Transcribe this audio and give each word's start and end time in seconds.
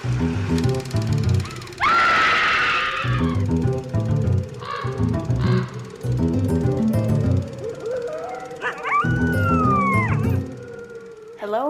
Hello 0.00 0.10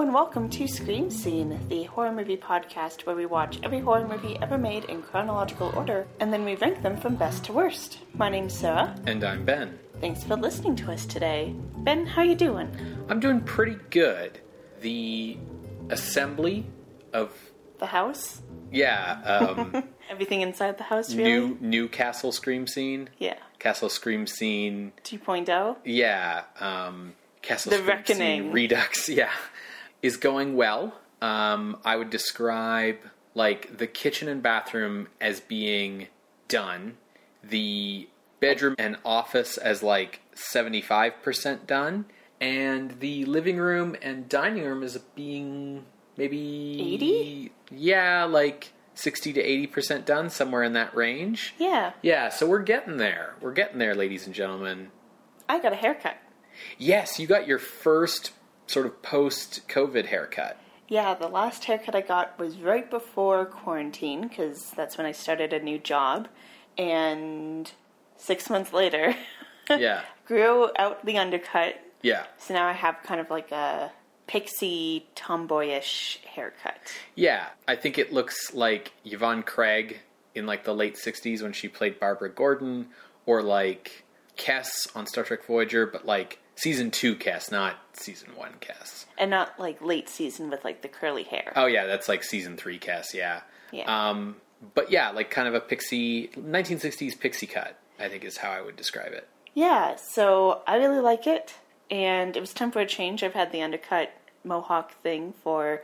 and 0.01 0.15
welcome 0.15 0.49
to 0.49 0.69
Scream 0.69 1.11
Scene, 1.11 1.59
the 1.69 1.83
horror 1.85 2.13
movie 2.13 2.37
podcast 2.37 3.05
where 3.05 3.17
we 3.17 3.27
watch 3.27 3.59
every 3.65 3.81
horror 3.81 4.07
movie 4.07 4.39
ever 4.41 4.57
made 4.57 4.85
in 4.85 5.03
chronological 5.03 5.73
order 5.75 6.07
and 6.21 6.33
then 6.33 6.45
we 6.45 6.55
rank 6.55 6.83
them 6.83 6.97
from 6.97 7.17
best 7.17 7.43
to 7.47 7.53
worst. 7.53 7.99
My 8.15 8.29
name's 8.29 8.55
Sarah. 8.55 8.95
And 9.09 9.25
I'm 9.25 9.45
Ben. 9.45 9.77
Thanks 10.01 10.23
for 10.23 10.37
listening 10.37 10.77
to 10.77 10.93
us 10.93 11.05
today. 11.05 11.57
Ben, 11.79 12.07
how 12.07 12.23
you 12.23 12.37
doing? 12.37 12.71
I'm 13.09 13.19
doing 13.19 13.41
pretty 13.41 13.79
good. 13.91 14.39
The 14.83 15.37
assembly 15.89 16.67
of 17.13 17.50
The 17.81 17.87
house? 17.87 18.43
yeah, 18.71 19.21
um, 19.25 19.83
Everything 20.11 20.43
inside 20.43 20.79
the 20.79 20.85
house, 20.85 21.13
really? 21.15 21.31
new 21.31 21.59
new 21.61 21.89
castle 21.89 22.31
scream 22.31 22.67
scene. 22.69 23.09
Yeah. 23.19 23.37
Castle 23.59 23.89
scream 23.89 24.27
scene. 24.27 24.93
2.0? 25.05 25.77
Yeah, 25.85 26.43
um, 26.61 27.15
castle 27.43 27.71
The 27.71 27.77
scream 27.79 27.89
Reckoning. 27.89 28.43
scene 28.45 28.53
redux. 28.53 29.09
Yeah, 29.21 29.31
is 30.03 30.17
going 30.17 30.55
well. 30.57 30.95
Um, 31.21 31.79
I 31.85 31.97
would 31.97 32.11
describe 32.11 32.97
like 33.35 33.77
the 33.79 33.87
kitchen 33.87 34.29
and 34.29 34.43
bathroom 34.43 35.09
as 35.21 35.41
being 35.41 36.07
done. 36.49 36.97
The 37.43 38.09
bedroom 38.41 38.75
and 38.79 38.97
office 39.05 39.57
as 39.59 39.83
like 39.83 40.21
seventy 40.35 40.81
five 40.83 41.23
percent 41.23 41.67
done, 41.67 42.05
and 42.41 43.01
the 43.01 43.25
living 43.25 43.57
room 43.59 43.97
and 44.03 44.29
dining 44.29 44.65
room 44.65 44.83
as 44.83 44.97
being 45.15 45.85
maybe 46.21 46.77
80? 46.95 47.53
Yeah, 47.73 48.25
like 48.25 48.73
sixty 48.95 49.33
to 49.33 49.41
eighty 49.41 49.67
percent 49.67 50.05
done, 50.07 50.29
somewhere 50.31 50.63
in 50.63 50.75
that 50.75 50.95
range. 50.95 51.55
Yeah. 51.59 51.93
Yeah, 52.03 52.29
so 52.29 52.47
we're 52.47 52.63
getting 52.63 52.99
there. 52.99 53.35
We're 53.41 53.53
getting 53.55 53.79
there, 53.79 53.95
ladies 53.95 54.27
and 54.27 54.35
gentlemen. 54.35 54.91
I 55.49 55.59
got 55.61 55.73
a 55.73 55.77
haircut. 55.77 56.17
Yes, 56.79 57.19
you 57.19 57.27
got 57.27 57.47
your 57.47 57.59
first 57.59 58.33
sort 58.67 58.87
of 58.87 59.03
post 59.03 59.67
COVID 59.69 60.07
haircut. 60.07 60.59
Yeah, 60.89 61.15
the 61.15 61.29
last 61.29 61.65
haircut 61.65 61.95
I 61.95 62.01
got 62.03 62.39
was 62.39 62.57
right 62.59 62.91
before 62.91 63.47
quarantine 63.47 64.23
because 64.29 64.73
that's 64.73 64.99
when 64.99 65.07
I 65.07 65.13
started 65.13 65.53
a 65.53 65.61
new 65.61 65.79
job. 65.79 66.29
And 66.77 67.71
six 68.17 68.51
months 68.51 68.73
later, 68.73 69.15
Yeah. 69.71 70.03
grew 70.27 70.71
out 70.77 71.05
the 71.07 71.17
undercut. 71.19 71.77
Yeah. 72.03 72.25
So 72.39 72.55
now 72.55 72.67
I 72.67 72.73
have 72.73 72.97
kind 73.05 73.21
of 73.21 73.31
like 73.31 73.53
a 73.53 73.93
pixie 74.31 75.09
tomboyish 75.17 76.19
haircut. 76.25 76.79
Yeah. 77.17 77.49
I 77.67 77.75
think 77.75 77.99
it 77.99 78.13
looks 78.13 78.55
like 78.55 78.93
Yvonne 79.05 79.43
Craig 79.43 79.99
in 80.37 80.47
like 80.47 80.63
the 80.63 80.73
late 80.73 80.95
60s 80.95 81.43
when 81.43 81.53
she 81.53 81.67
played 81.67 81.99
Barbara 81.99 82.31
Gordon 82.31 82.91
or 83.27 83.43
like 83.43 84.05
Kes 84.39 84.87
on 84.95 85.09
Star 85.09 85.25
Trek 85.25 85.45
Voyager, 85.45 85.85
but 85.85 86.07
like 86.07 86.39
season 86.55 86.93
2 86.93 87.17
Kes, 87.17 87.51
not 87.51 87.75
season 87.95 88.37
1 88.37 88.53
Kes. 88.61 89.07
And 89.19 89.33
not 89.33 89.59
like 89.59 89.83
late 89.83 90.09
season 90.09 90.49
with 90.49 90.65
like 90.65 90.83
the 90.83 90.89
curly 90.89 91.25
hair. 91.25 91.53
Oh 91.57 91.67
yeah, 91.67 91.87
that's 91.87 92.09
like 92.09 92.23
season 92.23 92.57
3 92.57 92.79
Kes, 92.79 93.13
yeah. 93.13 93.41
Yeah. 93.73 94.11
Um 94.11 94.37
but 94.75 94.93
yeah, 94.93 95.11
like 95.11 95.31
kind 95.31 95.49
of 95.49 95.55
a 95.55 95.61
pixie 95.61 96.29
1960s 96.29 97.19
pixie 97.19 97.49
cut, 97.49 97.77
I 97.99 98.09
think 98.09 98.23
is 98.23 98.37
how 98.37 98.53
I 98.53 98.61
would 98.61 98.77
describe 98.77 99.13
it. 99.13 99.27
Yeah, 99.55 99.97
so 99.97 100.63
I 100.69 100.77
really 100.77 101.01
like 101.01 101.27
it. 101.27 101.55
And 101.91 102.37
it 102.37 102.41
was 102.41 102.55
time 102.55 102.71
for 102.71 102.79
a 102.79 102.87
change. 102.87 103.25
I've 103.25 103.35
had 103.35 103.51
the 103.51 103.63
undercut 103.63 104.13
mohawk 104.45 104.93
thing 105.03 105.35
for 105.43 105.83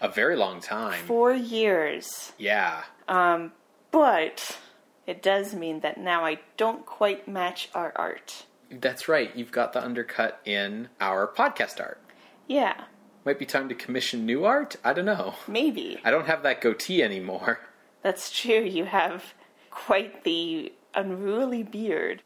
A 0.00 0.08
very 0.08 0.36
long 0.36 0.60
time. 0.60 1.04
four 1.06 1.32
years. 1.32 2.32
Yeah. 2.38 2.82
Um, 3.08 3.52
but 3.90 4.58
it 5.06 5.22
does 5.22 5.54
mean 5.54 5.80
that 5.80 5.98
now 5.98 6.24
I 6.24 6.38
don't 6.56 6.84
quite 6.86 7.26
match 7.28 7.68
our 7.74 7.92
art. 7.96 8.44
That's 8.70 9.08
right. 9.08 9.34
You've 9.34 9.52
got 9.52 9.72
the 9.72 9.82
undercut 9.82 10.40
in 10.44 10.88
our 11.00 11.26
podcast 11.26 11.80
art. 11.80 12.00
Yeah, 12.46 12.84
Might 13.24 13.38
be 13.38 13.44
time 13.46 13.68
to 13.68 13.74
commission 13.74 14.24
new 14.24 14.44
art. 14.44 14.76
I 14.84 14.92
don't 14.94 15.04
know. 15.04 15.34
maybe. 15.46 15.98
I 16.04 16.10
don't 16.10 16.26
have 16.26 16.42
that 16.44 16.60
goatee 16.60 17.02
anymore. 17.02 17.60
That's 18.02 18.30
true. 18.30 18.60
You 18.62 18.84
have 18.86 19.34
quite 19.70 20.24
the 20.24 20.72
unruly 20.94 21.62
beard. 21.62 22.22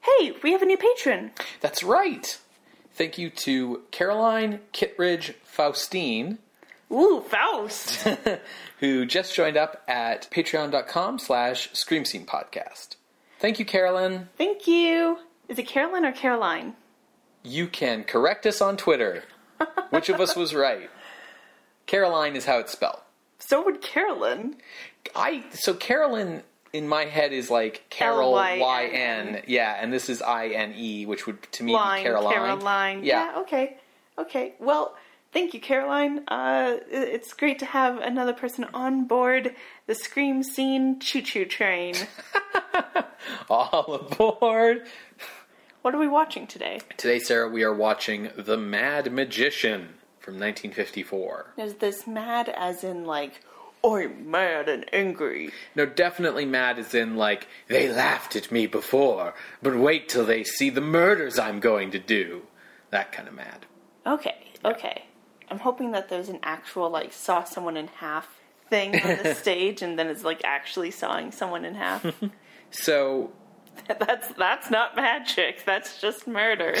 Hey, 0.00 0.32
we 0.42 0.52
have 0.52 0.62
a 0.62 0.66
new 0.66 0.76
patron. 0.78 1.30
That's 1.60 1.82
right. 1.84 2.38
Thank 2.94 3.18
you 3.18 3.30
to 3.30 3.82
Caroline 3.90 4.60
Kittredge 4.72 5.34
Faustine, 5.44 6.38
Ooh, 6.92 7.20
Faust. 7.22 8.06
who 8.80 9.06
just 9.06 9.34
joined 9.34 9.56
up 9.56 9.82
at 9.88 10.28
patreon.com 10.30 11.18
slash 11.18 11.70
scream 11.72 12.04
scene 12.04 12.26
podcast. 12.26 12.96
Thank 13.38 13.58
you, 13.58 13.64
Carolyn. 13.64 14.28
Thank 14.36 14.66
you. 14.66 15.18
Is 15.48 15.58
it 15.58 15.66
Caroline 15.66 16.04
or 16.04 16.12
Caroline? 16.12 16.74
You 17.42 17.68
can 17.68 18.04
correct 18.04 18.44
us 18.44 18.60
on 18.60 18.76
Twitter. 18.76 19.22
Which 19.90 20.08
of 20.08 20.20
us 20.20 20.36
was 20.36 20.54
right? 20.54 20.90
Caroline 21.86 22.36
is 22.36 22.44
how 22.44 22.58
it's 22.58 22.72
spelled. 22.72 23.00
So 23.38 23.64
would 23.64 23.80
Carolyn. 23.80 24.56
I 25.16 25.44
so 25.52 25.74
Carolyn 25.74 26.42
in 26.72 26.86
my 26.88 27.04
head 27.04 27.32
is 27.32 27.50
like 27.50 27.84
Carol. 27.90 28.32
Y 28.32 28.90
N. 28.92 29.42
Yeah, 29.46 29.76
and 29.80 29.92
this 29.92 30.08
is 30.08 30.22
I 30.22 30.48
N 30.48 30.74
E, 30.76 31.06
which 31.06 31.26
would 31.26 31.42
to 31.52 31.64
me 31.64 31.72
Line, 31.72 32.00
be 32.00 32.04
Caroline. 32.04 32.34
Caroline. 32.34 33.04
Yeah. 33.04 33.32
yeah, 33.32 33.40
okay. 33.40 33.76
Okay. 34.18 34.54
Well, 34.58 34.94
thank 35.32 35.54
you, 35.54 35.60
Caroline. 35.60 36.24
Uh, 36.28 36.76
it's 36.90 37.32
great 37.32 37.58
to 37.60 37.66
have 37.66 37.98
another 37.98 38.32
person 38.32 38.66
on 38.74 39.04
board 39.04 39.54
the 39.86 39.94
Scream 39.94 40.42
Scene 40.42 41.00
choo 41.00 41.22
choo 41.22 41.44
train. 41.44 41.94
All 43.48 43.94
aboard. 43.94 44.86
what 45.82 45.94
are 45.94 45.98
we 45.98 46.08
watching 46.08 46.46
today? 46.46 46.80
Today, 46.96 47.18
Sarah, 47.18 47.48
we 47.48 47.64
are 47.64 47.74
watching 47.74 48.30
The 48.36 48.56
Mad 48.56 49.12
Magician 49.12 49.94
from 50.20 50.34
1954. 50.34 51.54
Is 51.56 51.74
this 51.74 52.06
mad 52.06 52.48
as 52.48 52.84
in 52.84 53.04
like, 53.04 53.40
I'm 53.82 54.30
mad 54.30 54.68
and 54.68 54.84
angry? 54.92 55.52
No, 55.74 55.86
definitely 55.86 56.44
mad 56.44 56.78
as 56.78 56.94
in 56.94 57.16
like, 57.16 57.48
they 57.68 57.88
laughed 57.90 58.36
at 58.36 58.52
me 58.52 58.66
before, 58.66 59.34
but 59.62 59.76
wait 59.76 60.08
till 60.08 60.24
they 60.24 60.44
see 60.44 60.70
the 60.70 60.80
murders 60.80 61.38
I'm 61.38 61.60
going 61.60 61.90
to 61.92 61.98
do. 61.98 62.42
That 62.90 63.12
kind 63.12 63.28
of 63.28 63.34
mad. 63.34 63.66
Okay, 64.06 64.52
okay. 64.64 65.04
I'm 65.50 65.58
hoping 65.58 65.92
that 65.92 66.08
there's 66.08 66.28
an 66.28 66.40
actual 66.42 66.90
like 66.90 67.12
saw 67.12 67.44
someone 67.44 67.76
in 67.76 67.88
half 67.88 68.28
thing 68.68 68.94
on 69.00 69.22
the 69.22 69.34
stage, 69.40 69.82
and 69.82 69.98
then 69.98 70.08
it's 70.08 70.24
like 70.24 70.42
actually 70.44 70.90
sawing 70.90 71.32
someone 71.32 71.64
in 71.64 71.74
half. 71.74 72.06
So, 72.72 73.32
that's 73.88 74.28
that's 74.34 74.70
not 74.70 74.94
magic. 74.94 75.64
That's 75.64 76.00
just 76.00 76.28
murder. 76.28 76.76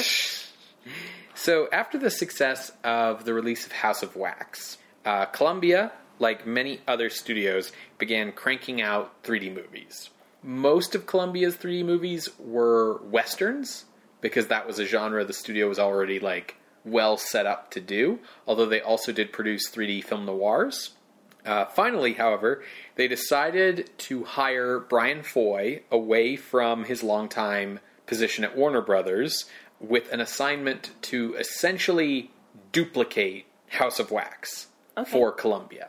So, 1.34 1.68
after 1.72 1.98
the 1.98 2.10
success 2.10 2.70
of 2.84 3.24
the 3.24 3.34
release 3.34 3.66
of 3.66 3.72
House 3.72 4.04
of 4.04 4.14
Wax, 4.14 4.78
uh, 5.04 5.24
Columbia, 5.26 5.90
like 6.20 6.46
many 6.46 6.80
other 6.86 7.10
studios, 7.10 7.72
began 7.98 8.30
cranking 8.30 8.80
out 8.80 9.20
3D 9.24 9.52
movies. 9.52 10.10
Most 10.42 10.94
of 10.94 11.06
Columbia's 11.06 11.56
3D 11.56 11.84
movies 11.84 12.28
were 12.38 12.98
westerns 13.02 13.86
because 14.20 14.46
that 14.46 14.66
was 14.66 14.78
a 14.78 14.84
genre 14.86 15.24
the 15.24 15.32
studio 15.32 15.68
was 15.68 15.78
already 15.78 16.20
like 16.20 16.56
well 16.84 17.16
set 17.16 17.46
up 17.46 17.70
to 17.72 17.80
do. 17.80 18.20
Although 18.46 18.66
they 18.66 18.80
also 18.80 19.12
did 19.12 19.32
produce 19.32 19.68
3D 19.70 20.04
film 20.04 20.24
noirs. 20.26 20.90
Uh, 21.44 21.64
finally, 21.64 22.12
however, 22.14 22.62
they 22.96 23.08
decided 23.08 23.90
to 23.96 24.24
hire 24.24 24.78
Brian 24.78 25.22
Foy 25.22 25.82
away 25.90 26.36
from 26.36 26.84
his 26.84 27.02
longtime 27.02 27.80
position 28.06 28.44
at 28.44 28.56
Warner 28.56 28.82
Brothers 28.82 29.46
with 29.80 30.12
an 30.12 30.20
assignment 30.20 30.90
to 31.02 31.34
essentially 31.36 32.30
duplicate 32.72 33.46
House 33.68 33.98
of 33.98 34.10
Wax 34.10 34.66
Okay. 34.98 35.10
for 35.10 35.32
Columbia. 35.32 35.88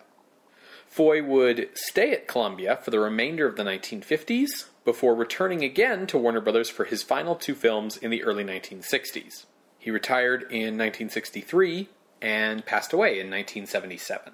Foy 0.92 1.24
would 1.24 1.70
stay 1.74 2.12
at 2.12 2.28
Columbia 2.28 2.78
for 2.84 2.92
the 2.92 3.00
remainder 3.00 3.48
of 3.48 3.56
the 3.56 3.64
1950s 3.64 4.66
before 4.84 5.16
returning 5.16 5.64
again 5.64 6.06
to 6.08 6.18
Warner 6.18 6.42
Brothers 6.42 6.70
for 6.70 6.84
his 6.84 7.02
final 7.02 7.36
two 7.36 7.56
films 7.56 7.96
in 7.96 8.12
the 8.12 8.22
early 8.24 8.44
1960s. 8.44 9.46
He 9.80 9.90
retired 9.90 10.42
in 10.52 10.78
1963 10.78 11.88
and 12.22 12.66
passed 12.66 12.92
away 12.92 13.12
in 13.22 13.32
1977. 13.32 14.34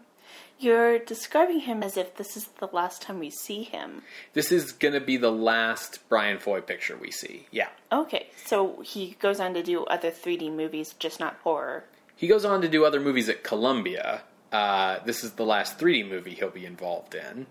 You're 0.58 0.98
describing 0.98 1.60
him 1.60 1.84
as 1.84 1.96
if 1.96 2.16
this 2.16 2.36
is 2.36 2.46
the 2.60 2.70
last 2.74 3.04
time 3.04 3.20
we 3.20 3.30
see 3.30 3.62
him. 3.62 4.02
This 4.34 4.52
is 4.52 4.72
going 4.72 4.96
to 4.96 5.00
be 5.00 5.18
the 5.18 5.32
last 5.32 6.00
Brian 6.10 6.40
Foy 6.40 6.62
picture 6.62 6.98
we 6.98 7.12
see. 7.12 7.46
Yeah. 7.52 7.70
Okay, 7.92 8.32
so 8.48 8.82
he 8.82 9.16
goes 9.20 9.40
on 9.40 9.54
to 9.54 9.62
do 9.62 9.84
other 9.84 10.10
3D 10.10 10.52
movies, 10.52 10.96
just 10.98 11.20
not 11.20 11.38
horror. 11.44 11.84
He 12.16 12.28
goes 12.28 12.46
on 12.46 12.62
to 12.62 12.68
do 12.68 12.84
other 12.84 13.00
movies 13.00 13.30
at 13.30 13.44
Columbia. 13.44 14.24
Uh, 14.52 15.00
this 15.06 15.24
is 15.24 15.34
the 15.34 15.46
last 15.46 15.78
3D 15.78 16.10
movie 16.10 16.34
he'll 16.34 16.50
be 16.50 16.66
involved 16.66 17.16
in. 17.16 17.48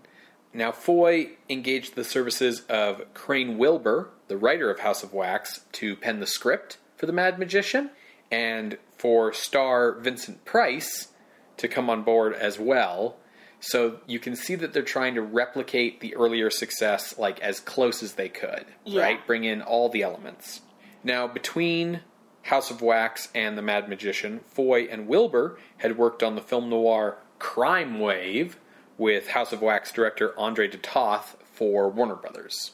Now, 0.53 0.71
Foy 0.71 1.31
engaged 1.49 1.95
the 1.95 2.03
services 2.03 2.61
of 2.69 3.13
Crane 3.13 3.57
Wilbur, 3.57 4.09
the 4.27 4.37
writer 4.37 4.71
of 4.71 4.79
House 4.79 5.03
of 5.03 5.13
Wax, 5.13 5.61
to 5.73 5.95
pen 5.95 6.19
the 6.19 6.25
script 6.27 6.77
for 6.95 7.05
The 7.05 7.13
Mad 7.13 7.37
Magician, 7.37 7.91
and 8.31 8.77
for 8.97 9.31
star 9.33 9.93
Vincent 9.99 10.43
Price 10.45 11.09
to 11.57 11.67
come 11.67 11.89
on 11.89 12.03
board 12.03 12.33
as 12.33 12.59
well 12.59 13.17
So 13.59 13.99
you 14.05 14.19
can 14.19 14.35
see 14.35 14.53
that 14.55 14.71
they're 14.73 14.83
trying 14.83 15.15
to 15.15 15.21
replicate 15.23 15.99
the 15.99 16.15
earlier 16.15 16.49
success 16.51 17.17
like 17.17 17.39
as 17.39 17.59
close 17.59 18.03
as 18.03 18.13
they 18.13 18.29
could, 18.29 18.65
Yeah. 18.85 19.01
right? 19.01 19.25
Bring 19.25 19.45
in 19.45 19.63
all 19.63 19.89
the 19.89 20.03
elements. 20.03 20.61
Now, 21.03 21.25
between 21.27 22.01
House 22.47 22.71
of 22.71 22.81
Wax 22.81 23.27
and 23.35 23.57
The 23.57 23.61
Mad 23.61 23.89
Magician, 23.89 24.39
Foy 24.39 24.83
and 24.83 25.05
Wilbur 25.05 25.59
had 25.79 25.97
worked 25.97 26.23
on 26.23 26.35
the 26.35 26.41
film 26.41 26.69
noir 26.69 27.17
Crime 27.39 27.99
Wave 27.99 28.57
with 28.97 29.27
House 29.29 29.51
of 29.51 29.61
Wax 29.61 29.91
director 29.91 30.33
Andre 30.39 30.69
de 30.69 30.77
Toth 30.77 31.35
for 31.51 31.89
Warner 31.89 32.15
Brothers. 32.15 32.71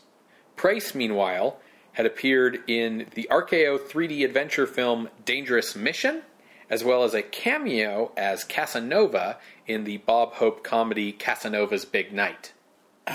Price, 0.55 0.93
meanwhile, 0.93 1.59
had 1.93 2.05
appeared 2.05 2.61
in 2.67 3.07
the 3.15 3.27
RKO 3.31 3.79
3D 3.79 4.23
adventure 4.23 4.67
film 4.67 5.09
Dangerous 5.25 5.75
Mission, 5.75 6.21
as 6.69 6.83
well 6.83 7.03
as 7.03 7.15
a 7.15 7.23
cameo 7.23 8.11
as 8.15 8.43
Casanova 8.43 9.39
in 9.65 9.85
the 9.85 9.97
Bob 9.97 10.33
Hope 10.33 10.63
comedy 10.63 11.11
Casanova's 11.11 11.83
Big 11.83 12.13
Night. 12.13 12.53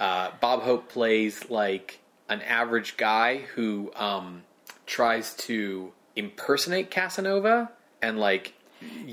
uh, 0.00 0.30
Bob 0.40 0.62
Hope 0.62 0.88
plays 0.88 1.50
like 1.50 2.00
an 2.30 2.40
average 2.40 2.96
guy 2.96 3.36
who 3.54 3.92
um, 3.94 4.42
tries 4.92 5.32
to 5.34 5.90
impersonate 6.16 6.90
Casanova 6.90 7.70
and 8.02 8.18
like 8.18 8.52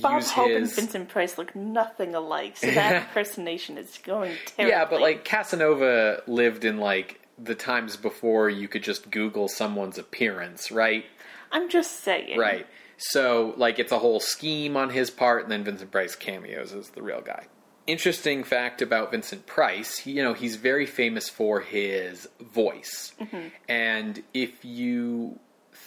Bob 0.02 0.16
use 0.16 0.32
Hope 0.32 0.52
and 0.52 0.70
Vincent 0.70 1.08
Price 1.08 1.38
look 1.38 1.56
nothing 1.56 2.16
alike, 2.16 2.58
so 2.58 2.68
that 2.68 3.04
impersonation 3.08 3.78
is 3.78 3.98
going 4.04 4.36
terribly. 4.46 4.72
Yeah, 4.72 4.86
but 4.86 5.00
like 5.00 5.24
Casanova 5.24 6.24
lived 6.28 6.66
in 6.66 6.80
like 6.80 7.22
the 7.38 7.56
times 7.56 7.96
before 7.96 8.50
you 8.50 8.68
could 8.68 8.84
just 8.84 9.10
Google 9.10 9.48
someone's 9.48 9.98
appearance, 9.98 10.70
right? 10.70 11.06
I'm 11.52 11.70
just 11.70 12.02
saying. 12.02 12.38
Right. 12.38 12.68
So 12.98 13.54
like 13.56 13.80
it's 13.80 13.94
a 13.94 14.00
whole 14.00 14.20
scheme 14.20 14.76
on 14.76 14.90
his 14.90 15.10
part, 15.10 15.44
and 15.44 15.52
then 15.52 15.64
Vincent 15.64 15.92
Price 15.92 16.16
cameos 16.16 16.74
as 16.74 16.90
the 16.90 17.02
real 17.02 17.22
guy. 17.22 17.46
Interesting 17.88 18.44
fact 18.44 18.82
about 18.82 19.12
Vincent 19.12 19.48
Price, 19.48 20.00
he, 20.00 20.12
you 20.12 20.24
know, 20.24 20.34
he's 20.34 20.58
very 20.58 20.86
famous 20.86 21.30
for 21.30 21.62
his 21.62 22.28
voice, 22.40 23.14
mm-hmm. 23.20 23.48
and 23.68 24.22
if 24.34 24.66
you 24.66 25.40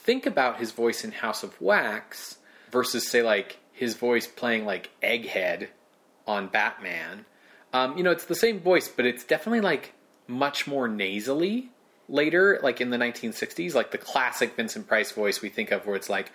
think 0.03 0.27
about 0.27 0.59
his 0.59 0.73
voice 0.73 1.05
in 1.05 1.13
House 1.13 1.43
of 1.43 1.61
Wax 1.61 2.37
versus 2.71 3.09
say 3.09 3.23
like 3.23 3.59
his 3.73 3.95
voice 3.95 4.27
playing 4.27 4.65
like 4.65 4.91
Egghead 5.03 5.69
on 6.27 6.49
Batman, 6.49 7.25
um, 7.73 7.97
you 7.97 8.05
know, 8.05 8.11
it's 8.11 8.27
the 8.27 8.35
same 8.35 8.61
voice, 8.61 8.89
but 8.89 9.07
it's 9.07 9.25
definitely 9.25 9.61
like 9.61 9.93
much 10.27 10.67
more 10.67 10.89
nasally 10.89 11.71
later, 12.09 12.61
like 12.63 12.81
in 12.81 12.91
the 12.91 12.99
1960s, 12.99 13.75
like 13.75 13.91
the 13.91 13.99
classic 13.99 14.55
Vincent 14.57 14.87
Price 14.87 15.13
voice 15.13 15.41
we 15.41 15.49
think 15.49 15.71
of 15.71 15.87
where 15.87 15.97
it's 15.97 16.11
like, 16.11 16.31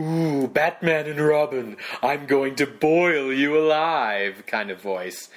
Ooh, 0.00 0.46
Batman 0.46 1.06
and 1.06 1.20
Robin, 1.20 1.76
I'm 2.02 2.26
going 2.26 2.54
to 2.56 2.66
boil 2.66 3.32
you 3.32 3.58
alive 3.58 4.44
kind 4.46 4.70
of 4.70 4.80
voice. 4.80 5.28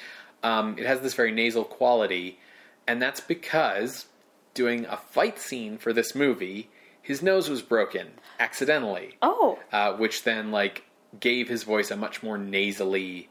Um, 0.43 0.77
it 0.77 0.85
has 0.85 1.01
this 1.01 1.13
very 1.13 1.31
nasal 1.31 1.63
quality, 1.63 2.39
and 2.87 3.01
that's 3.01 3.19
because 3.19 4.05
doing 4.53 4.85
a 4.85 4.97
fight 4.97 5.39
scene 5.39 5.77
for 5.77 5.93
this 5.93 6.15
movie, 6.15 6.69
his 7.01 7.21
nose 7.21 7.49
was 7.49 7.61
broken 7.61 8.07
accidentally 8.39 9.17
Oh, 9.21 9.59
uh, 9.71 9.93
which 9.93 10.23
then 10.23 10.51
like 10.51 10.83
gave 11.19 11.47
his 11.49 11.63
voice 11.63 11.91
a 11.91 11.95
much 11.97 12.23
more 12.23 12.37
nasally 12.37 13.29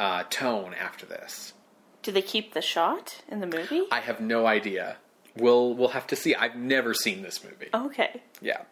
uh, 0.00 0.24
tone 0.30 0.74
after 0.74 1.06
this. 1.06 1.54
do 2.02 2.12
they 2.12 2.22
keep 2.22 2.52
the 2.54 2.60
shot 2.62 3.22
in 3.28 3.40
the 3.40 3.46
movie? 3.46 3.82
I 3.90 4.00
have 4.00 4.20
no 4.20 4.46
idea. 4.46 4.96
We'll 5.36 5.74
we'll 5.74 5.88
have 5.88 6.06
to 6.08 6.16
see. 6.16 6.34
I've 6.34 6.56
never 6.56 6.94
seen 6.94 7.22
this 7.22 7.42
movie. 7.42 7.68
okay. 7.74 8.22
Yeah. 8.40 8.62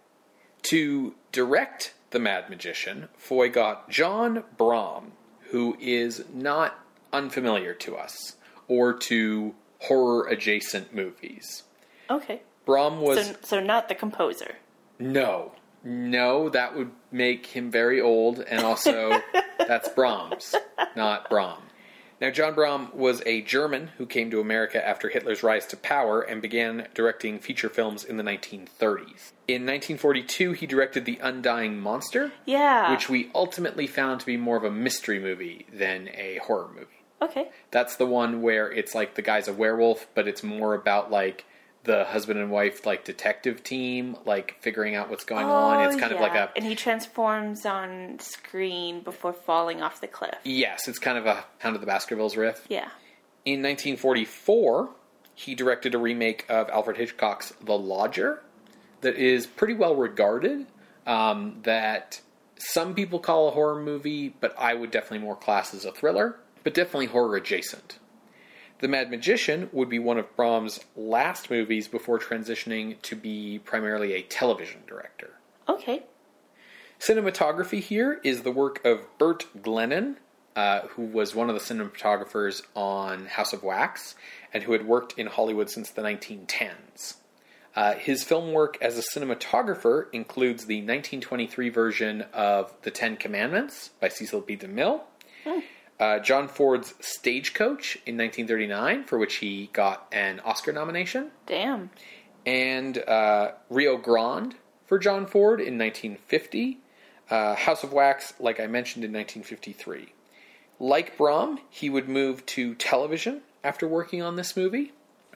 To 0.64 1.14
direct 1.32 1.94
The 2.10 2.18
Mad 2.20 2.48
Magician, 2.50 3.08
Foy 3.16 3.48
got 3.48 3.88
John 3.90 4.44
Brahm, 4.56 5.12
who 5.50 5.76
is 5.80 6.24
not 6.32 6.78
unfamiliar 7.12 7.74
to 7.74 7.96
us 7.96 8.36
or 8.68 8.92
to 8.94 9.54
horror 9.80 10.28
adjacent 10.28 10.94
movies. 10.94 11.64
Okay. 12.08 12.42
Brahm 12.64 13.00
was 13.00 13.26
So, 13.26 13.36
so 13.42 13.60
not 13.60 13.88
the 13.88 13.94
composer. 13.94 14.56
No. 14.98 15.52
No, 15.84 16.48
that 16.50 16.76
would 16.76 16.92
make 17.10 17.46
him 17.46 17.70
very 17.70 18.00
old, 18.00 18.38
and 18.38 18.62
also 18.64 19.20
that's 19.58 19.88
Brahms, 19.88 20.54
not 20.94 21.28
Brahm. 21.28 21.58
Now, 22.20 22.30
John 22.30 22.54
Brahm 22.54 22.90
was 22.94 23.20
a 23.26 23.42
German 23.42 23.88
who 23.98 24.06
came 24.06 24.30
to 24.30 24.38
America 24.38 24.86
after 24.86 25.08
Hitler's 25.08 25.42
rise 25.42 25.66
to 25.66 25.76
power 25.76 26.20
and 26.22 26.40
began 26.40 26.86
directing 26.94 27.40
feature 27.40 27.68
films 27.68 28.04
in 28.04 28.16
the 28.16 28.22
1930s. 28.22 29.32
In 29.48 29.66
1942, 29.66 30.52
he 30.52 30.66
directed 30.68 31.04
The 31.04 31.18
Undying 31.20 31.80
Monster, 31.80 32.30
Yeah. 32.46 32.92
which 32.92 33.08
we 33.08 33.32
ultimately 33.34 33.88
found 33.88 34.20
to 34.20 34.26
be 34.26 34.36
more 34.36 34.56
of 34.56 34.62
a 34.62 34.70
mystery 34.70 35.18
movie 35.18 35.66
than 35.72 36.10
a 36.14 36.38
horror 36.44 36.68
movie. 36.72 36.86
Okay. 37.20 37.48
That's 37.72 37.96
the 37.96 38.06
one 38.06 38.40
where 38.40 38.70
it's 38.70 38.94
like 38.94 39.16
the 39.16 39.22
guy's 39.22 39.48
a 39.48 39.52
werewolf, 39.52 40.06
but 40.14 40.28
it's 40.28 40.44
more 40.44 40.74
about 40.74 41.10
like 41.10 41.44
the 41.84 42.04
husband 42.04 42.38
and 42.38 42.50
wife 42.50 42.86
like 42.86 43.04
detective 43.04 43.64
team 43.64 44.16
like 44.24 44.56
figuring 44.60 44.94
out 44.94 45.10
what's 45.10 45.24
going 45.24 45.44
on. 45.46 45.84
It's 45.88 45.96
kind 46.00 46.12
of 46.12 46.20
like 46.20 46.32
Oh, 46.32 46.36
a 46.44 46.50
And 46.54 46.64
he 46.64 46.74
transforms 46.76 47.66
on 47.66 48.18
screen 48.20 49.00
before 49.00 49.32
falling 49.32 49.82
off 49.82 50.00
the 50.00 50.06
cliff. 50.06 50.36
yes, 50.44 50.86
it's 50.88 50.98
kind 51.00 51.18
of 51.18 51.26
a 51.26 51.44
Hound 51.58 51.74
of 51.74 51.80
the 51.80 51.86
Baskervilles 51.86 52.36
riff. 52.36 52.64
Yeah. 52.68 52.88
In 53.44 53.60
1944, 53.62 54.90
he 55.34 55.54
directed 55.54 55.94
a 55.94 55.98
remake 55.98 56.44
of 56.48 56.68
Alfred 56.70 56.96
Hitchcock's 56.96 57.52
The 57.64 57.76
Lodger 57.76 58.42
that 59.00 59.16
is 59.16 59.46
pretty 59.46 59.74
well 59.74 59.96
regarded. 59.96 60.66
Um, 61.04 61.58
that 61.64 62.20
some 62.58 62.94
people 62.94 63.18
call 63.18 63.48
a 63.48 63.50
horror 63.50 63.82
movie, 63.82 64.28
but 64.28 64.54
I 64.56 64.74
would 64.74 64.92
definitely 64.92 65.18
more 65.18 65.34
class 65.34 65.74
as 65.74 65.84
a 65.84 65.90
thriller, 65.90 66.38
but 66.62 66.74
definitely 66.74 67.06
horror 67.06 67.34
adjacent. 67.34 67.98
The 68.82 68.88
Mad 68.88 69.12
Magician 69.12 69.70
would 69.70 69.88
be 69.88 70.00
one 70.00 70.18
of 70.18 70.34
Brahm's 70.34 70.80
last 70.96 71.50
movies 71.52 71.86
before 71.86 72.18
transitioning 72.18 73.00
to 73.02 73.14
be 73.14 73.60
primarily 73.60 74.14
a 74.14 74.22
television 74.22 74.80
director. 74.88 75.34
Okay. 75.68 76.02
Cinematography 76.98 77.78
here 77.78 78.20
is 78.24 78.42
the 78.42 78.50
work 78.50 78.84
of 78.84 79.06
Bert 79.18 79.46
Glennon, 79.62 80.16
uh, 80.56 80.80
who 80.88 81.02
was 81.02 81.32
one 81.32 81.48
of 81.48 81.54
the 81.54 81.60
cinematographers 81.60 82.62
on 82.74 83.26
House 83.26 83.52
of 83.52 83.62
Wax 83.62 84.16
and 84.52 84.64
who 84.64 84.72
had 84.72 84.84
worked 84.84 85.16
in 85.16 85.28
Hollywood 85.28 85.70
since 85.70 85.90
the 85.90 86.02
1910s. 86.02 87.18
Uh, 87.76 87.94
his 87.94 88.24
film 88.24 88.52
work 88.52 88.78
as 88.80 88.98
a 88.98 89.02
cinematographer 89.16 90.06
includes 90.12 90.64
the 90.64 90.78
1923 90.78 91.68
version 91.68 92.22
of 92.32 92.74
The 92.82 92.90
Ten 92.90 93.16
Commandments 93.16 93.90
by 94.00 94.08
Cecil 94.08 94.40
B. 94.40 94.56
DeMille, 94.56 95.02
uh, 96.02 96.18
John 96.18 96.48
Ford's 96.48 96.94
Stagecoach 96.98 97.94
in 98.06 98.16
1939, 98.18 99.04
for 99.04 99.18
which 99.18 99.36
he 99.36 99.70
got 99.72 100.08
an 100.10 100.40
Oscar 100.40 100.72
nomination, 100.72 101.30
Damn. 101.46 101.90
and 102.44 102.98
uh, 102.98 103.52
Rio 103.70 103.96
Grande 103.98 104.56
for 104.84 104.98
John 104.98 105.26
Ford 105.26 105.60
in 105.60 105.78
1950, 105.78 106.80
uh, 107.30 107.54
House 107.54 107.84
of 107.84 107.92
Wax, 107.92 108.34
like 108.40 108.58
I 108.58 108.66
mentioned, 108.66 109.04
in 109.04 109.12
1953. 109.12 110.12
Like 110.80 111.16
Brahm, 111.16 111.60
he 111.70 111.88
would 111.88 112.08
move 112.08 112.44
to 112.46 112.74
television 112.74 113.42
after 113.62 113.86
working 113.86 114.22
on 114.22 114.34
this 114.34 114.56
movie. 114.56 114.90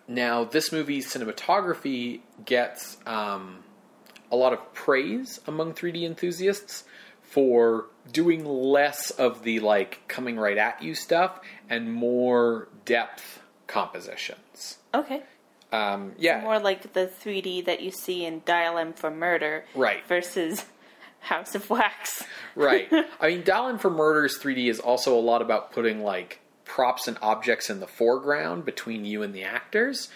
Now, 0.08 0.42
this 0.42 0.72
movie's 0.72 1.06
cinematography 1.06 2.22
gets 2.44 2.96
um, 3.06 3.58
a 4.32 4.36
lot 4.36 4.52
of 4.52 4.74
praise 4.74 5.38
among 5.46 5.74
3D 5.74 6.02
enthusiasts 6.02 6.82
for 7.36 7.84
doing 8.10 8.46
less 8.46 9.10
of 9.10 9.42
the 9.42 9.60
like 9.60 10.00
coming 10.08 10.38
right 10.38 10.56
at 10.56 10.82
you 10.82 10.94
stuff 10.94 11.38
and 11.68 11.92
more 11.92 12.66
depth 12.86 13.42
compositions. 13.66 14.78
Okay. 14.94 15.22
Um, 15.70 16.12
yeah, 16.16 16.40
More 16.40 16.58
like 16.58 16.94
the 16.94 17.06
3D 17.06 17.66
that 17.66 17.82
you 17.82 17.90
see 17.90 18.24
in 18.24 18.40
Dial 18.46 18.78
M 18.78 18.94
for 18.94 19.10
Murder. 19.10 19.66
Right. 19.74 20.02
Versus 20.08 20.64
House 21.20 21.54
of 21.54 21.68
Wax. 21.68 22.24
right. 22.54 22.90
I 23.20 23.28
mean, 23.28 23.44
Dial 23.44 23.68
M 23.68 23.76
for 23.78 23.90
Murders 23.90 24.38
3D 24.38 24.70
is 24.70 24.80
also 24.80 25.14
a 25.14 25.20
lot 25.20 25.42
about 25.42 25.72
putting 25.72 26.02
like 26.02 26.40
props 26.64 27.06
and 27.06 27.18
objects 27.20 27.68
in 27.68 27.80
the 27.80 27.86
foreground 27.86 28.64
between 28.64 29.04
you 29.04 29.22
and 29.22 29.34
the 29.34 29.44
actors. 29.44 30.08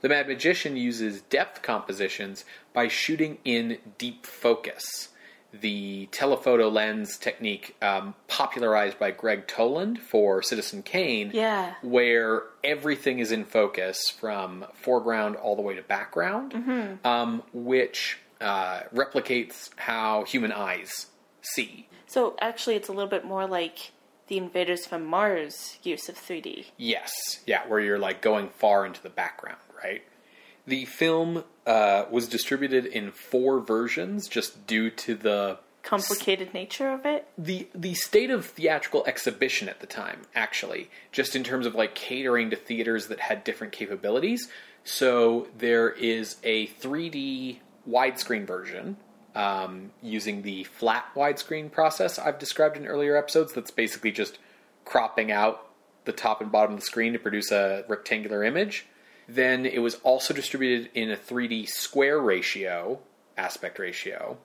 The 0.00 0.08
Mad 0.08 0.28
Magician 0.28 0.76
uses 0.76 1.22
depth 1.22 1.60
compositions 1.60 2.44
by 2.72 2.86
shooting 2.86 3.38
in 3.44 3.78
deep 3.98 4.24
focus. 4.24 5.08
The 5.52 6.06
telephoto 6.12 6.68
lens 6.68 7.16
technique, 7.16 7.74
um, 7.80 8.14
popularized 8.26 8.98
by 8.98 9.12
Gregg 9.12 9.46
Toland 9.46 9.98
for 10.00 10.42
Citizen 10.42 10.82
Kane, 10.82 11.30
Yeah. 11.32 11.74
where 11.82 12.42
everything 12.62 13.18
is 13.18 13.32
in 13.32 13.44
focus 13.44 14.10
from 14.10 14.66
foreground 14.74 15.36
all 15.36 15.56
the 15.56 15.62
way 15.62 15.74
to 15.74 15.82
background, 15.82 16.98
um, 17.04 17.42
which 17.54 18.18
uh, 18.40 18.82
replicates 18.94 19.70
how 19.76 20.24
human 20.24 20.52
eyes 20.52 21.06
see. 21.40 21.88
So 22.06 22.36
actually, 22.40 22.76
it's 22.76 22.88
a 22.88 22.92
little 22.92 23.08
bit 23.10 23.24
more 23.24 23.46
like 23.46 23.92
the 24.28 24.36
Invaders 24.36 24.86
from 24.86 25.06
Mars 25.06 25.78
use 25.82 26.08
of 26.10 26.16
3D. 26.16 26.66
Yes, 26.76 27.10
yeah, 27.46 27.66
where 27.66 27.80
you're 27.80 27.98
like 27.98 28.20
going 28.20 28.50
far 28.50 28.84
into 28.84 29.02
the 29.02 29.08
background, 29.08 29.58
right? 29.82 30.02
The 30.68 30.84
film 30.84 31.44
uh, 31.66 32.04
was 32.10 32.28
distributed 32.28 32.84
in 32.84 33.10
four 33.10 33.58
versions 33.58 34.28
just 34.28 34.66
due 34.66 34.90
to 34.90 35.14
the 35.14 35.58
complicated 35.82 36.52
nature 36.52 36.90
of 36.90 37.06
it. 37.06 37.26
the 37.38 37.66
the 37.74 37.94
state 37.94 38.28
of 38.30 38.44
theatrical 38.44 39.02
exhibition 39.06 39.68
at 39.70 39.80
the 39.80 39.86
time 39.86 40.20
actually 40.34 40.90
just 41.12 41.34
in 41.34 41.42
terms 41.42 41.64
of 41.64 41.74
like 41.74 41.94
catering 41.94 42.50
to 42.50 42.56
theaters 42.56 43.06
that 43.06 43.18
had 43.20 43.42
different 43.44 43.72
capabilities 43.72 44.48
so 44.84 45.46
there 45.56 45.88
is 45.88 46.36
a 46.42 46.66
3d 46.66 47.58
widescreen 47.88 48.46
version 48.46 48.98
um, 49.34 49.90
using 50.02 50.42
the 50.42 50.64
flat 50.64 51.06
widescreen 51.14 51.72
process 51.72 52.18
i've 52.18 52.38
described 52.38 52.76
in 52.76 52.86
earlier 52.86 53.16
episodes 53.16 53.54
that's 53.54 53.70
basically 53.70 54.10
just 54.10 54.38
cropping 54.84 55.32
out 55.32 55.70
the 56.04 56.12
top 56.12 56.42
and 56.42 56.52
bottom 56.52 56.74
of 56.74 56.80
the 56.80 56.84
screen 56.84 57.14
to 57.14 57.18
produce 57.18 57.50
a 57.50 57.84
rectangular 57.88 58.44
image 58.44 58.84
then 59.28 59.66
it 59.66 59.80
was 59.80 59.96
also 59.96 60.32
distributed 60.32 60.90
in 60.94 61.10
a 61.10 61.16
3d 61.16 61.68
square 61.68 62.18
ratio 62.18 62.98
aspect 63.36 63.78
ratio 63.78 64.38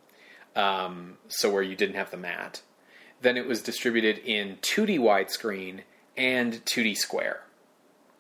um, 0.56 1.18
so 1.30 1.50
where 1.52 1.64
you 1.64 1.76
didn't 1.76 1.96
have 1.96 2.12
the 2.12 2.18
mat. 2.18 2.62
Then 3.22 3.38
it 3.38 3.48
was 3.48 3.62
distributed 3.64 4.20
in 4.20 4.58
2D 4.58 5.00
widescreen 5.00 5.82
and 6.18 6.64
2D 6.66 6.96
square. 6.98 7.42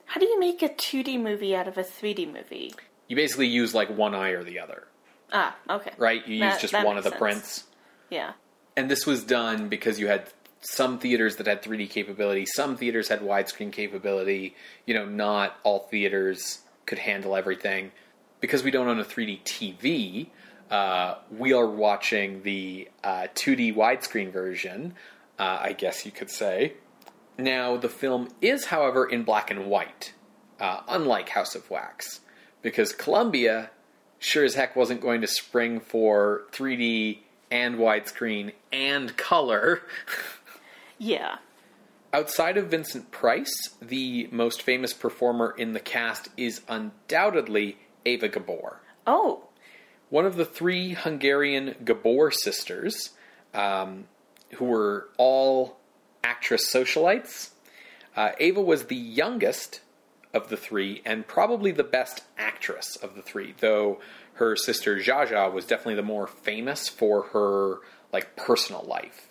How 0.06 0.20
do 0.20 0.26
you 0.26 0.40
make 0.40 0.62
a 0.64 0.70
2D 0.70 1.22
movie 1.22 1.56
out 1.56 1.68
of 1.68 1.78
a 1.78 1.84
3D 1.84 2.32
movie? 2.34 2.74
You 3.08 3.16
basically 3.16 3.48
use 3.48 3.74
like 3.76 3.90
one 3.96 4.16
eye 4.16 4.30
or 4.30 4.44
the 4.44 4.60
other, 4.60 4.88
Ah, 5.32 5.56
okay. 5.70 5.92
right? 5.98 6.26
You 6.28 6.44
use 6.46 6.58
just 6.60 6.74
one 6.74 6.98
of 6.98 7.04
the 7.04 7.10
sense. 7.12 7.20
prints. 7.20 7.64
Yeah. 8.10 8.32
And 8.76 8.90
this 8.90 9.06
was 9.06 9.24
done 9.24 9.70
because 9.70 10.00
you 10.00 10.08
had 10.08 10.28
some 10.64 11.00
theaters 11.00 11.36
that 11.38 11.48
had 11.48 11.62
3D 11.62 11.90
capability, 11.90 12.46
some 12.46 12.78
theaters 12.78 13.08
had 13.10 13.22
widescreen 13.22 13.72
capability. 13.72 14.56
You 14.86 14.94
know, 14.94 15.06
not 15.06 15.58
all 15.64 15.80
theaters 15.80 16.62
could 16.86 17.00
handle 17.00 17.36
everything. 17.36 17.92
Because 18.40 18.64
we 18.64 18.72
don't 18.72 18.88
own 18.88 19.00
a 19.00 19.06
3D 19.06 19.44
TV, 19.44 20.28
uh, 20.70 21.16
we 21.32 21.54
are 21.54 21.68
watching 21.68 22.44
the 22.44 22.90
uh, 23.04 23.28
2D 23.36 23.76
widescreen 23.76 24.32
version, 24.32 24.96
uh, 25.40 25.60
I 25.62 25.74
guess 25.74 26.06
you 26.06 26.12
could 26.12 26.30
say. 26.30 26.74
Now, 27.38 27.78
the 27.78 27.90
film 27.90 28.30
is, 28.42 28.66
however, 28.66 29.06
in 29.06 29.24
black 29.24 29.50
and 29.50 29.68
white, 29.68 30.14
uh, 30.60 30.82
unlike 30.88 31.30
House 31.30 31.56
of 31.56 31.70
Wax, 31.70 32.22
because 32.62 32.92
Columbia 32.94 33.72
sure 34.24 34.46
as 34.46 34.56
heck 34.56 34.76
wasn't 34.76 35.02
going 35.02 35.22
to 35.22 35.28
spring 35.28 35.80
for 35.80 36.44
3D 36.52 37.20
and 37.52 37.76
widescreen 37.76 38.54
and 38.72 39.16
color. 39.18 39.82
Yeah. 40.98 41.38
Outside 42.12 42.58
of 42.58 42.68
Vincent 42.68 43.12
Price, 43.12 43.76
the 43.82 44.28
most 44.32 44.62
famous 44.62 44.94
performer 44.94 45.54
in 45.58 45.74
the 45.74 45.80
cast 45.80 46.30
is 46.38 46.62
undoubtedly 46.68 47.78
Ava 48.06 48.30
Gabor. 48.30 48.82
Oh, 49.08 49.48
One 50.10 50.26
of 50.26 50.36
the 50.36 50.46
three 50.46 50.94
Hungarian 50.94 51.76
Gabor 51.84 52.30
sisters, 52.32 53.10
um, 53.54 54.06
who 54.56 54.66
were 54.66 55.10
all 55.18 55.78
actress 56.24 56.72
socialites. 56.72 57.50
Uh, 58.16 58.30
Ava 58.40 58.62
was 58.62 58.86
the 58.86 58.96
youngest 58.96 59.82
of 60.34 60.50
the 60.50 60.58
three 60.58 61.02
and 61.06 61.28
probably 61.28 61.72
the 61.72 61.84
best 61.84 62.22
actress 62.38 62.96
of 62.96 63.16
the 63.16 63.22
three, 63.22 63.56
though 63.60 64.00
her 64.34 64.56
sister 64.56 64.98
Zsa 64.98 65.28
Zsa 65.28 65.52
was 65.52 65.66
definitely 65.66 65.96
the 65.96 66.04
more 66.04 66.28
famous 66.28 66.88
for 66.88 67.24
her 67.34 67.80
like 68.12 68.36
personal 68.36 68.84
life. 68.84 69.30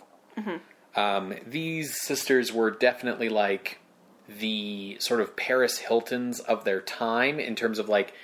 Um, 0.95 1.35
these 1.47 2.01
sisters 2.01 2.53
were 2.53 2.71
definitely 2.71 3.29
like 3.29 3.79
the 4.29 4.97
sort 5.01 5.21
of 5.21 5.37
Paris 5.37 5.79
Hiltons 5.79 6.41
of 6.41 6.65
their 6.65 6.81
time 6.81 7.41
in 7.41 7.55
terms 7.57 7.79
of 7.79 7.89
like 7.89 8.15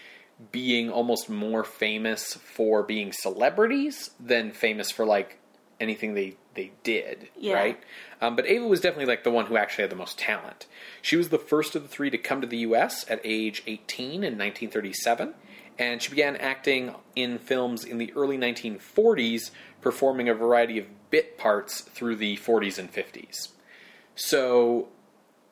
being 0.52 0.90
almost 0.90 1.28
more 1.28 1.64
famous 1.64 2.34
for 2.34 2.82
being 2.82 3.12
celebrities 3.12 4.10
than 4.20 4.52
famous 4.52 4.90
for 4.90 5.04
like 5.04 5.38
anything 5.80 6.14
they 6.14 6.36
they 6.54 6.72
did, 6.82 7.28
Yeah. 7.38 7.54
right? 7.54 7.80
Um, 8.20 8.34
but 8.34 8.44
Ava 8.46 8.66
was 8.66 8.80
definitely 8.80 9.06
like 9.06 9.22
the 9.22 9.30
one 9.30 9.46
who 9.46 9.56
actually 9.56 9.82
had 9.82 9.90
the 9.90 9.96
most 9.96 10.18
talent. 10.18 10.66
She 11.00 11.16
was 11.16 11.28
the 11.28 11.38
first 11.38 11.76
of 11.76 11.82
the 11.82 11.88
three 11.88 12.10
to 12.10 12.18
come 12.18 12.40
to 12.40 12.48
the 12.48 12.58
U.S. 12.58 13.04
at 13.08 13.20
age 13.22 13.62
18 13.66 14.10
in 14.24 14.36
1937, 14.36 15.34
and 15.78 16.02
she 16.02 16.10
began 16.10 16.34
acting 16.36 16.96
in 17.14 17.38
films 17.38 17.84
in 17.84 17.98
the 17.98 18.12
early 18.16 18.36
1940s, 18.36 19.52
performing 19.80 20.28
a 20.28 20.34
variety 20.34 20.78
of 20.78 20.86
bit 21.10 21.38
parts 21.38 21.80
through 21.80 22.16
the 22.16 22.36
40s 22.36 22.78
and 22.78 22.92
50s. 22.92 23.48
So 24.14 24.88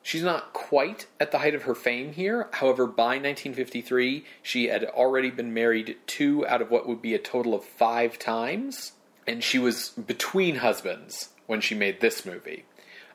She's 0.07 0.23
not 0.23 0.53
quite 0.53 1.07
at 1.19 1.33
the 1.33 1.39
height 1.39 1.53
of 1.53 1.63
her 1.63 1.75
fame 1.75 2.13
here. 2.13 2.47
However, 2.53 2.87
by 2.87 3.17
1953, 3.17 4.23
she 4.41 4.67
had 4.69 4.85
already 4.85 5.29
been 5.29 5.53
married 5.53 5.97
two 6.07 6.47
out 6.47 6.61
of 6.61 6.71
what 6.71 6.87
would 6.87 7.01
be 7.01 7.13
a 7.13 7.19
total 7.19 7.53
of 7.53 7.65
five 7.65 8.17
times, 8.17 8.93
and 9.27 9.43
she 9.43 9.59
was 9.59 9.89
between 9.89 10.55
husbands 10.55 11.31
when 11.45 11.59
she 11.59 11.75
made 11.75 11.99
this 11.99 12.25
movie. 12.25 12.63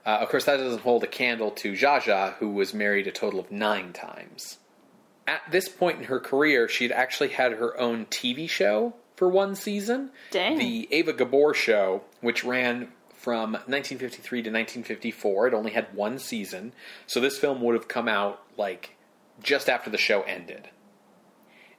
Uh, 0.05 0.19
of 0.21 0.29
course, 0.29 0.45
that 0.45 0.59
doesn't 0.59 0.83
hold 0.83 1.03
a 1.03 1.07
candle 1.07 1.51
to 1.53 1.73
Zsa 1.73 2.03
Zsa, 2.03 2.35
who 2.35 2.51
was 2.51 2.75
married 2.75 3.07
a 3.07 3.11
total 3.11 3.41
of 3.41 3.51
nine 3.51 3.95
times. 3.95 4.59
At 5.27 5.41
this 5.51 5.71
point 5.71 5.97
in 5.97 6.05
her 6.05 6.21
career, 6.21 6.69
she 6.69 6.85
had 6.85 6.93
actually 6.93 7.31
had 7.31 7.53
her 7.53 7.81
own 7.81 8.05
TV 8.05 8.47
show 8.47 8.93
for 9.23 9.29
one 9.29 9.55
season. 9.55 10.11
Dang. 10.33 10.59
The 10.59 10.89
Ava 10.91 11.13
Gabor 11.13 11.55
show, 11.55 12.03
which 12.21 12.43
ran 12.43 12.89
from 13.15 13.53
1953 13.53 14.43
to 14.43 14.51
1954. 14.51 15.47
It 15.47 15.55
only 15.55 15.71
had 15.71 15.95
one 15.95 16.19
season, 16.19 16.73
so 17.07 17.21
this 17.21 17.39
film 17.39 17.61
would 17.61 17.77
have 17.77 17.87
come 17.87 18.09
out 18.09 18.43
like 18.57 18.97
just 19.41 19.69
after 19.69 19.91
the 19.91 19.97
show 19.97 20.23
ended. 20.23 20.71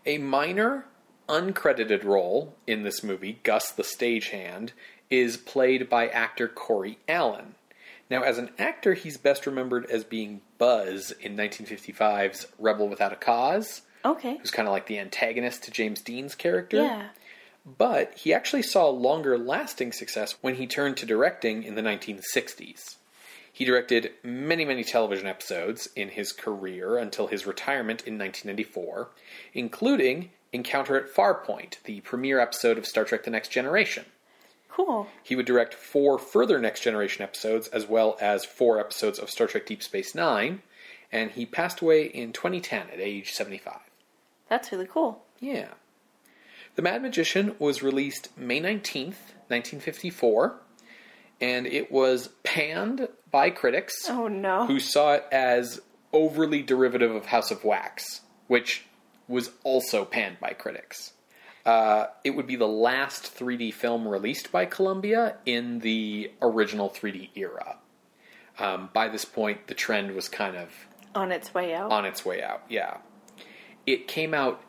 A 0.05 0.19
minor, 0.19 0.85
uncredited 1.27 2.05
role 2.05 2.55
in 2.65 2.83
this 2.83 3.03
movie, 3.03 3.41
Gus 3.43 3.69
the 3.69 3.83
stagehand, 3.83 4.69
is 5.09 5.35
played 5.35 5.89
by 5.89 6.07
actor 6.07 6.47
Corey 6.47 6.97
Allen. 7.09 7.55
Now, 8.09 8.23
as 8.23 8.38
an 8.38 8.51
actor, 8.57 8.93
he's 8.93 9.17
best 9.17 9.45
remembered 9.45 9.85
as 9.88 10.05
being 10.05 10.39
Buzz 10.57 11.12
in 11.12 11.35
1955's 11.35 12.47
Rebel 12.57 12.88
Without 12.88 13.12
a 13.12 13.17
Cause, 13.17 13.81
okay. 14.05 14.38
who's 14.38 14.51
kind 14.51 14.65
of 14.65 14.71
like 14.71 14.88
the 14.88 15.00
antagonist 15.00 15.63
to 15.63 15.71
James 15.71 16.00
Dean's 16.00 16.35
character. 16.35 16.77
Yeah. 16.77 17.09
But 17.65 18.13
he 18.15 18.34
actually 18.34 18.63
saw 18.63 18.89
longer 18.89 19.38
lasting 19.38 19.93
success 19.93 20.36
when 20.41 20.55
he 20.55 20.67
turned 20.67 20.98
to 20.98 21.05
directing 21.05 21.63
in 21.63 21.75
the 21.75 21.82
1960s. 21.82 22.98
He 23.51 23.65
directed 23.65 24.12
many, 24.24 24.65
many 24.65 24.84
television 24.84 25.27
episodes 25.27 25.88
in 25.96 26.10
his 26.10 26.32
career 26.32 26.98
until 26.98 27.27
his 27.27 27.46
retirement 27.46 28.01
in 28.01 28.17
1994, 28.17 29.12
including 29.53 30.32
Encounter 30.51 30.98
at 30.98 31.13
Farpoint, 31.13 31.82
the 31.84 32.01
premiere 32.01 32.39
episode 32.39 32.77
of 32.77 32.86
Star 32.86 33.05
Trek 33.05 33.24
The 33.24 33.32
Next 33.32 33.50
Generation. 33.50 34.05
Cool. 34.70 35.08
He 35.22 35.36
would 35.36 35.46
direct 35.46 35.75
four 35.75 36.17
further 36.17 36.60
Next 36.60 36.82
Generation 36.82 37.22
episodes, 37.22 37.67
as 37.67 37.88
well 37.88 38.17
as 38.20 38.43
four 38.43 38.79
episodes 38.79 39.20
of 39.20 39.29
Star 39.29 39.46
Trek 39.46 39.67
Deep 39.67 39.84
Space 39.84 40.15
Nine, 40.15 40.63
and 41.12 41.29
he 41.32 41.46
passed 41.46 41.79
away 41.82 42.05
in 42.05 42.34
2010 42.34 42.89
at 42.91 43.00
age 43.00 43.32
75. 43.32 43.77
That's 44.50 44.72
really 44.72 44.88
cool. 44.88 45.24
Yeah. 45.39 45.70
The 46.75 46.82
Mad 46.82 47.01
Magician 47.01 47.56
was 47.60 47.84
released 47.84 48.36
May 48.38 48.60
19th, 48.60 49.18
1954, 49.48 50.56
and 51.42 51.68
it 51.68 51.92
was 51.92 52.30
panned 52.44 53.08
by 53.30 53.50
critics 53.50 53.94
Oh 54.10 54.27
no. 54.27 54.65
who 54.65 54.80
saw 54.80 55.13
it 55.13 55.25
as 55.32 55.82
overly 56.12 56.62
derivative 56.62 57.13
of 57.13 57.27
House 57.27 57.51
of 57.51 57.63
Wax, 57.63 58.22
which 58.48 58.86
was 59.27 59.51
also 59.63 60.03
panned 60.06 60.39
by 60.39 60.50
critics. 60.53 61.13
Uh, 61.65 62.08
it 62.24 62.32
would 62.32 62.46
be 62.48 62.56
the 62.56 62.68
last 62.68 63.24
3D 63.38 63.74
film 63.74 64.08
released 64.08 64.51
by 64.51 64.65
Columbia 64.65 65.38
in 65.46 65.80
the 65.80 66.32
original 66.42 66.89
3D 66.89 67.30
era. 67.36 67.77
Um, 68.60 68.89
by 68.94 69.08
this 69.10 69.25
point, 69.25 69.68
the 69.68 69.74
trend 69.74 70.12
was 70.13 70.27
kind 70.27 70.56
of 70.58 70.70
On 71.15 71.32
its 71.32 71.53
way 71.53 71.74
out. 71.74 71.92
on 71.92 72.06
its 72.06 72.25
way 72.25 72.44
out. 72.44 72.63
Yeah. 72.68 72.98
It 73.88 74.08
came 74.08 74.34
out 74.34 74.62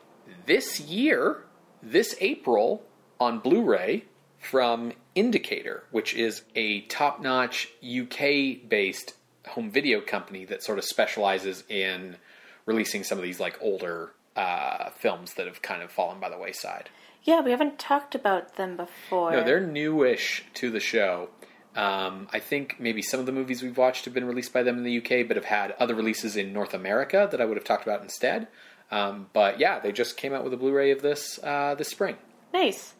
this 0.45 0.79
year, 0.79 1.43
this 1.85 2.15
April, 2.19 2.83
on 3.19 3.39
Blu 3.39 3.63
ray 3.63 4.05
from 4.39 4.91
Indicator, 5.13 5.83
which 5.91 6.13
is 6.13 6.43
a 6.55 6.81
top 6.81 7.21
notch 7.21 7.69
UK 7.83 8.67
based 8.67 9.13
home 9.47 9.71
video 9.71 10.01
company 10.01 10.45
that 10.45 10.63
sort 10.63 10.77
of 10.77 10.83
specializes 10.83 11.63
in 11.69 12.17
releasing 12.65 13.03
some 13.03 13.17
of 13.17 13.23
these 13.23 13.39
like 13.39 13.57
older 13.61 14.11
uh, 14.35 14.89
films 14.91 15.35
that 15.35 15.47
have 15.47 15.61
kind 15.61 15.81
of 15.81 15.91
fallen 15.91 16.19
by 16.19 16.29
the 16.29 16.37
wayside. 16.37 16.89
yeah, 17.23 17.41
we 17.41 17.51
haven't 17.51 17.79
talked 17.79 18.15
about 18.15 18.55
them 18.55 18.75
before. 18.75 19.31
No, 19.31 19.43
they're 19.43 19.65
newish 19.65 20.43
to 20.55 20.69
the 20.69 20.79
show. 20.79 21.29
Um, 21.75 22.27
I 22.31 22.39
think 22.39 22.77
maybe 22.79 23.01
some 23.01 23.19
of 23.19 23.25
the 23.25 23.31
movies 23.31 23.61
we've 23.61 23.77
watched 23.77 24.05
have 24.05 24.13
been 24.13 24.25
released 24.25 24.53
by 24.53 24.63
them 24.63 24.77
in 24.77 24.83
the 24.83 24.97
UK, 24.97 25.27
but 25.27 25.35
have 25.35 25.45
had 25.45 25.71
other 25.79 25.93
releases 25.93 26.37
in 26.37 26.53
North 26.53 26.73
America 26.73 27.27
that 27.29 27.41
I 27.41 27.45
would 27.45 27.57
have 27.57 27.65
talked 27.65 27.83
about 27.83 28.01
instead. 28.01 28.47
Um, 28.91 29.29
but 29.33 29.59
yeah, 29.59 29.79
they 29.79 29.91
just 29.91 30.17
came 30.17 30.33
out 30.33 30.43
with 30.43 30.53
a 30.53 30.57
Blu-ray 30.57 30.91
of 30.91 31.01
this 31.01 31.39
uh, 31.43 31.75
this 31.75 31.89
spring. 31.89 32.17
nice. 32.53 32.93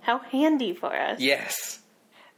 How 0.00 0.18
handy 0.20 0.72
for 0.74 0.94
us. 0.94 1.20
Yes. 1.20 1.80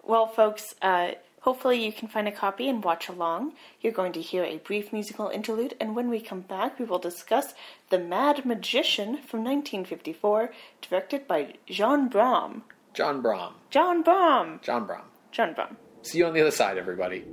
Well, 0.02 0.26
folks, 0.26 0.74
uh, 0.82 1.12
hopefully 1.42 1.84
you 1.84 1.92
can 1.92 2.08
find 2.08 2.26
a 2.26 2.32
copy 2.32 2.68
and 2.68 2.82
watch 2.82 3.08
along. 3.08 3.52
You're 3.80 3.92
going 3.92 4.12
to 4.12 4.20
hear 4.20 4.42
a 4.44 4.58
brief 4.58 4.92
musical 4.92 5.28
interlude, 5.28 5.76
and 5.78 5.94
when 5.94 6.08
we 6.10 6.20
come 6.20 6.40
back, 6.40 6.78
we 6.78 6.84
will 6.84 6.98
discuss 6.98 7.54
The 7.90 7.98
Mad 7.98 8.44
Magician 8.44 9.18
from 9.18 9.44
1954, 9.44 10.50
directed 10.82 11.28
by 11.28 11.54
Jean 11.66 12.08
Bram. 12.08 12.64
John 12.92 13.22
Brom. 13.22 13.54
John 13.70 14.02
Baum. 14.02 14.58
John 14.62 14.84
Brom. 14.86 15.02
John 15.30 15.54
Baum. 15.54 15.76
See 16.02 16.18
you 16.18 16.26
on 16.26 16.32
the 16.34 16.40
other 16.40 16.50
side, 16.50 16.76
everybody. 16.76 17.24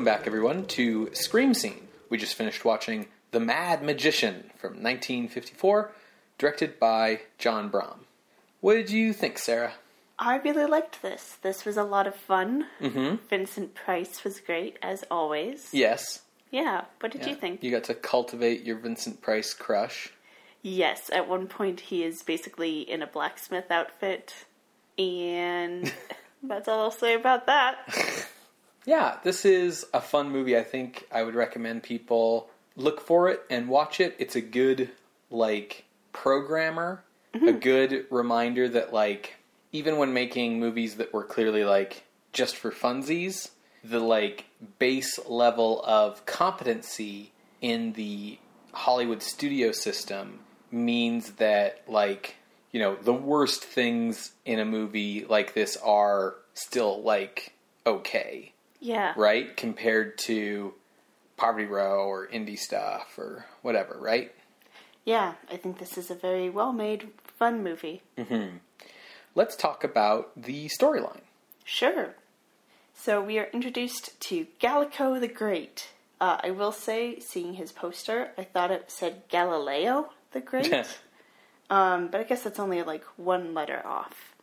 Welcome 0.00 0.14
back, 0.18 0.26
everyone, 0.26 0.64
to 0.68 1.10
Scream 1.12 1.52
Scene. 1.52 1.86
We 2.08 2.16
just 2.16 2.34
finished 2.34 2.64
watching 2.64 3.08
The 3.32 3.38
Mad 3.38 3.82
Magician 3.82 4.50
from 4.56 4.82
1954, 4.82 5.92
directed 6.38 6.78
by 6.80 7.20
John 7.36 7.68
Brahm. 7.68 8.06
What 8.62 8.76
did 8.76 8.88
you 8.90 9.12
think, 9.12 9.36
Sarah? 9.36 9.74
I 10.18 10.36
really 10.36 10.64
liked 10.64 11.02
this. 11.02 11.36
This 11.42 11.66
was 11.66 11.76
a 11.76 11.82
lot 11.84 12.06
of 12.06 12.14
fun. 12.14 12.64
Mm-hmm. 12.80 13.16
Vincent 13.28 13.74
Price 13.74 14.24
was 14.24 14.40
great, 14.40 14.78
as 14.80 15.04
always. 15.10 15.68
Yes. 15.70 16.20
Yeah, 16.50 16.84
what 17.00 17.12
did 17.12 17.20
Yeah. 17.20 17.28
you 17.28 17.34
think? 17.34 17.62
You 17.62 17.70
got 17.70 17.84
to 17.84 17.94
cultivate 17.94 18.64
your 18.64 18.78
Vincent 18.78 19.20
Price 19.20 19.52
crush. 19.52 20.08
Yes, 20.62 21.10
at 21.12 21.28
one 21.28 21.46
point 21.46 21.78
he 21.78 22.04
is 22.04 22.22
basically 22.22 22.90
in 22.90 23.02
a 23.02 23.06
blacksmith 23.06 23.70
outfit, 23.70 24.32
and 24.96 25.92
that's 26.42 26.68
all 26.68 26.80
I'll 26.80 26.90
say 26.90 27.12
about 27.12 27.44
that. 27.48 28.26
Yeah, 28.86 29.18
this 29.22 29.44
is 29.44 29.86
a 29.92 30.00
fun 30.00 30.30
movie. 30.30 30.56
I 30.56 30.62
think 30.62 31.06
I 31.12 31.22
would 31.22 31.34
recommend 31.34 31.82
people 31.82 32.48
look 32.76 33.00
for 33.00 33.28
it 33.28 33.42
and 33.50 33.68
watch 33.68 34.00
it. 34.00 34.16
It's 34.18 34.36
a 34.36 34.40
good 34.40 34.90
like 35.30 35.84
programmer, 36.12 37.04
a 37.34 37.38
mm-hmm. 37.38 37.58
good 37.58 38.06
reminder 38.10 38.68
that 38.68 38.92
like 38.92 39.36
even 39.72 39.98
when 39.98 40.12
making 40.12 40.58
movies 40.58 40.96
that 40.96 41.12
were 41.12 41.24
clearly 41.24 41.64
like 41.64 42.04
just 42.32 42.56
for 42.56 42.70
funsies, 42.70 43.50
the 43.84 44.00
like 44.00 44.46
base 44.78 45.18
level 45.26 45.82
of 45.84 46.24
competency 46.26 47.32
in 47.60 47.92
the 47.92 48.38
Hollywood 48.72 49.22
studio 49.22 49.72
system 49.72 50.40
means 50.70 51.32
that 51.32 51.82
like 51.88 52.36
you 52.72 52.80
know 52.80 52.96
the 52.96 53.12
worst 53.12 53.64
things 53.64 54.32
in 54.44 54.58
a 54.58 54.64
movie 54.64 55.24
like 55.28 55.54
this 55.54 55.76
are 55.78 56.36
still 56.54 57.02
like 57.02 57.52
okay 57.86 58.52
Yeah. 58.80 59.12
right? 59.16 59.56
Compared 59.56 60.18
to 60.18 60.74
Poverty 61.36 61.66
Row 61.66 62.06
or 62.06 62.26
indie 62.28 62.58
stuff 62.58 63.18
or 63.18 63.46
whatever, 63.62 63.96
right? 64.00 64.32
Yeah, 65.04 65.34
I 65.50 65.56
think 65.56 65.78
this 65.78 65.96
is 65.96 66.10
a 66.10 66.14
very 66.14 66.50
well 66.50 66.72
made, 66.72 67.08
fun 67.38 67.62
movie. 67.62 68.02
Let's 69.34 69.56
talk 69.56 69.84
about 69.84 70.32
the 70.36 70.68
storyline. 70.68 71.22
Sure. 71.64 72.14
So 72.94 73.22
we 73.22 73.38
are 73.38 73.48
introduced 73.52 74.20
to 74.20 74.46
Gallico 74.60 75.18
the 75.18 75.28
Great. 75.28 75.88
Uh, 76.20 76.38
I 76.42 76.50
will 76.50 76.72
say, 76.72 77.18
seeing 77.20 77.54
his 77.54 77.72
poster, 77.72 78.32
I 78.36 78.44
thought 78.44 78.70
it 78.70 78.90
said 78.90 79.22
Galileo 79.28 80.10
the 80.32 80.40
Great. 80.40 80.72
um, 81.70 82.08
but 82.08 82.20
I 82.20 82.24
guess 82.24 82.42
that's 82.42 82.58
only 82.58 82.82
like 82.82 83.04
one 83.16 83.54
letter 83.54 83.80
off. 83.86 84.34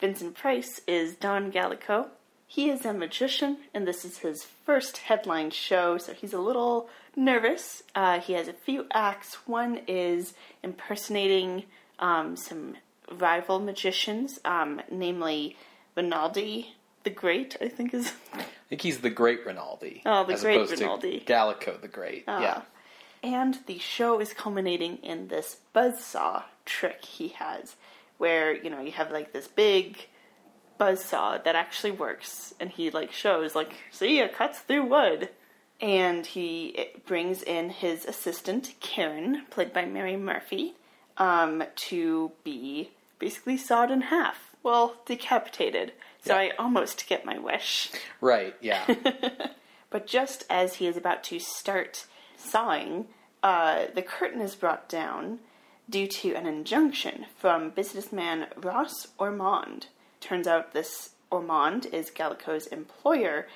Vincent 0.00 0.36
Price 0.36 0.80
is 0.86 1.16
Don 1.16 1.50
Gallico. 1.50 2.08
He 2.50 2.70
is 2.70 2.86
a 2.86 2.94
magician, 2.94 3.58
and 3.74 3.86
this 3.86 4.06
is 4.06 4.18
his 4.18 4.42
first 4.42 4.96
headline 4.96 5.50
show, 5.50 5.98
so 5.98 6.14
he's 6.14 6.32
a 6.32 6.40
little 6.40 6.88
nervous. 7.14 7.82
Uh, 7.94 8.20
he 8.20 8.32
has 8.32 8.48
a 8.48 8.54
few 8.54 8.86
acts. 8.90 9.46
One 9.46 9.82
is 9.86 10.32
impersonating 10.62 11.64
um, 11.98 12.36
some 12.36 12.76
rival 13.12 13.60
magicians, 13.60 14.40
um, 14.46 14.80
namely 14.90 15.56
Rinaldi 15.94 16.74
the 17.04 17.10
Great, 17.10 17.56
I 17.60 17.68
think 17.68 17.92
is. 17.92 18.12
I 18.32 18.44
think 18.70 18.80
he's 18.80 19.00
the 19.00 19.10
Great 19.10 19.44
Rinaldi. 19.44 20.02
Oh, 20.06 20.24
the 20.24 20.32
as 20.32 20.42
Great 20.42 20.56
opposed 20.56 20.78
to 20.78 20.84
Rinaldi. 20.84 21.24
Gallico 21.26 21.78
the 21.80 21.88
Great. 21.88 22.24
Ah. 22.26 22.40
Yeah. 22.40 22.62
And 23.22 23.58
the 23.66 23.78
show 23.78 24.20
is 24.20 24.32
culminating 24.32 24.96
in 25.02 25.28
this 25.28 25.58
buzzsaw 25.74 26.44
trick 26.64 27.04
he 27.04 27.28
has, 27.28 27.76
where, 28.16 28.54
you 28.54 28.70
know, 28.70 28.80
you 28.80 28.92
have 28.92 29.10
like 29.10 29.32
this 29.32 29.48
big 29.48 30.06
buzzsaw 30.78 31.42
that 31.44 31.56
actually 31.56 31.90
works, 31.90 32.54
and 32.60 32.70
he 32.70 32.90
like 32.90 33.12
shows, 33.12 33.54
like, 33.54 33.72
see, 33.90 34.20
it 34.20 34.34
cuts 34.34 34.60
through 34.60 34.84
wood. 34.84 35.30
And 35.80 36.26
he 36.26 36.88
brings 37.06 37.40
in 37.42 37.70
his 37.70 38.04
assistant, 38.04 38.74
Karen, 38.80 39.44
played 39.48 39.72
by 39.72 39.84
Mary 39.84 40.16
Murphy, 40.16 40.74
um, 41.18 41.62
to 41.76 42.32
be 42.42 42.90
basically 43.20 43.56
sawed 43.56 43.90
in 43.92 44.00
half. 44.00 44.56
Well, 44.64 44.96
decapitated. 45.06 45.92
So 46.24 46.34
Yeah. 46.34 46.40
I 46.40 46.50
almost 46.58 47.06
get 47.06 47.24
my 47.24 47.38
wish. 47.38 47.90
Right, 48.20 48.56
yeah. 48.60 48.86
But 49.90 50.06
just 50.06 50.44
as 50.50 50.74
he 50.74 50.86
is 50.86 50.96
about 50.96 51.22
to 51.24 51.38
start 51.38 52.06
sawing, 52.36 53.06
uh, 53.42 53.86
the 53.94 54.02
curtain 54.02 54.40
is 54.40 54.54
brought 54.54 54.88
down 54.88 55.38
due 55.88 56.06
to 56.06 56.34
an 56.34 56.46
injunction 56.46 57.26
from 57.38 57.70
businessman 57.70 58.48
Ross 58.56 59.08
Ormond. 59.18 59.86
Turns 60.20 60.46
out 60.46 60.72
this 60.72 61.10
Ormond 61.30 61.86
is 61.86 62.10
Gallico's 62.10 62.66
employer 62.68 63.46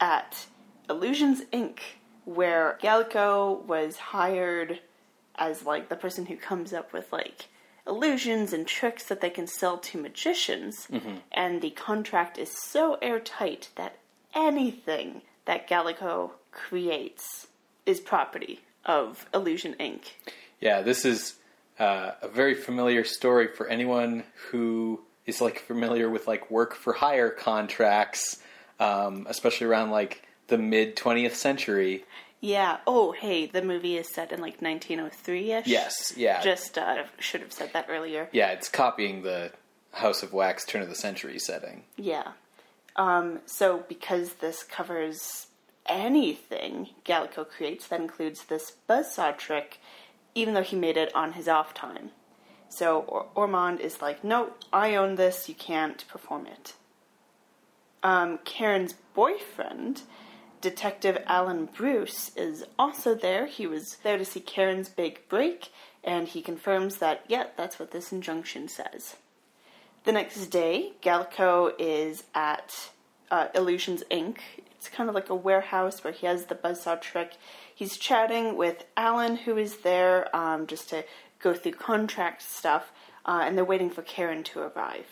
at 0.00 0.46
Illusions 0.88 1.42
Inc., 1.52 1.78
where 2.24 2.78
Gallico 2.82 3.64
was 3.66 3.96
hired 3.96 4.80
as 5.36 5.64
like 5.64 5.88
the 5.88 5.96
person 5.96 6.26
who 6.26 6.36
comes 6.36 6.72
up 6.72 6.92
with 6.92 7.12
like 7.12 7.46
illusions 7.86 8.52
and 8.52 8.66
tricks 8.66 9.04
that 9.04 9.20
they 9.20 9.30
can 9.30 9.46
sell 9.46 9.76
to 9.78 10.00
magicians. 10.00 10.86
And 11.32 11.60
the 11.62 11.70
contract 11.70 12.38
is 12.38 12.50
so 12.50 12.94
airtight 13.02 13.70
that 13.76 13.96
anything 14.34 15.22
that 15.46 15.68
Gallico 15.68 16.32
creates 16.52 17.48
is 17.86 17.98
property 17.98 18.60
of 18.84 19.26
Illusion 19.34 19.74
Inc. 19.80 20.00
yeah, 20.60 20.82
this 20.82 21.04
is 21.04 21.34
uh, 21.78 22.12
a 22.22 22.28
very 22.28 22.54
familiar 22.54 23.02
story 23.04 23.48
for 23.48 23.66
anyone 23.68 24.22
who 24.50 25.00
is 25.26 25.40
like 25.40 25.60
familiar 25.60 26.10
with 26.10 26.26
like 26.26 26.50
work 26.50 26.74
for 26.74 26.92
hire 26.92 27.30
contracts, 27.30 28.38
um, 28.80 29.26
especially 29.28 29.66
around 29.66 29.90
like 29.90 30.22
the 30.48 30.58
mid 30.58 30.96
20th 30.96 31.34
century. 31.34 32.04
Yeah. 32.40 32.78
Oh, 32.86 33.12
hey, 33.12 33.46
the 33.46 33.62
movie 33.62 33.96
is 33.96 34.08
set 34.08 34.32
in 34.32 34.40
like 34.40 34.60
1903 34.60 35.52
ish. 35.52 35.66
Yes, 35.66 36.12
yeah. 36.16 36.42
Just 36.42 36.76
uh, 36.76 37.04
should 37.18 37.40
have 37.40 37.52
said 37.52 37.72
that 37.72 37.86
earlier. 37.88 38.28
Yeah, 38.32 38.50
it's 38.50 38.68
copying 38.68 39.22
the 39.22 39.52
House 39.92 40.22
of 40.22 40.32
Wax 40.32 40.64
turn 40.64 40.82
of 40.82 40.88
the 40.88 40.94
century 40.94 41.38
setting. 41.38 41.84
Yeah. 41.96 42.32
Um, 42.96 43.40
so 43.46 43.84
because 43.88 44.34
this 44.34 44.64
covers 44.64 45.46
anything 45.86 46.90
Gallico 47.04 47.48
creates, 47.48 47.88
that 47.88 48.00
includes 48.00 48.44
this 48.44 48.72
buzzsaw 48.88 49.36
trick, 49.36 49.78
even 50.34 50.54
though 50.54 50.62
he 50.62 50.76
made 50.76 50.96
it 50.96 51.14
on 51.14 51.32
his 51.32 51.48
off 51.48 51.74
time. 51.74 52.10
So 52.72 53.00
or- 53.00 53.26
Ormond 53.34 53.80
is 53.80 54.00
like, 54.00 54.24
no, 54.24 54.52
I 54.72 54.94
own 54.94 55.16
this, 55.16 55.46
you 55.46 55.54
can't 55.54 56.08
perform 56.08 56.46
it. 56.46 56.72
Um, 58.02 58.38
Karen's 58.44 58.94
boyfriend, 59.14 60.02
Detective 60.62 61.22
Alan 61.26 61.66
Bruce, 61.66 62.32
is 62.34 62.64
also 62.78 63.14
there. 63.14 63.44
He 63.44 63.66
was 63.66 63.96
there 64.02 64.16
to 64.16 64.24
see 64.24 64.40
Karen's 64.40 64.88
big 64.88 65.20
break, 65.28 65.70
and 66.02 66.26
he 66.26 66.40
confirms 66.40 66.96
that, 66.96 67.24
yeah, 67.28 67.48
that's 67.58 67.78
what 67.78 67.90
this 67.90 68.10
injunction 68.10 68.68
says. 68.68 69.16
The 70.04 70.12
next 70.12 70.46
day, 70.46 70.92
Gallico 71.02 71.74
is 71.78 72.24
at 72.34 72.90
uh, 73.30 73.48
Illusions 73.54 74.02
Inc. 74.10 74.38
It's 74.74 74.88
kind 74.88 75.10
of 75.10 75.14
like 75.14 75.28
a 75.28 75.34
warehouse 75.34 76.02
where 76.02 76.12
he 76.12 76.26
has 76.26 76.46
the 76.46 76.54
buzzsaw 76.54 77.00
trick. 77.00 77.34
He's 77.72 77.98
chatting 77.98 78.56
with 78.56 78.84
Alan, 78.96 79.36
who 79.36 79.58
is 79.58 79.78
there 79.78 80.34
um, 80.34 80.66
just 80.66 80.88
to 80.88 81.04
go 81.42 81.54
through 81.54 81.72
contract 81.72 82.42
stuff, 82.42 82.92
uh, 83.24 83.42
and 83.44 83.56
they're 83.56 83.64
waiting 83.64 83.90
for 83.90 84.02
Karen 84.02 84.42
to 84.44 84.60
arrive. 84.60 85.06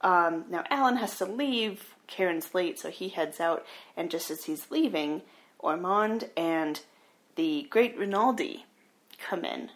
Um, 0.00 0.44
now, 0.48 0.64
Alan 0.70 0.96
has 0.96 1.18
to 1.18 1.24
leave. 1.24 1.94
Karen's 2.06 2.54
late, 2.54 2.78
so 2.78 2.90
he 2.90 3.10
heads 3.10 3.38
out, 3.38 3.66
and 3.96 4.10
just 4.10 4.30
as 4.30 4.44
he's 4.44 4.70
leaving, 4.70 5.22
Ormond 5.58 6.30
and 6.36 6.80
the 7.34 7.66
great 7.68 7.98
Rinaldi 7.98 8.64
come 9.18 9.44
in. 9.44 9.70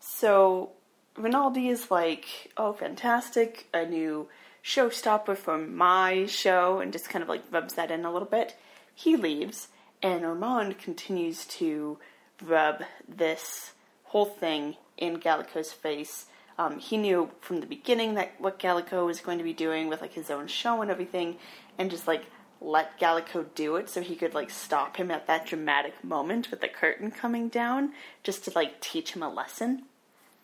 So 0.00 0.70
Rinaldi 1.16 1.68
is 1.68 1.90
like, 1.90 2.50
oh, 2.56 2.72
fantastic, 2.72 3.68
a 3.72 3.86
new 3.86 4.28
showstopper 4.64 5.36
for 5.36 5.58
my 5.58 6.26
show, 6.26 6.80
and 6.80 6.92
just 6.92 7.08
kind 7.08 7.22
of 7.22 7.28
like 7.28 7.42
rubs 7.50 7.74
that 7.74 7.90
in 7.90 8.04
a 8.04 8.12
little 8.12 8.28
bit. 8.28 8.56
He 8.94 9.16
leaves, 9.16 9.68
and 10.02 10.24
Ormond 10.24 10.78
continues 10.78 11.44
to 11.46 11.98
rub 12.42 12.82
this 13.06 13.72
whole 14.04 14.26
thing 14.26 14.76
in 14.98 15.18
Gallico's 15.18 15.72
face. 15.72 16.26
Um, 16.58 16.78
he 16.78 16.96
knew 16.96 17.30
from 17.40 17.60
the 17.60 17.66
beginning 17.66 18.14
that 18.14 18.32
what 18.38 18.58
Gallico 18.58 19.06
was 19.06 19.20
going 19.20 19.38
to 19.38 19.44
be 19.44 19.52
doing 19.52 19.88
with 19.88 20.00
like 20.00 20.12
his 20.12 20.30
own 20.30 20.48
show 20.48 20.82
and 20.82 20.90
everything, 20.90 21.36
and 21.78 21.90
just 21.90 22.06
like 22.06 22.24
let 22.60 22.98
Gallico 22.98 23.46
do 23.54 23.76
it 23.76 23.88
so 23.88 24.00
he 24.00 24.16
could 24.16 24.34
like 24.34 24.50
stop 24.50 24.96
him 24.96 25.10
at 25.10 25.26
that 25.28 25.46
dramatic 25.46 26.02
moment 26.02 26.50
with 26.50 26.60
the 26.60 26.68
curtain 26.68 27.10
coming 27.10 27.48
down 27.48 27.92
just 28.22 28.44
to 28.44 28.52
like 28.54 28.80
teach 28.80 29.12
him 29.12 29.22
a 29.22 29.32
lesson. 29.32 29.84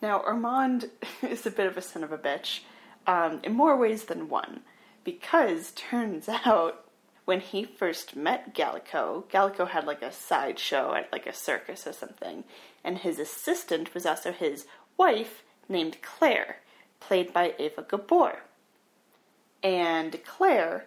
Now, 0.01 0.21
Armand 0.21 0.91
is 1.23 1.47
a 1.47 1.51
bit 1.51 1.67
of 1.67 1.77
a 1.77 1.83
son 1.83 2.05
of 2.05 2.13
a 2.13 2.19
bitch 2.19 2.61
um, 3.07 3.41
in 3.43 3.53
more 3.53 3.77
ways 3.77 4.05
than 4.05 4.29
one 4.29 4.61
because 5.03 5.73
turns 5.73 6.29
out 6.45 6.84
when 7.25 7.41
he 7.41 7.65
first 7.65 8.17
met 8.17 8.55
Gallico, 8.55 9.25
Gallico 9.31 9.69
had 9.69 9.87
like 9.87 10.03
a 10.03 10.13
sideshow 10.13 10.95
at 10.95 11.11
like 11.13 11.27
a 11.27 11.35
circus 11.35 11.87
or 11.87 11.93
something, 11.93 12.45
and 12.83 12.99
his 12.99 13.19
assistant 13.19 13.95
was 13.95 14.05
also 14.05 14.33
his 14.33 14.67
wife 14.97 15.43
named 15.69 15.97
Claire, 16.03 16.59
played 17.01 17.33
by 17.33 17.55
Eva 17.59 17.85
Gabor. 17.89 18.41
And 19.63 20.23
Claire 20.25 20.87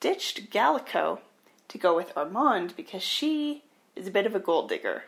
ditched 0.00 0.50
Gallico 0.50 1.20
to 1.68 1.78
go 1.78 1.96
with 1.96 2.16
Armand 2.16 2.74
because 2.76 3.02
she 3.02 3.62
is 3.96 4.06
a 4.06 4.10
bit 4.10 4.26
of 4.26 4.34
a 4.34 4.40
gold 4.40 4.68
digger. 4.68 5.04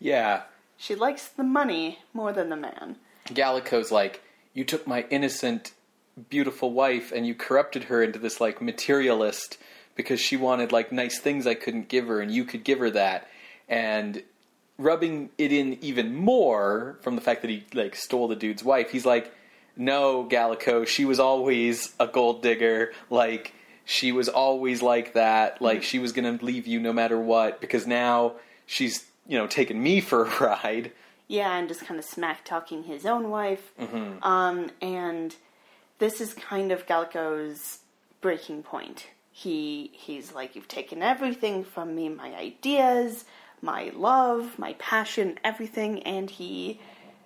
Yeah. 0.00 0.42
She 0.76 0.96
likes 0.96 1.28
the 1.28 1.44
money 1.44 2.00
more 2.12 2.32
than 2.32 2.48
the 2.48 2.56
man. 2.56 2.96
Gallico's 3.26 3.92
like, 3.92 4.20
you 4.52 4.64
took 4.64 4.86
my 4.86 5.06
innocent, 5.10 5.72
beautiful 6.28 6.72
wife 6.72 7.12
and 7.12 7.24
you 7.24 7.34
corrupted 7.34 7.84
her 7.84 8.02
into 8.02 8.18
this 8.18 8.40
like 8.40 8.60
materialist 8.60 9.58
because 9.94 10.20
she 10.20 10.36
wanted 10.36 10.72
like 10.72 10.92
nice 10.92 11.18
things 11.18 11.46
I 11.46 11.54
couldn't 11.54 11.88
give 11.88 12.08
her 12.08 12.20
and 12.20 12.30
you 12.30 12.44
could 12.44 12.64
give 12.64 12.78
her 12.78 12.90
that. 12.90 13.28
And 13.68 14.22
rubbing 14.78 15.30
it 15.38 15.52
in 15.52 15.78
even 15.82 16.14
more 16.14 16.98
from 17.02 17.14
the 17.14 17.20
fact 17.20 17.42
that 17.42 17.50
he 17.50 17.64
like 17.74 17.94
stole 17.94 18.28
the 18.28 18.36
dude's 18.36 18.64
wife, 18.64 18.90
he's 18.90 19.06
like, 19.06 19.32
no, 19.76 20.24
Gallico, 20.24 20.86
she 20.86 21.04
was 21.04 21.18
always 21.18 21.94
a 21.98 22.06
gold 22.06 22.42
digger. 22.42 22.92
Like, 23.08 23.54
she 23.84 24.12
was 24.12 24.28
always 24.28 24.82
like 24.82 25.14
that. 25.14 25.60
Like 25.60 25.82
she 25.82 25.98
was 25.98 26.12
going 26.12 26.38
to 26.38 26.44
leave 26.44 26.66
you 26.66 26.80
no 26.80 26.92
matter 26.92 27.18
what 27.18 27.60
because 27.60 27.86
now 27.86 28.34
she's 28.66 29.06
you 29.26 29.38
know 29.38 29.46
taking 29.46 29.82
me 29.82 30.00
for 30.00 30.24
a 30.24 30.40
ride. 30.40 30.92
Yeah, 31.28 31.56
and 31.56 31.68
just 31.68 31.86
kind 31.86 31.98
of 31.98 32.04
smack 32.04 32.44
talking 32.44 32.82
his 32.82 33.06
own 33.06 33.30
wife. 33.30 33.72
Um, 34.22 34.70
and 34.82 35.34
this 35.98 36.20
is 36.20 36.34
kind 36.34 36.70
of 36.72 36.86
Gallico's 36.86 37.78
breaking 38.20 38.64
point. 38.64 39.06
He 39.32 39.90
he's 39.94 40.32
like, 40.34 40.54
you've 40.54 40.68
taken 40.68 41.02
everything 41.02 41.64
from 41.64 41.94
me, 41.94 42.08
my 42.08 42.34
ideas, 42.34 43.24
my 43.62 43.90
love, 43.94 44.58
my 44.58 44.74
passion, 44.74 45.38
everything, 45.42 46.02
and 46.02 46.28
he 46.28 46.80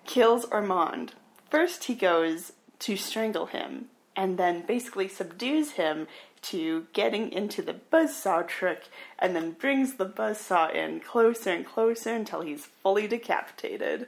kills 0.05 0.45
Armand. 0.45 1.13
First, 1.49 1.85
he 1.85 1.95
goes 1.95 2.53
to 2.79 2.95
strangle 2.95 3.47
him, 3.47 3.87
and 4.15 4.37
then 4.37 4.65
basically 4.65 5.07
subdues 5.07 5.71
him 5.71 6.07
to 6.43 6.85
getting 6.93 7.31
into 7.31 7.61
the 7.61 7.75
buzzsaw 7.91 8.47
trick, 8.47 8.89
and 9.19 9.35
then 9.35 9.51
brings 9.51 9.95
the 9.95 10.05
buzzsaw 10.05 10.73
in 10.73 10.99
closer 10.99 11.49
and 11.49 11.65
closer 11.65 12.13
until 12.13 12.41
he's 12.41 12.67
fully 12.83 13.07
decapitated. 13.07 14.07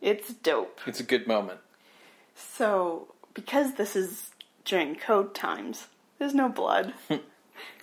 It's 0.00 0.32
dope. 0.32 0.80
It's 0.86 1.00
a 1.00 1.04
good 1.04 1.26
moment. 1.26 1.60
So, 2.34 3.14
because 3.34 3.74
this 3.74 3.94
is 3.94 4.30
during 4.64 4.96
code 4.96 5.34
times, 5.34 5.86
there's 6.22 6.34
no 6.34 6.48
blood. 6.48 6.94
so 7.08 7.20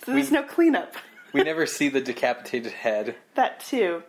there's 0.06 0.32
no 0.32 0.42
cleanup. 0.42 0.96
We 1.32 1.44
never 1.44 1.64
see 1.64 1.88
the 1.88 2.00
decapitated 2.00 2.72
head. 2.72 3.14
that 3.36 3.60
too. 3.60 4.02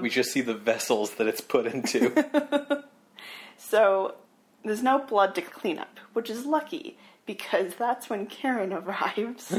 We 0.00 0.10
just 0.10 0.30
see 0.30 0.42
the 0.42 0.54
vessels 0.54 1.14
that 1.14 1.26
it's 1.26 1.40
put 1.40 1.66
into. 1.66 2.84
So 3.58 4.14
there's 4.64 4.82
no 4.82 4.98
blood 5.00 5.34
to 5.34 5.42
clean 5.42 5.78
up, 5.78 5.98
which 6.12 6.30
is 6.30 6.46
lucky 6.46 6.98
because 7.24 7.74
that's 7.74 8.08
when 8.08 8.26
Karen 8.26 8.72
arrives, 8.72 9.52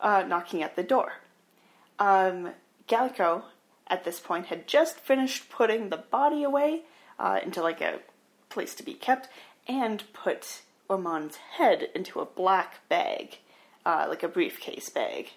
uh, 0.00 0.24
knocking 0.28 0.62
at 0.62 0.76
the 0.76 0.82
door. 0.82 1.12
Um, 1.98 2.50
Gallico, 2.86 3.44
at 3.86 4.04
this 4.04 4.20
point, 4.20 4.46
had 4.46 4.66
just 4.66 4.98
finished 4.98 5.48
putting 5.48 5.88
the 5.88 5.96
body 5.96 6.42
away 6.42 6.82
uh, 7.18 7.40
into 7.42 7.62
like 7.62 7.80
a 7.80 8.00
place 8.50 8.74
to 8.74 8.82
be 8.82 8.94
kept, 8.94 9.28
and 9.66 10.02
put 10.12 10.62
Ormond's 10.90 11.36
head 11.36 11.88
into 11.94 12.20
a 12.20 12.26
black 12.26 12.86
bag, 12.88 13.38
uh, 13.86 14.06
like 14.08 14.22
a 14.22 14.28
briefcase 14.28 14.90
bag. 14.90 15.30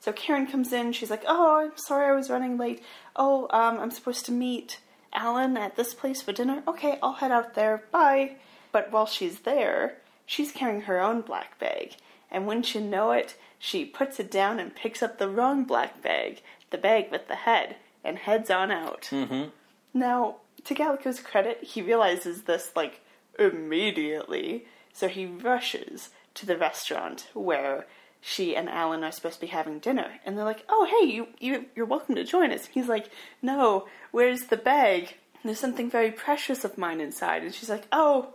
So 0.00 0.12
Karen 0.12 0.46
comes 0.46 0.72
in. 0.72 0.92
She's 0.92 1.10
like, 1.10 1.24
"Oh, 1.26 1.56
I'm 1.64 1.76
sorry, 1.76 2.06
I 2.06 2.12
was 2.12 2.30
running 2.30 2.56
late. 2.56 2.82
Oh, 3.16 3.48
um, 3.50 3.78
I'm 3.80 3.90
supposed 3.90 4.24
to 4.26 4.32
meet 4.32 4.80
Alan 5.12 5.56
at 5.56 5.76
this 5.76 5.94
place 5.94 6.22
for 6.22 6.32
dinner. 6.32 6.62
Okay, 6.68 6.98
I'll 7.02 7.14
head 7.14 7.32
out 7.32 7.54
there. 7.54 7.84
Bye." 7.90 8.36
But 8.70 8.92
while 8.92 9.06
she's 9.06 9.40
there, 9.40 9.98
she's 10.26 10.52
carrying 10.52 10.82
her 10.82 11.00
own 11.00 11.22
black 11.22 11.58
bag, 11.58 11.96
and 12.30 12.46
wouldn't 12.46 12.74
you 12.74 12.80
know 12.80 13.12
it, 13.12 13.36
she 13.58 13.84
puts 13.84 14.20
it 14.20 14.30
down 14.30 14.60
and 14.60 14.74
picks 14.74 15.02
up 15.02 15.18
the 15.18 15.28
wrong 15.28 15.64
black 15.64 16.02
bag, 16.02 16.42
the 16.70 16.78
bag 16.78 17.10
with 17.10 17.28
the 17.28 17.36
head, 17.36 17.76
and 18.04 18.18
heads 18.18 18.50
on 18.50 18.70
out. 18.70 19.08
Mm-hmm. 19.10 19.50
Now, 19.94 20.36
to 20.64 20.74
Gallico's 20.74 21.20
credit, 21.20 21.62
he 21.62 21.80
realizes 21.80 22.42
this 22.42 22.72
like 22.76 23.00
immediately, 23.38 24.66
so 24.94 25.08
he 25.08 25.26
rushes 25.26 26.10
to 26.34 26.46
the 26.46 26.56
restaurant 26.56 27.28
where 27.34 27.86
she 28.20 28.56
and 28.56 28.70
Alan 28.70 29.04
are 29.04 29.12
supposed 29.12 29.34
to 29.34 29.40
be 29.42 29.48
having 29.48 29.80
dinner, 29.80 30.12
and 30.24 30.38
they're 30.38 30.46
like, 30.46 30.64
"Oh, 30.68 30.86
hey, 30.86 31.12
you, 31.12 31.28
you 31.40 31.66
you're 31.74 31.84
welcome 31.84 32.14
to 32.14 32.24
join 32.24 32.52
us." 32.52 32.66
He's 32.66 32.88
like, 32.88 33.10
"No, 33.42 33.86
where's 34.12 34.44
the 34.44 34.56
bag? 34.56 35.16
There's 35.44 35.60
something 35.60 35.90
very 35.90 36.10
precious 36.10 36.64
of 36.64 36.78
mine 36.78 37.00
inside." 37.02 37.42
And 37.42 37.54
she's 37.54 37.68
like, 37.68 37.86
"Oh, 37.92 38.32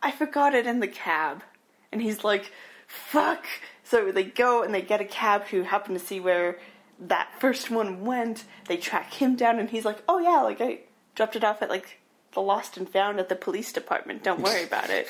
I 0.00 0.12
forgot 0.12 0.54
it 0.54 0.66
in 0.66 0.78
the 0.78 0.86
cab." 0.86 1.42
And 1.90 2.00
he's 2.00 2.22
like, 2.22 2.52
"Fuck!" 2.86 3.46
So 3.82 4.12
they 4.12 4.22
go 4.22 4.62
and 4.62 4.72
they 4.72 4.82
get 4.82 5.00
a 5.00 5.04
cab 5.04 5.46
who 5.46 5.62
happen 5.62 5.94
to 5.94 6.00
see 6.00 6.20
where 6.20 6.60
that 7.00 7.28
first 7.40 7.70
one 7.70 8.04
went. 8.04 8.44
They 8.68 8.76
track 8.76 9.14
him 9.14 9.34
down, 9.34 9.58
and 9.58 9.70
he's 9.70 9.84
like, 9.84 10.02
"Oh 10.08 10.18
yeah, 10.18 10.42
like 10.42 10.60
I 10.60 10.80
dropped 11.16 11.36
it 11.36 11.42
off 11.42 11.62
at 11.62 11.70
like 11.70 11.98
the 12.36 12.40
lost 12.40 12.76
and 12.76 12.88
found 12.88 13.18
at 13.18 13.28
the 13.28 13.34
police 13.34 13.72
department. 13.72 14.22
Don't 14.22 14.40
worry 14.40 14.62
about 14.70 14.90
it." 14.90 15.08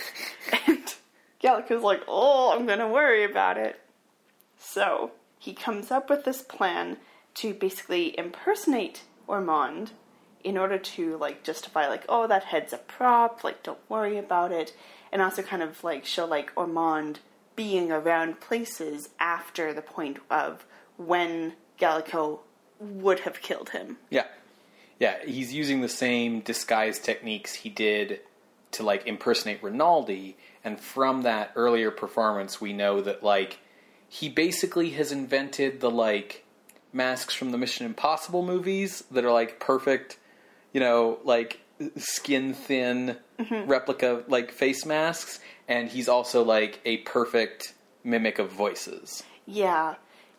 and 0.66 0.94
Gallico's 1.42 1.82
like, 1.82 2.02
"Oh, 2.08 2.56
I'm 2.56 2.64
gonna 2.66 2.88
worry 2.88 3.24
about 3.24 3.58
it." 3.58 3.78
So 4.58 5.10
he 5.38 5.52
comes 5.52 5.90
up 5.90 6.08
with 6.08 6.24
this 6.24 6.40
plan 6.40 6.96
to 7.34 7.52
basically 7.52 8.18
impersonate 8.18 9.02
Ormond 9.26 9.90
in 10.42 10.56
order 10.56 10.78
to 10.78 11.16
like 11.18 11.42
justify 11.42 11.88
like, 11.88 12.04
oh, 12.08 12.26
that 12.26 12.44
head's 12.44 12.72
a 12.72 12.78
prop, 12.78 13.44
like 13.44 13.62
don't 13.62 13.78
worry 13.90 14.16
about 14.16 14.52
it, 14.52 14.72
and 15.12 15.20
also 15.20 15.42
kind 15.42 15.62
of 15.62 15.84
like 15.84 16.04
show 16.06 16.24
like 16.24 16.52
Ormond 16.56 17.20
being 17.56 17.90
around 17.90 18.40
places 18.40 19.08
after 19.18 19.72
the 19.72 19.82
point 19.82 20.18
of 20.30 20.64
when 20.96 21.54
Gallico 21.78 22.40
would 22.78 23.20
have 23.20 23.40
killed 23.40 23.70
him. 23.70 23.98
yeah. 24.10 24.26
Yeah, 24.98 25.16
he's 25.24 25.52
using 25.52 25.80
the 25.80 25.88
same 25.88 26.40
disguise 26.40 26.98
techniques 26.98 27.54
he 27.54 27.68
did 27.68 28.20
to 28.72 28.82
like 28.82 29.06
impersonate 29.06 29.62
Rinaldi, 29.62 30.36
and 30.64 30.80
from 30.80 31.22
that 31.22 31.52
earlier 31.54 31.90
performance 31.90 32.60
we 32.60 32.72
know 32.72 33.00
that 33.00 33.22
like 33.22 33.58
he 34.08 34.28
basically 34.28 34.90
has 34.90 35.12
invented 35.12 35.80
the 35.80 35.90
like 35.90 36.44
masks 36.92 37.34
from 37.34 37.50
the 37.50 37.58
Mission 37.58 37.86
Impossible 37.86 38.44
movies 38.44 39.04
that 39.10 39.24
are 39.24 39.32
like 39.32 39.60
perfect, 39.60 40.18
you 40.72 40.80
know, 40.80 41.18
like 41.24 41.60
skin 41.96 42.54
thin 42.54 43.16
mm-hmm. 43.38 43.68
replica 43.68 44.24
like 44.28 44.50
face 44.50 44.86
masks, 44.86 45.40
and 45.68 45.88
he's 45.88 46.08
also 46.08 46.42
like 46.42 46.80
a 46.84 46.98
perfect 46.98 47.74
mimic 48.02 48.38
of 48.38 48.50
voices. 48.50 49.22
Yeah. 49.46 49.96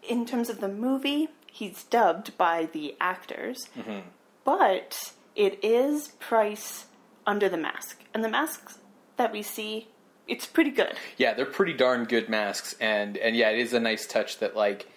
In 0.08 0.26
terms 0.26 0.50
of 0.50 0.62
the 0.62 0.68
movie, 0.70 1.28
he's 1.52 1.84
dubbed 1.84 2.38
by 2.38 2.70
the 2.72 2.96
actors, 3.00 3.68
mm-hmm. 3.78 4.08
But 4.48 5.12
it 5.36 5.60
is 5.62 6.08
Price 6.20 6.86
under 7.26 7.50
the 7.50 7.58
mask. 7.58 8.02
And 8.14 8.24
the 8.24 8.30
masks 8.30 8.80
that 9.18 9.34
we 9.34 9.42
see, 9.42 9.90
it's 10.26 10.46
pretty 10.46 10.72
good. 10.72 10.94
Yeah, 11.18 11.34
they're 11.34 11.46
pretty 11.46 11.74
darn 11.74 12.06
good 12.06 12.30
masks, 12.30 12.74
and 12.80 13.18
and 13.18 13.36
yeah, 13.36 13.50
it 13.50 13.60
is 13.60 13.74
a 13.74 13.80
nice 13.82 14.08
touch 14.08 14.40
that 14.40 14.56
like 14.56 14.88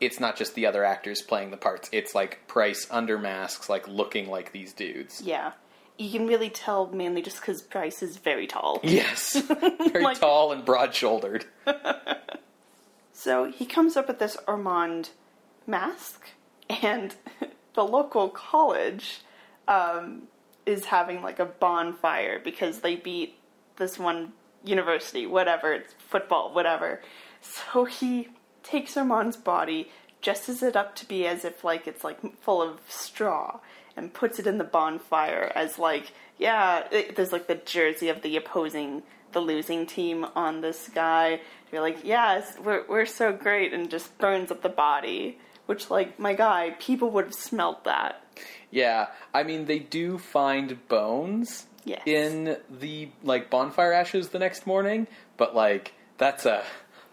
it's 0.00 0.18
not 0.18 0.36
just 0.36 0.54
the 0.54 0.64
other 0.66 0.84
actors 0.84 1.20
playing 1.20 1.50
the 1.50 1.58
parts; 1.58 1.90
it's 1.92 2.14
like 2.14 2.46
Price 2.48 2.86
under 2.90 3.18
masks, 3.18 3.68
like 3.68 3.86
looking 3.86 4.28
like 4.30 4.52
these 4.52 4.72
dudes. 4.72 5.20
Yeah. 5.20 5.52
You 5.98 6.10
can 6.10 6.26
really 6.26 6.50
tell 6.50 6.86
mainly 6.88 7.20
just 7.22 7.40
because 7.40 7.60
Price 7.62 8.02
is 8.02 8.16
very 8.16 8.46
tall. 8.48 8.80
Yes, 8.82 9.36
very 9.90 10.02
Like- 10.02 10.18
tall 10.18 10.50
and 10.52 10.64
broad-shouldered. 10.64 11.44
So 13.16 13.44
he 13.50 13.64
comes 13.64 13.96
up 13.96 14.08
with 14.08 14.18
this 14.18 14.36
Ormond 14.48 15.10
mask, 15.68 16.30
and 16.68 17.14
the 17.74 17.84
local 17.84 18.28
college 18.28 19.20
um, 19.68 20.22
is 20.66 20.86
having 20.86 21.22
like 21.22 21.38
a 21.38 21.44
bonfire 21.44 22.40
because 22.42 22.80
they 22.80 22.96
beat 22.96 23.36
this 23.76 23.98
one 23.98 24.32
university, 24.64 25.26
whatever, 25.26 25.72
it's 25.72 25.94
football, 25.98 26.52
whatever. 26.54 27.02
So 27.40 27.84
he 27.84 28.28
takes 28.62 28.96
Ormond's 28.96 29.36
body, 29.36 29.90
dresses 30.22 30.62
it 30.62 30.74
up 30.76 30.96
to 30.96 31.06
be 31.06 31.26
as 31.26 31.44
if 31.44 31.64
like 31.64 31.86
it's 31.86 32.02
like 32.04 32.40
full 32.40 32.62
of 32.62 32.80
straw, 32.88 33.60
and 33.96 34.12
puts 34.12 34.38
it 34.38 34.46
in 34.46 34.58
the 34.58 34.64
bonfire 34.64 35.52
as 35.54 35.78
like, 35.78 36.12
yeah, 36.38 36.84
it, 36.90 37.16
there's 37.16 37.32
like 37.32 37.46
the 37.46 37.54
jersey 37.56 38.08
of 38.08 38.22
the 38.22 38.36
opposing 38.36 39.02
the 39.32 39.40
losing 39.40 39.84
team 39.84 40.24
on 40.34 40.60
this 40.60 40.88
guy. 40.94 41.40
You're 41.70 41.82
like, 41.82 41.98
yes, 42.04 42.56
we're 42.62 42.86
we're 42.88 43.06
so 43.06 43.32
great, 43.32 43.72
and 43.74 43.90
just 43.90 44.16
burns 44.18 44.50
up 44.50 44.62
the 44.62 44.68
body. 44.68 45.38
Which, 45.66 45.90
like, 45.90 46.18
my 46.18 46.34
guy, 46.34 46.74
people 46.78 47.10
would 47.10 47.24
have 47.26 47.34
smelled 47.34 47.84
that. 47.84 48.20
Yeah, 48.70 49.08
I 49.32 49.44
mean 49.44 49.66
they 49.66 49.78
do 49.78 50.18
find 50.18 50.86
bones 50.88 51.66
Yes. 51.84 52.02
in 52.06 52.56
the 52.68 53.10
like 53.22 53.48
bonfire 53.50 53.92
ashes 53.92 54.30
the 54.30 54.40
next 54.40 54.66
morning, 54.66 55.06
but 55.36 55.54
like 55.54 55.92
that's 56.18 56.44
a 56.44 56.64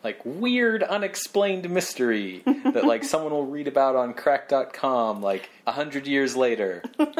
like 0.03 0.19
weird 0.25 0.81
unexplained 0.81 1.69
mystery 1.69 2.41
that 2.45 2.83
like 2.85 3.03
someone 3.03 3.31
will 3.31 3.45
read 3.45 3.67
about 3.67 3.95
on 3.95 4.15
crack.com 4.15 5.21
like 5.21 5.51
a 5.67 5.71
hundred 5.73 6.07
years 6.07 6.35
later. 6.35 6.81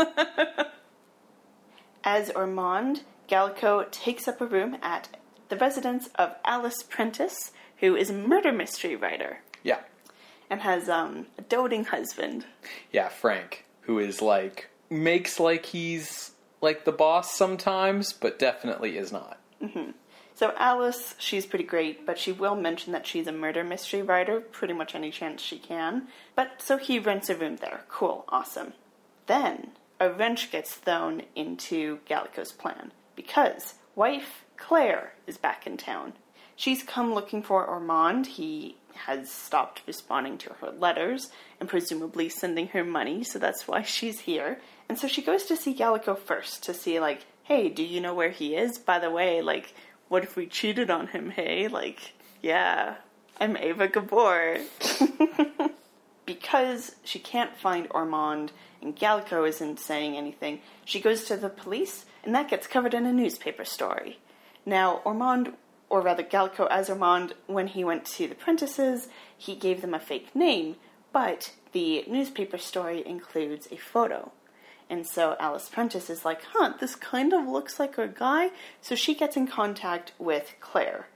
As 2.04 2.32
Ormond, 2.32 3.04
Gallico 3.30 3.84
takes 3.92 4.28
up 4.28 4.42
a 4.42 4.46
room 4.48 4.78
at 4.82 5.10
the 5.50 5.58
residence 5.58 6.08
of 6.16 6.34
Alice 6.44 6.82
Prentice, 6.84 7.52
who 7.78 7.96
is 7.96 8.10
a 8.10 8.14
murder 8.14 8.52
mystery 8.52 8.96
writer 8.96 9.42
Yeah. 9.64 9.80
And 10.52 10.62
has 10.62 10.90
um, 10.90 11.26
a 11.40 11.42
doting 11.42 11.86
husband. 11.86 12.46
Yeah, 12.92 13.08
Frank, 13.08 13.66
who 13.82 13.98
is 13.98 14.22
like 14.22 14.70
makes 14.90 15.40
like 15.40 15.66
he's 15.66 16.32
like 16.60 16.86
the 16.86 16.92
boss 16.92 17.36
sometimes, 17.36 18.14
but 18.14 18.38
definitely 18.38 18.98
is 18.98 19.12
not. 19.12 19.40
So 20.36 20.54
Alice, 20.58 21.16
she's 21.20 21.46
pretty 21.46 21.66
great, 21.66 22.06
but 22.06 22.18
she 22.18 22.32
will 22.32 22.56
mention 22.56 22.94
that 22.94 23.06
she's 23.06 23.28
a 23.28 23.32
murder 23.32 23.64
mystery 23.64 24.02
writer 24.02 24.42
pretty 24.42 24.74
much 24.74 24.96
any 24.96 25.12
chance 25.12 25.42
she 25.42 25.58
can. 25.58 26.08
But 26.36 26.62
so 26.62 26.78
he 26.78 27.00
rents 27.00 27.30
a 27.30 27.36
room 27.36 27.58
there. 27.58 27.82
Cool, 27.88 28.26
awesome. 28.28 28.74
Then 29.28 29.72
a 30.00 30.10
wrench 30.10 30.52
gets 30.52 30.74
thrown 30.74 31.24
into 31.36 32.00
Gallico's 32.06 32.52
plan 32.52 32.92
because 33.16 33.76
wife 33.96 34.44
Claire 34.58 35.14
is 35.28 35.38
back 35.38 35.68
in 35.68 35.78
town. 35.78 36.14
She's 36.56 36.84
come 36.84 37.14
looking 37.14 37.42
for 37.42 37.66
Ormond. 37.66 38.26
He 38.28 38.78
has 38.94 39.30
stopped 39.30 39.82
responding 39.88 40.38
to 40.40 40.54
her 40.62 40.72
letters 40.72 41.30
and 41.60 41.70
presumably 41.70 42.30
sending 42.30 42.68
her 42.70 42.84
money, 42.84 43.24
so 43.24 43.40
that's 43.40 43.68
why 43.68 43.82
she's 43.82 44.22
here. 44.22 44.60
And 44.90 44.98
so 44.98 45.08
she 45.08 45.22
goes 45.22 45.46
to 45.46 45.56
see 45.56 45.74
Gallico 45.74 46.18
first 46.18 46.64
to 46.64 46.74
see, 46.74 47.00
like, 47.00 47.26
hey, 47.44 47.70
do 47.70 47.84
you 47.84 48.02
know 48.02 48.14
where 48.14 48.30
he 48.30 48.56
is? 48.56 48.78
By 48.78 49.00
the 49.00 49.12
way, 49.12 49.42
like, 49.42 49.74
what 50.08 50.24
if 50.24 50.36
we 50.36 50.48
cheated 50.48 50.90
on 50.90 51.08
him, 51.08 51.30
hey? 51.30 51.68
Like, 51.68 52.14
yeah, 52.42 52.96
I'm 53.40 53.58
Ava 53.58 53.88
Gabor. 53.88 54.60
because 56.26 56.96
she 57.04 57.20
can't 57.20 57.58
find 57.58 57.88
Ormond 57.92 58.52
and 58.82 58.96
Gallico 58.96 59.48
isn't 59.48 59.80
saying 59.80 60.18
anything, 60.18 60.60
she 60.86 61.00
goes 61.00 61.26
to 61.26 61.38
the 61.38 61.50
police, 61.50 62.06
and 62.24 62.34
that 62.34 62.50
gets 62.50 62.68
covered 62.68 62.94
in 62.94 63.06
a 63.06 63.14
newspaper 63.14 63.66
story. 63.66 64.20
Now, 64.66 65.02
Ormond, 65.06 65.54
or 65.92 66.00
rather 66.00 66.24
Gallico 66.24 66.68
as 66.72 66.90
Ormond, 66.90 67.34
when 67.48 67.68
he 67.68 67.84
went 67.84 68.06
to 68.06 68.26
the 68.26 68.34
Prentices, 68.34 69.10
he 69.38 69.56
gave 69.56 69.82
them 69.82 69.94
a 69.94 70.00
fake 70.00 70.34
name, 70.34 70.78
but 71.12 71.52
the 71.74 72.06
newspaper 72.08 72.58
story 72.58 73.06
includes 73.06 73.68
a 73.72 73.76
photo. 73.76 74.32
And 74.90 75.06
so 75.06 75.36
Alice 75.38 75.68
Prentice 75.68 76.10
is 76.10 76.24
like, 76.24 76.44
huh, 76.54 76.76
this 76.80 76.96
kind 76.96 77.34
of 77.34 77.46
looks 77.46 77.78
like 77.78 77.98
a 77.98 78.08
guy. 78.08 78.52
So 78.80 78.96
she 78.96 79.14
gets 79.14 79.36
in 79.36 79.48
contact 79.48 80.14
with 80.18 80.56
Claire. 80.62 81.08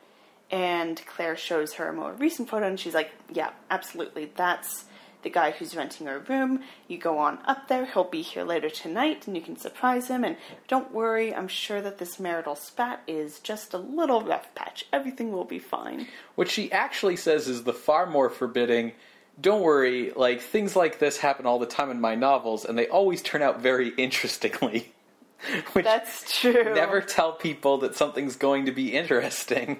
And 0.52 1.02
Claire 1.06 1.38
shows 1.38 1.76
her 1.76 1.88
a 1.88 1.94
more 1.94 2.12
recent 2.12 2.50
photo, 2.50 2.68
and 2.68 2.78
she's 2.78 2.94
like, 2.94 3.12
yeah, 3.32 3.52
absolutely. 3.72 4.32
That's 4.36 4.84
the 5.26 5.30
guy 5.32 5.50
who's 5.50 5.76
renting 5.76 6.08
our 6.08 6.20
room. 6.20 6.62
You 6.88 7.00
go 7.00 7.18
on 7.18 7.40
up 7.46 7.68
there, 7.68 7.86
he'll 7.86 8.04
be 8.04 8.22
here 8.22 8.44
later 8.44 8.70
tonight, 8.70 9.26
and 9.26 9.36
you 9.36 9.42
can 9.42 9.58
surprise 9.58 10.08
him. 10.08 10.24
And 10.24 10.38
don't 10.68 10.94
worry, 10.94 11.34
I'm 11.34 11.48
sure 11.48 11.82
that 11.82 11.98
this 11.98 12.20
marital 12.20 12.56
spat 12.56 13.02
is 13.08 13.40
just 13.40 13.74
a 13.74 13.80
little 13.80 14.22
rough 14.22 14.54
patch. 14.54 14.86
Everything 14.94 15.32
will 15.32 15.44
be 15.44 15.58
fine. 15.58 16.08
What 16.36 16.48
she 16.48 16.72
actually 16.72 17.16
says 17.16 17.48
is 17.48 17.64
the 17.64 17.74
far 17.74 18.06
more 18.06 18.30
forbidding. 18.30 18.94
Don't 19.42 19.64
worry, 19.64 20.12
like 20.16 20.42
things 20.42 20.76
like 20.76 21.00
this 21.00 21.18
happen 21.18 21.48
all 21.48 21.58
the 21.58 21.66
time 21.66 21.90
in 21.90 22.00
my 22.00 22.14
novels, 22.14 22.64
and 22.64 22.78
they 22.78 22.88
always 22.88 23.24
turn 23.24 23.42
out 23.42 23.60
very 23.60 23.90
interestingly. 23.90 24.94
Which 25.74 25.86
That's 25.86 26.40
true. 26.40 26.76
never 26.76 27.02
tell 27.02 27.34
people 27.34 27.80
that 27.80 27.96
something's 27.96 28.36
going 28.36 28.68
to 28.68 28.72
be 28.72 28.94
interesting. 28.94 29.80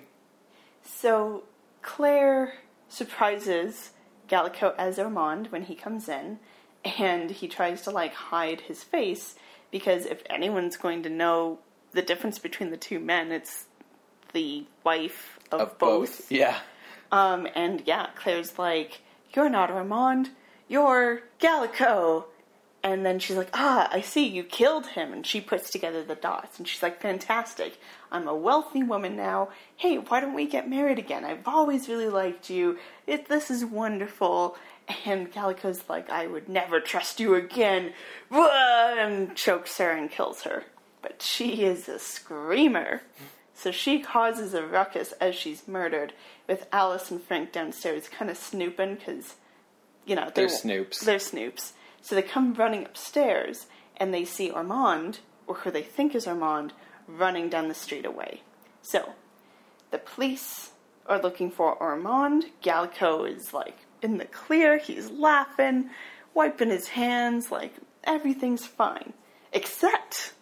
So 0.84 1.44
Claire 1.84 2.56
surprises 2.90 3.92
Gallico 4.28 4.74
as 4.78 4.98
Ormond 5.00 5.48
when 5.52 5.64
he 5.64 5.76
comes 5.76 6.08
in, 6.10 6.40
and 6.84 7.32
he 7.32 7.48
tries 7.48 7.82
to 7.84 7.92
like 7.92 8.14
hide 8.14 8.62
his 8.62 8.84
face 8.84 9.36
because 9.72 10.06
if 10.06 10.22
anyone's 10.30 10.78
going 10.78 11.04
to 11.04 11.10
know 11.10 11.60
the 11.94 12.02
difference 12.02 12.40
between 12.40 12.70
the 12.72 12.78
two 12.78 13.00
men, 13.00 13.32
it's 13.32 13.66
the 14.34 14.66
wife 14.84 15.40
of, 15.52 15.62
Of 15.62 15.78
both. 15.80 16.18
both. 16.20 16.32
Yeah. 16.32 16.60
Um, 17.12 17.48
and 17.56 17.82
yeah, 17.86 18.08
Claire's 18.16 18.58
like, 18.60 19.02
"You're 19.34 19.50
not 19.50 19.72
Ormond, 19.72 20.30
you're 20.68 21.22
Gallico." 21.40 22.26
And 22.86 23.04
then 23.04 23.18
she's 23.18 23.36
like, 23.36 23.50
"Ah, 23.52 23.90
I 23.92 24.02
see, 24.02 24.28
you 24.28 24.44
killed 24.44 24.86
him." 24.86 25.12
And 25.12 25.26
she 25.26 25.42
puts 25.42 25.72
together 25.72 26.04
the 26.04 26.14
dots, 26.14 26.60
and 26.60 26.68
she's 26.68 26.84
like, 26.84 27.02
"Fantastic! 27.02 27.80
I'm 28.12 28.28
a 28.28 28.36
wealthy 28.36 28.84
woman 28.84 29.16
now. 29.16 29.50
Hey, 29.76 29.98
why 29.98 30.20
don't 30.20 30.36
we 30.36 30.46
get 30.46 30.70
married 30.70 31.00
again? 31.00 31.26
I've 31.26 31.48
always 31.48 31.90
really 31.90 32.10
liked 32.10 32.52
you. 32.52 32.78
It, 33.08 33.28
this 33.28 33.50
is 33.50 33.66
wonderful." 33.66 34.56
And 35.04 35.32
Gallico's 35.32 35.82
like, 35.90 36.12
"I 36.12 36.28
would 36.28 36.48
never 36.48 36.80
trust 36.80 37.20
you 37.20 37.34
again," 37.34 37.94
and 38.30 39.36
chokes 39.36 39.80
her 39.80 39.90
and 39.90 40.12
kills 40.12 40.44
her. 40.44 40.66
But 41.02 41.24
she 41.24 41.64
is 41.64 41.90
a 41.90 41.98
screamer. 41.98 43.02
So 43.56 43.72
she 43.72 44.00
causes 44.00 44.54
a 44.54 44.64
ruckus 44.64 45.14
as 45.14 45.34
she's 45.34 45.68
murdered, 45.68 46.14
with 46.48 46.68
Alice 46.72 47.10
and 47.10 47.20
Frank 47.24 47.52
downstairs 47.52 48.08
kind 48.10 48.30
of 48.30 48.38
snooping 48.38 48.96
because, 48.96 49.38
you 50.06 50.16
know, 50.16 50.30
They're 50.36 50.48
snoops. 50.48 51.00
They're 51.00 51.18
snoops. 51.18 51.72
So 52.06 52.14
they 52.14 52.22
come 52.22 52.54
running 52.54 52.86
upstairs 52.86 53.66
and 53.98 54.14
they 54.14 54.26
see 54.26 54.52
Armand, 54.52 55.22
or 55.48 55.56
who 55.56 55.72
they 55.72 55.82
think 55.82 56.14
is 56.14 56.28
Armand, 56.28 56.72
running 57.08 57.50
down 57.50 57.68
the 57.68 57.74
street 57.74 58.06
away. 58.06 58.44
So 58.84 59.14
the 59.90 59.98
police 59.98 60.70
are 61.08 61.20
looking 61.20 61.50
for 61.50 61.82
Armand. 61.82 62.46
Gallico 62.62 63.24
is 63.24 63.56
like 63.56 63.80
in 64.04 64.20
the 64.20 64.26
clear. 64.26 64.78
He's 64.78 65.10
laughing, 65.10 65.90
wiping 66.36 66.70
his 66.70 66.90
hands, 66.90 67.50
like 67.50 67.74
everything's 68.04 68.68
fine. 68.68 69.14
Except 69.52 70.34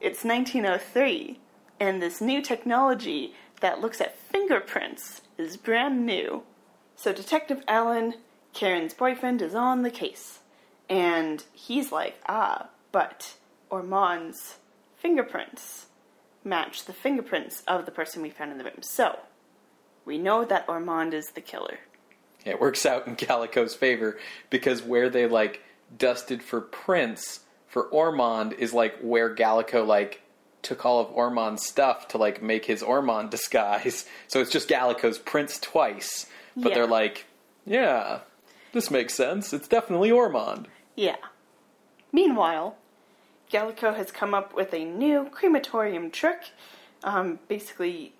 it's 0.00 0.24
1903, 0.24 1.38
and 1.78 2.00
this 2.00 2.22
new 2.22 2.40
technology 2.40 3.34
that 3.60 3.82
looks 3.82 4.00
at 4.00 4.18
fingerprints 4.18 5.20
is 5.36 5.58
brand 5.58 6.06
new. 6.06 6.42
So 6.96 7.12
Detective 7.12 7.62
Alan, 7.68 8.14
Karen's 8.54 8.94
boyfriend, 8.94 9.42
is 9.42 9.54
on 9.54 9.82
the 9.82 9.90
case. 9.90 10.38
And 10.92 11.42
he's 11.52 11.90
like, 11.90 12.20
ah, 12.28 12.68
but 12.92 13.34
Ormond's 13.70 14.56
fingerprints 14.96 15.86
match 16.44 16.84
the 16.84 16.92
fingerprints 16.92 17.62
of 17.66 17.86
the 17.86 17.90
person 17.92 18.20
we 18.22 18.30
found 18.30 18.52
in 18.52 18.58
the 18.58 18.64
room. 18.64 18.82
So, 18.82 19.18
we 20.04 20.18
know 20.18 20.44
that 20.44 20.66
Ormond 20.68 21.14
is 21.14 21.30
the 21.30 21.40
killer. 21.40 21.78
It 22.44 22.60
works 22.60 22.84
out 22.84 23.06
in 23.06 23.14
Gallico's 23.14 23.74
favor 23.74 24.18
because 24.50 24.82
where 24.82 25.08
they 25.08 25.26
like 25.26 25.62
dusted 25.96 26.42
for 26.42 26.60
prints 26.60 27.40
for 27.68 27.84
Ormond 27.84 28.52
is 28.54 28.72
like 28.74 28.98
where 29.00 29.34
Gallico 29.34 29.86
like 29.86 30.20
took 30.62 30.84
all 30.84 31.00
of 31.00 31.10
Ormond's 31.12 31.64
stuff 31.66 32.08
to 32.08 32.18
like 32.18 32.42
make 32.42 32.64
his 32.66 32.82
Ormond 32.82 33.30
disguise. 33.36 34.04
So 34.28 34.40
it's 34.40 34.50
just 34.50 34.68
Gallico's 34.68 35.18
prints 35.18 35.58
twice. 35.58 36.26
But 36.56 36.70
Yeah. 36.70 36.74
they're 36.74 36.86
like, 36.86 37.26
yeah, 37.64 38.20
this 38.72 38.90
makes 38.90 39.14
sense. 39.14 39.52
It's 39.52 39.68
definitely 39.68 40.10
Ormond. 40.10 40.66
Yeah. 40.94 41.16
Meanwhile, 42.12 42.76
Gallico 43.50 43.94
has 43.94 44.10
come 44.10 44.34
up 44.34 44.54
with 44.54 44.72
a 44.74 44.84
new 44.84 45.28
crematorium 45.30 46.10
trick. 46.10 46.50
Um, 47.04 47.38
basically, 47.48 48.14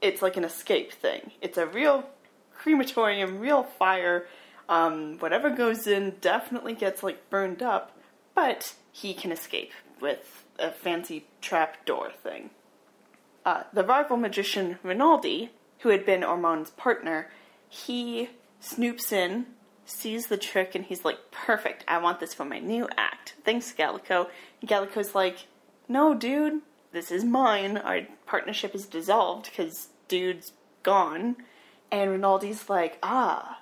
it's 0.00 0.22
like 0.22 0.36
an 0.36 0.44
escape 0.44 0.92
thing. 0.92 1.32
It's 1.40 1.58
a 1.58 1.66
real 1.66 2.08
crematorium, 2.54 3.40
real 3.40 3.62
fire. 3.62 4.26
Um, 4.68 5.18
whatever 5.18 5.50
goes 5.50 5.86
in 5.86 6.16
definitely 6.20 6.74
gets 6.74 7.02
like 7.02 7.28
burned 7.30 7.62
up, 7.62 7.96
but 8.34 8.74
he 8.92 9.14
can 9.14 9.32
escape 9.32 9.72
with 10.00 10.44
a 10.58 10.70
fancy 10.70 11.26
trap 11.40 11.84
door 11.84 12.10
thing. 12.22 12.50
Uh, 13.44 13.64
the 13.72 13.84
rival 13.84 14.16
magician 14.16 14.78
Rinaldi, 14.82 15.50
who 15.80 15.88
had 15.88 16.04
been 16.04 16.22
Ormond's 16.22 16.70
partner, 16.70 17.30
he 17.68 18.30
snoops 18.62 19.12
in, 19.12 19.46
sees 19.90 20.26
the 20.26 20.36
trick, 20.36 20.74
and 20.74 20.84
he's 20.84 21.04
like, 21.04 21.30
Perfect, 21.30 21.84
I 21.88 21.98
want 21.98 22.20
this 22.20 22.34
for 22.34 22.44
my 22.44 22.58
new 22.58 22.88
act. 22.96 23.34
Thanks, 23.44 23.72
Gallico. 23.72 24.28
And 24.60 24.70
Gallico's 24.70 25.14
like, 25.14 25.46
No, 25.88 26.14
dude, 26.14 26.62
this 26.92 27.10
is 27.10 27.24
mine. 27.24 27.76
Our 27.76 28.02
partnership 28.26 28.74
is 28.74 28.86
dissolved 28.86 29.46
because 29.46 29.88
dude's 30.08 30.52
gone. 30.82 31.36
And 31.92 32.10
Rinaldi's 32.10 32.68
like, 32.68 32.98
Ah, 33.02 33.60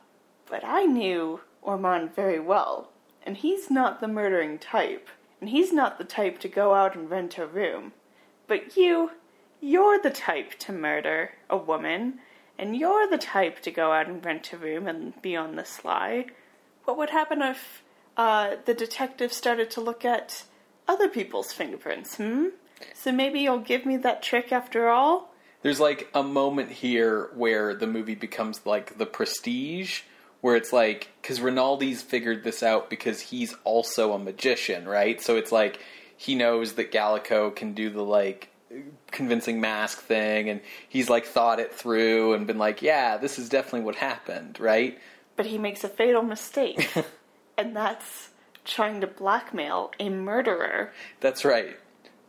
but 0.50 0.64
I 0.64 0.84
knew 0.84 1.40
Ormond 1.62 2.14
very 2.14 2.40
well, 2.40 2.90
and 3.22 3.36
he's 3.36 3.70
not 3.70 4.00
the 4.00 4.08
murdering 4.08 4.58
type, 4.58 5.08
and 5.40 5.50
he's 5.50 5.72
not 5.72 5.98
the 5.98 6.04
type 6.04 6.38
to 6.40 6.48
go 6.48 6.74
out 6.74 6.94
and 6.94 7.10
rent 7.10 7.38
a 7.38 7.46
room. 7.46 7.92
But 8.46 8.76
you, 8.76 9.12
you're 9.60 10.00
the 10.00 10.10
type 10.10 10.58
to 10.60 10.72
murder 10.72 11.32
a 11.50 11.56
woman, 11.56 12.20
and 12.58 12.76
you're 12.76 13.08
the 13.08 13.18
type 13.18 13.60
to 13.60 13.70
go 13.70 13.92
out 13.92 14.08
and 14.08 14.24
rent 14.24 14.52
a 14.52 14.56
room 14.56 14.86
and 14.86 15.20
be 15.22 15.36
on 15.36 15.56
the 15.56 15.64
sly. 15.64 16.26
What 16.84 16.98
would 16.98 17.10
happen 17.10 17.42
if 17.42 17.82
uh, 18.16 18.56
the 18.64 18.74
detective 18.74 19.32
started 19.32 19.70
to 19.72 19.80
look 19.80 20.04
at 20.04 20.44
other 20.88 21.08
people's 21.08 21.52
fingerprints? 21.52 22.16
Hmm? 22.16 22.46
So 22.94 23.12
maybe 23.12 23.40
you'll 23.40 23.58
give 23.58 23.86
me 23.86 23.96
that 23.98 24.22
trick 24.22 24.52
after 24.52 24.88
all? 24.88 25.32
There's 25.62 25.80
like 25.80 26.08
a 26.14 26.22
moment 26.22 26.70
here 26.70 27.30
where 27.34 27.74
the 27.74 27.86
movie 27.86 28.14
becomes 28.14 28.64
like 28.64 28.98
the 28.98 29.06
prestige, 29.06 30.02
where 30.40 30.56
it's 30.56 30.72
like, 30.72 31.10
because 31.20 31.40
Rinaldi's 31.40 32.02
figured 32.02 32.44
this 32.44 32.62
out 32.62 32.90
because 32.90 33.20
he's 33.20 33.54
also 33.64 34.12
a 34.12 34.18
magician, 34.18 34.88
right? 34.88 35.20
So 35.20 35.36
it's 35.36 35.50
like 35.50 35.80
he 36.16 36.34
knows 36.34 36.74
that 36.74 36.92
Gallico 36.92 37.54
can 37.54 37.74
do 37.74 37.90
the 37.90 38.02
like 38.02 38.50
convincing 39.10 39.60
mask 39.60 40.02
thing, 40.02 40.48
and 40.48 40.60
he's 40.88 41.08
like 41.08 41.24
thought 41.26 41.60
it 41.60 41.72
through 41.74 42.34
and 42.34 42.46
been 42.46 42.58
like, 42.58 42.82
yeah, 42.82 43.16
this 43.16 43.38
is 43.38 43.48
definitely 43.48 43.80
what 43.80 43.96
happened, 43.96 44.58
right? 44.60 44.98
But 45.36 45.46
he 45.46 45.58
makes 45.58 45.84
a 45.84 45.88
fatal 45.88 46.22
mistake, 46.22 46.90
and 47.58 47.74
that's 47.74 48.30
trying 48.64 49.00
to 49.00 49.06
blackmail 49.06 49.92
a 49.98 50.08
murderer. 50.08 50.92
That's 51.20 51.44
right. 51.44 51.76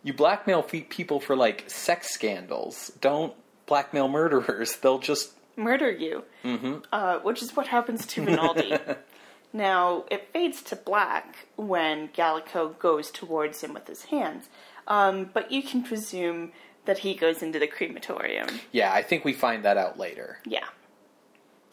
You 0.03 0.13
blackmail 0.13 0.63
people 0.63 1.19
for 1.19 1.35
like 1.35 1.69
sex 1.69 2.09
scandals. 2.13 2.91
Don't 3.01 3.33
blackmail 3.65 4.07
murderers. 4.07 4.75
They'll 4.81 4.99
just 4.99 5.33
murder 5.55 5.91
you, 5.91 6.23
mm-hmm. 6.43 6.77
uh, 6.91 7.19
which 7.19 7.43
is 7.43 7.55
what 7.55 7.67
happens 7.67 8.05
to 8.07 8.25
Rinaldi. 8.25 8.77
now, 9.53 10.05
it 10.09 10.29
fades 10.31 10.61
to 10.63 10.75
black 10.75 11.47
when 11.57 12.07
Gallico 12.09 12.79
goes 12.79 13.11
towards 13.11 13.61
him 13.61 13.73
with 13.73 13.87
his 13.87 14.05
hands, 14.05 14.47
um, 14.89 15.29
but 15.33 15.51
you 15.51 15.63
can 15.63 15.83
presume 15.83 16.51
that 16.85 16.99
he 16.99 17.13
goes 17.13 17.41
into 17.41 17.59
the 17.59 17.67
crematorium. 17.67 18.47
Yeah, 18.71 18.91
I 18.91 19.03
think 19.03 19.23
we 19.23 19.33
find 19.33 19.63
that 19.63 19.77
out 19.77 19.97
later. 19.97 20.39
Yeah. 20.45 20.65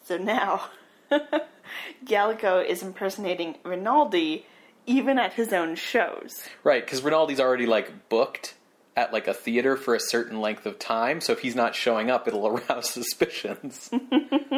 So 0.05 0.17
now, 0.17 0.69
Gallico 2.05 2.65
is 2.65 2.81
impersonating 2.81 3.55
Rinaldi 3.63 4.45
even 4.85 5.19
at 5.19 5.33
his 5.33 5.51
own 5.53 5.75
shows. 5.75 6.43
Right, 6.63 6.83
because 6.83 7.01
Rinaldi's 7.01 7.39
already 7.39 7.65
like 7.65 8.09
booked 8.09 8.55
at 8.95 9.13
like 9.13 9.27
a 9.27 9.33
theater 9.33 9.75
for 9.75 9.93
a 9.93 9.99
certain 9.99 10.41
length 10.41 10.65
of 10.65 10.79
time, 10.79 11.21
so 11.21 11.33
if 11.33 11.39
he's 11.39 11.55
not 11.55 11.75
showing 11.75 12.09
up, 12.09 12.27
it'll 12.27 12.47
arouse 12.69 12.89
suspicions. 12.89 13.91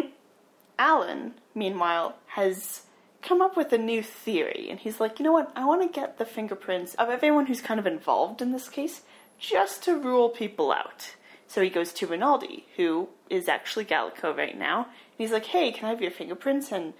Alan, 0.80 1.34
meanwhile, 1.56 2.16
has 2.28 2.84
come 3.22 3.42
up 3.42 3.58
with 3.58 3.74
a 3.74 3.78
new 3.78 4.02
theory, 4.04 4.68
and 4.70 4.80
he's 4.80 5.00
like, 5.00 5.20
you 5.20 5.26
know 5.26 5.32
what? 5.32 5.52
I 5.56 5.66
want 5.66 5.82
to 5.82 6.00
get 6.00 6.18
the 6.18 6.26
fingerprints 6.26 6.96
of 6.96 7.10
everyone 7.10 7.46
who's 7.46 7.62
kind 7.62 7.80
of 7.80 7.88
involved 7.88 8.42
in 8.42 8.52
this 8.52 8.70
case, 8.70 9.02
just 9.38 9.84
to 9.84 9.98
rule 9.98 10.30
people 10.30 10.72
out. 10.72 11.16
So 11.48 11.62
he 11.62 11.70
goes 11.70 11.92
to 11.94 12.08
Rinaldi, 12.08 12.66
who 12.78 13.10
is 13.30 13.48
actually 13.48 13.86
Gallico 13.86 14.36
right 14.36 14.58
now, 14.58 14.84
and 14.84 15.18
he's 15.18 15.32
like, 15.32 15.46
hey, 15.46 15.72
can 15.72 15.86
I 15.86 15.90
have 15.90 16.02
your 16.02 16.12
fingerprints? 16.12 16.72
And 16.72 16.94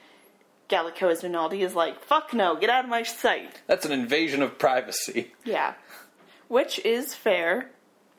Gallico 0.70 1.12
as 1.12 1.24
Rinaldi 1.24 1.62
is 1.62 1.76
like, 1.76 2.04
fuck 2.04 2.34
no, 2.34 2.56
get 2.56 2.70
out 2.70 2.84
of 2.84 2.90
my 2.90 3.04
sight. 3.04 3.62
That's 3.68 3.86
an 3.86 3.92
invasion 3.92 4.42
of 4.42 4.58
privacy. 4.58 5.34
Yeah 5.44 5.74
which 6.50 6.84
is 6.84 7.16
fair. 7.16 7.72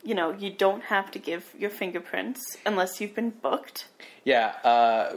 You 0.03 0.15
know, 0.15 0.33
you 0.33 0.51
don't 0.51 0.85
have 0.85 1.11
to 1.11 1.19
give 1.19 1.55
your 1.59 1.69
fingerprints 1.69 2.57
unless 2.65 3.03
you've 3.03 3.15
been 3.15 3.31
booked. 3.31 3.87
Yeah, 4.25 4.55
uh, 4.65 5.13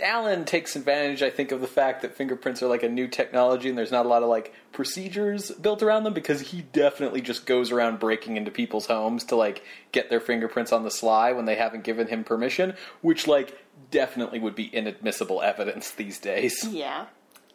Alan 0.00 0.44
takes 0.44 0.76
advantage, 0.76 1.22
I 1.22 1.30
think, 1.30 1.52
of 1.52 1.60
the 1.60 1.66
fact 1.66 2.02
that 2.02 2.16
fingerprints 2.16 2.62
are 2.62 2.66
like 2.66 2.82
a 2.82 2.88
new 2.88 3.08
technology 3.08 3.68
and 3.68 3.76
there's 3.76 3.92
not 3.92 4.06
a 4.06 4.08
lot 4.08 4.22
of 4.22 4.28
like 4.28 4.54
procedures 4.72 5.50
built 5.50 5.82
around 5.82 6.04
them 6.04 6.14
because 6.14 6.40
he 6.40 6.62
definitely 6.72 7.20
just 7.20 7.46
goes 7.46 7.70
around 7.70 8.00
breaking 8.00 8.36
into 8.36 8.50
people's 8.50 8.86
homes 8.86 9.24
to 9.24 9.36
like 9.36 9.62
get 9.92 10.10
their 10.10 10.20
fingerprints 10.20 10.72
on 10.72 10.84
the 10.84 10.90
sly 10.90 11.32
when 11.32 11.44
they 11.44 11.54
haven't 11.54 11.84
given 11.84 12.08
him 12.08 12.24
permission, 12.24 12.74
which 13.00 13.26
like 13.26 13.58
definitely 13.90 14.38
would 14.38 14.54
be 14.54 14.74
inadmissible 14.74 15.42
evidence 15.42 15.90
these 15.90 16.18
days. 16.18 16.64
Yeah. 16.68 17.06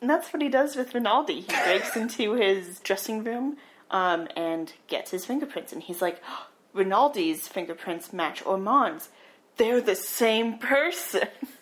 And 0.02 0.10
that's 0.10 0.32
what 0.32 0.42
he 0.42 0.50
does 0.50 0.76
with 0.76 0.94
Rinaldi. 0.94 1.42
He 1.42 1.64
breaks 1.66 1.96
into 1.96 2.34
his 2.34 2.80
dressing 2.80 3.24
room 3.24 3.58
um, 3.92 4.28
and 4.36 4.72
gets 4.88 5.12
his 5.12 5.26
fingerprints. 5.26 5.74
And 5.74 5.84
he's 5.84 6.02
like, 6.02 6.22
oh, 6.28 6.48
Rinaldi's 6.74 7.48
fingerprints 7.48 8.14
match 8.14 8.46
Ormond's. 8.46 9.10
They're 9.58 9.82
the 9.82 9.96
same 9.96 10.58
person. 10.58 11.28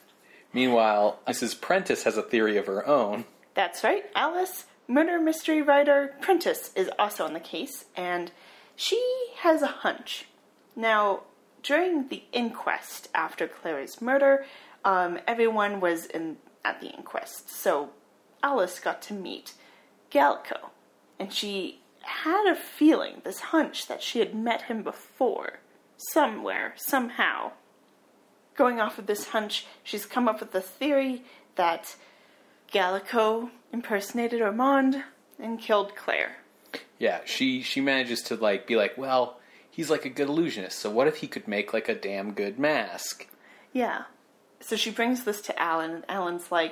Meanwhile, 0.54 1.20
Mrs. 1.28 1.60
Prentice 1.60 2.04
has 2.04 2.18
a 2.18 2.22
theory 2.22 2.58
of 2.58 2.68
her 2.68 2.88
own. 2.88 3.26
That's 3.54 3.84
right. 3.84 4.06
Alice, 4.16 4.66
murder 4.88 5.20
mystery 5.20 5.62
writer 5.62 6.16
Prentice, 6.22 6.72
is 6.76 6.90
also 6.98 7.26
on 7.26 7.34
the 7.34 7.40
case, 7.40 7.86
and 7.96 8.32
she 8.76 9.02
has 9.38 9.62
a 9.62 9.68
hunch. 9.68 10.26
Now, 10.76 11.24
during 11.64 12.08
the 12.08 12.24
inquest 12.32 13.10
after 13.14 13.48
Clara's 13.48 14.02
murder, 14.02 14.46
um, 14.86 15.20
everyone 15.28 15.80
was 15.80 16.06
in 16.06 16.38
at 16.64 16.80
the 16.82 16.88
inquest, 16.88 17.50
so 17.50 17.90
Alice 18.44 18.80
got 18.80 19.02
to 19.04 19.14
meet 19.14 19.54
Gallico, 20.12 20.70
and 21.20 21.34
she 21.34 21.82
had 22.02 22.50
a 22.50 22.56
feeling, 22.56 23.22
this 23.24 23.40
hunch, 23.40 23.88
that 23.88 24.02
she 24.02 24.20
had 24.20 24.34
met 24.34 24.64
him 24.64 24.84
before. 24.84 25.60
Somewhere, 25.98 26.74
somehow. 26.78 27.52
Going 28.58 28.82
off 28.82 28.98
of 28.98 29.06
this 29.06 29.30
hunch, 29.30 29.66
she's 29.84 30.06
come 30.06 30.28
up 30.28 30.42
with 30.42 30.52
the 30.52 30.62
theory 30.62 31.24
that 31.56 31.96
Gallico 32.72 33.52
impersonated 33.72 34.42
Ormond 34.42 35.04
and 35.40 35.60
killed 35.60 35.96
Claire. 35.96 36.38
Yeah, 37.00 37.20
she 37.26 37.62
she 37.62 37.80
manages 37.82 38.22
to 38.24 38.36
like 38.36 38.68
be 38.68 38.76
like, 38.76 38.98
well, 38.98 39.40
he's 39.70 39.90
like 39.90 40.06
a 40.06 40.10
good 40.10 40.28
illusionist, 40.28 40.80
so 40.80 40.90
what 40.90 41.08
if 41.08 41.18
he 41.18 41.28
could 41.28 41.48
make 41.48 41.72
like 41.74 41.88
a 41.88 41.96
damn 41.96 42.34
good 42.34 42.58
mask? 42.58 43.28
Yeah. 43.72 44.04
So 44.60 44.76
she 44.76 44.90
brings 44.90 45.24
this 45.24 45.40
to 45.42 45.62
Alan, 45.62 45.92
and 45.92 46.06
Alan's 46.10 46.52
like, 46.52 46.72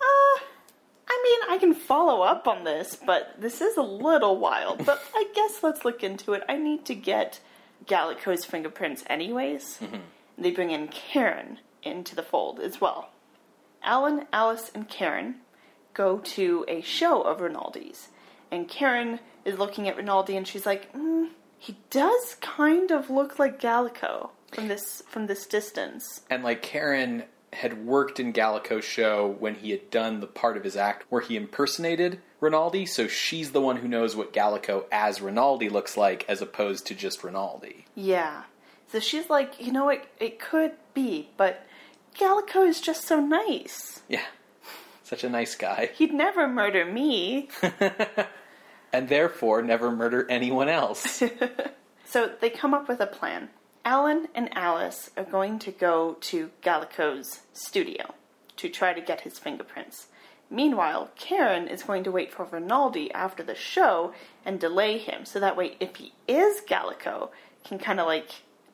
uh, 0.00 0.40
I 1.08 1.22
mean, 1.22 1.54
I 1.54 1.58
can 1.58 1.74
follow 1.74 2.22
up 2.22 2.48
on 2.48 2.64
this, 2.64 2.96
but 2.96 3.34
this 3.38 3.60
is 3.60 3.76
a 3.76 3.82
little 3.82 4.38
wild. 4.38 4.86
But 4.86 5.02
I 5.14 5.26
guess 5.34 5.62
let's 5.62 5.84
look 5.84 6.02
into 6.02 6.32
it. 6.32 6.42
I 6.48 6.56
need 6.56 6.86
to 6.86 6.94
get 6.94 7.40
Gallico's 7.86 8.46
fingerprints, 8.46 9.04
anyways. 9.08 9.78
Mm-hmm. 9.82 9.96
They 10.38 10.50
bring 10.50 10.70
in 10.70 10.88
Karen 10.88 11.58
into 11.82 12.14
the 12.14 12.22
fold 12.22 12.60
as 12.60 12.80
well. 12.80 13.10
Alan, 13.82 14.26
Alice, 14.32 14.70
and 14.74 14.88
Karen 14.88 15.36
go 15.94 16.18
to 16.18 16.64
a 16.68 16.80
show 16.80 17.22
of 17.22 17.40
Rinaldi's. 17.40 18.08
And 18.50 18.68
Karen 18.68 19.20
is 19.44 19.58
looking 19.58 19.88
at 19.88 19.96
Rinaldi 19.96 20.36
and 20.36 20.46
she's 20.46 20.64
like, 20.64 20.92
mm, 20.92 21.28
he 21.58 21.76
does 21.90 22.36
kind 22.40 22.90
of 22.90 23.10
look 23.10 23.38
like 23.38 23.60
Gallico 23.60 24.30
from 24.52 24.68
this 24.68 25.02
from 25.08 25.26
this 25.26 25.46
distance. 25.46 26.22
And 26.30 26.44
like 26.44 26.62
Karen 26.62 27.24
had 27.52 27.86
worked 27.86 28.20
in 28.20 28.32
Gallico's 28.32 28.84
show 28.84 29.36
when 29.38 29.54
he 29.56 29.70
had 29.70 29.90
done 29.90 30.20
the 30.20 30.26
part 30.26 30.56
of 30.56 30.64
his 30.64 30.76
act 30.76 31.04
where 31.08 31.20
he 31.20 31.36
impersonated 31.36 32.20
Rinaldi, 32.40 32.86
so 32.86 33.08
she's 33.08 33.50
the 33.50 33.60
one 33.60 33.76
who 33.76 33.88
knows 33.88 34.14
what 34.14 34.32
Gallico 34.32 34.84
as 34.92 35.20
Rinaldi 35.20 35.68
looks 35.68 35.96
like 35.96 36.24
as 36.28 36.40
opposed 36.40 36.86
to 36.86 36.94
just 36.94 37.24
Rinaldi. 37.24 37.86
Yeah. 37.94 38.44
So 38.90 39.00
she's 39.00 39.28
like, 39.28 39.64
you 39.64 39.72
know 39.72 39.84
what, 39.84 40.06
it 40.18 40.38
could 40.38 40.72
be, 40.94 41.28
but 41.36 41.66
Gallico 42.18 42.66
is 42.66 42.80
just 42.80 43.06
so 43.06 43.20
nice. 43.20 44.00
Yeah. 44.08 44.24
Such 45.02 45.24
a 45.24 45.28
nice 45.28 45.54
guy. 45.54 45.90
He'd 45.96 46.12
never 46.12 46.48
murder 46.48 46.84
me. 46.84 47.48
and 48.92 49.08
therefore 49.08 49.62
never 49.62 49.90
murder 49.90 50.26
anyone 50.30 50.68
else. 50.68 51.22
so 52.04 52.32
they 52.40 52.50
come 52.50 52.74
up 52.74 52.88
with 52.88 53.00
a 53.00 53.06
plan. 53.06 53.50
Alan 53.84 54.28
and 54.34 54.54
Alice 54.56 55.10
are 55.16 55.24
going 55.24 55.58
to 55.60 55.70
go 55.70 56.16
to 56.20 56.50
Gallico's 56.62 57.40
studio 57.52 58.14
to 58.56 58.68
try 58.68 58.92
to 58.92 59.00
get 59.00 59.22
his 59.22 59.38
fingerprints. 59.38 60.08
Meanwhile, 60.50 61.10
Karen 61.14 61.68
is 61.68 61.82
going 61.82 62.04
to 62.04 62.10
wait 62.10 62.32
for 62.32 62.44
Rinaldi 62.44 63.12
after 63.12 63.42
the 63.42 63.54
show 63.54 64.12
and 64.44 64.58
delay 64.58 64.98
him, 64.98 65.24
so 65.24 65.38
that 65.40 65.56
way, 65.56 65.76
if 65.78 65.96
he 65.96 66.12
is 66.26 66.62
Gallico, 66.66 67.30
can 67.64 67.78
kind 67.78 68.00
of 68.00 68.06
like 68.06 68.30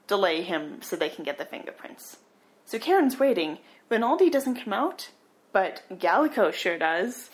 delay 0.07 0.43
him 0.43 0.83
so 0.83 0.97
they 0.97 1.09
can 1.09 1.25
get 1.25 1.39
the 1.39 1.45
fingerprints. 1.45 2.19
So 2.65 2.79
Karen's 2.79 3.19
waiting. 3.19 3.59
Rinaldi 3.91 4.31
doesn't 4.31 4.63
come 4.63 4.73
out, 4.73 5.11
but 5.53 5.83
Gallico 5.91 6.53
sure 6.53 6.79
does. 6.79 7.31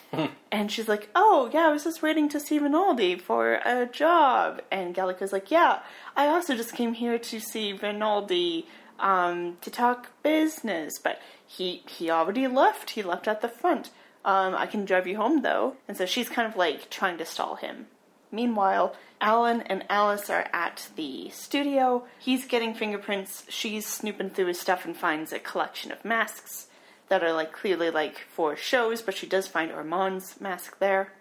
and 0.52 0.70
she's 0.70 0.88
like, 0.88 1.08
"Oh 1.14 1.50
yeah, 1.52 1.68
I 1.68 1.72
was 1.72 1.84
just 1.84 2.02
waiting 2.02 2.28
to 2.30 2.40
see 2.40 2.58
Rinaldi 2.58 3.16
for 3.16 3.54
a 3.64 3.86
job." 3.86 4.60
And 4.70 4.94
Gallico's 4.94 5.32
like, 5.32 5.50
"Yeah, 5.50 5.80
I 6.16 6.26
also 6.26 6.54
just 6.56 6.74
came 6.74 6.94
here 6.94 7.18
to 7.18 7.40
see 7.40 7.72
Rinaldi 7.72 8.66
um, 8.98 9.56
to 9.62 9.70
talk 9.70 10.10
business, 10.22 10.98
but 10.98 11.20
he 11.46 11.82
he 11.86 12.10
already 12.10 12.46
left. 12.46 12.90
He 12.90 13.02
left 13.02 13.28
at 13.28 13.40
the 13.40 13.48
front. 13.48 13.90
Um, 14.24 14.54
I 14.54 14.66
can 14.66 14.84
drive 14.84 15.06
you 15.06 15.16
home 15.16 15.42
though." 15.42 15.76
And 15.88 15.96
so 15.96 16.04
she's 16.06 16.28
kind 16.28 16.48
of 16.48 16.56
like 16.56 16.90
trying 16.90 17.18
to 17.18 17.24
stall 17.24 17.54
him. 17.56 17.86
Meanwhile, 18.32 18.94
Alan 19.20 19.62
and 19.62 19.84
Alice 19.88 20.30
are 20.30 20.48
at 20.52 20.88
the 20.96 21.30
studio. 21.30 22.04
He's 22.18 22.46
getting 22.46 22.74
fingerprints. 22.74 23.44
She's 23.48 23.86
snooping 23.86 24.30
through 24.30 24.46
his 24.46 24.60
stuff 24.60 24.84
and 24.84 24.96
finds 24.96 25.32
a 25.32 25.38
collection 25.38 25.92
of 25.92 26.04
masks 26.04 26.68
that 27.08 27.24
are 27.24 27.32
like 27.32 27.52
clearly 27.52 27.90
like 27.90 28.18
for 28.18 28.56
shows, 28.56 29.02
but 29.02 29.16
she 29.16 29.26
does 29.26 29.48
find 29.48 29.70
Ormond's 29.72 30.40
mask 30.40 30.78
there. 30.78 31.12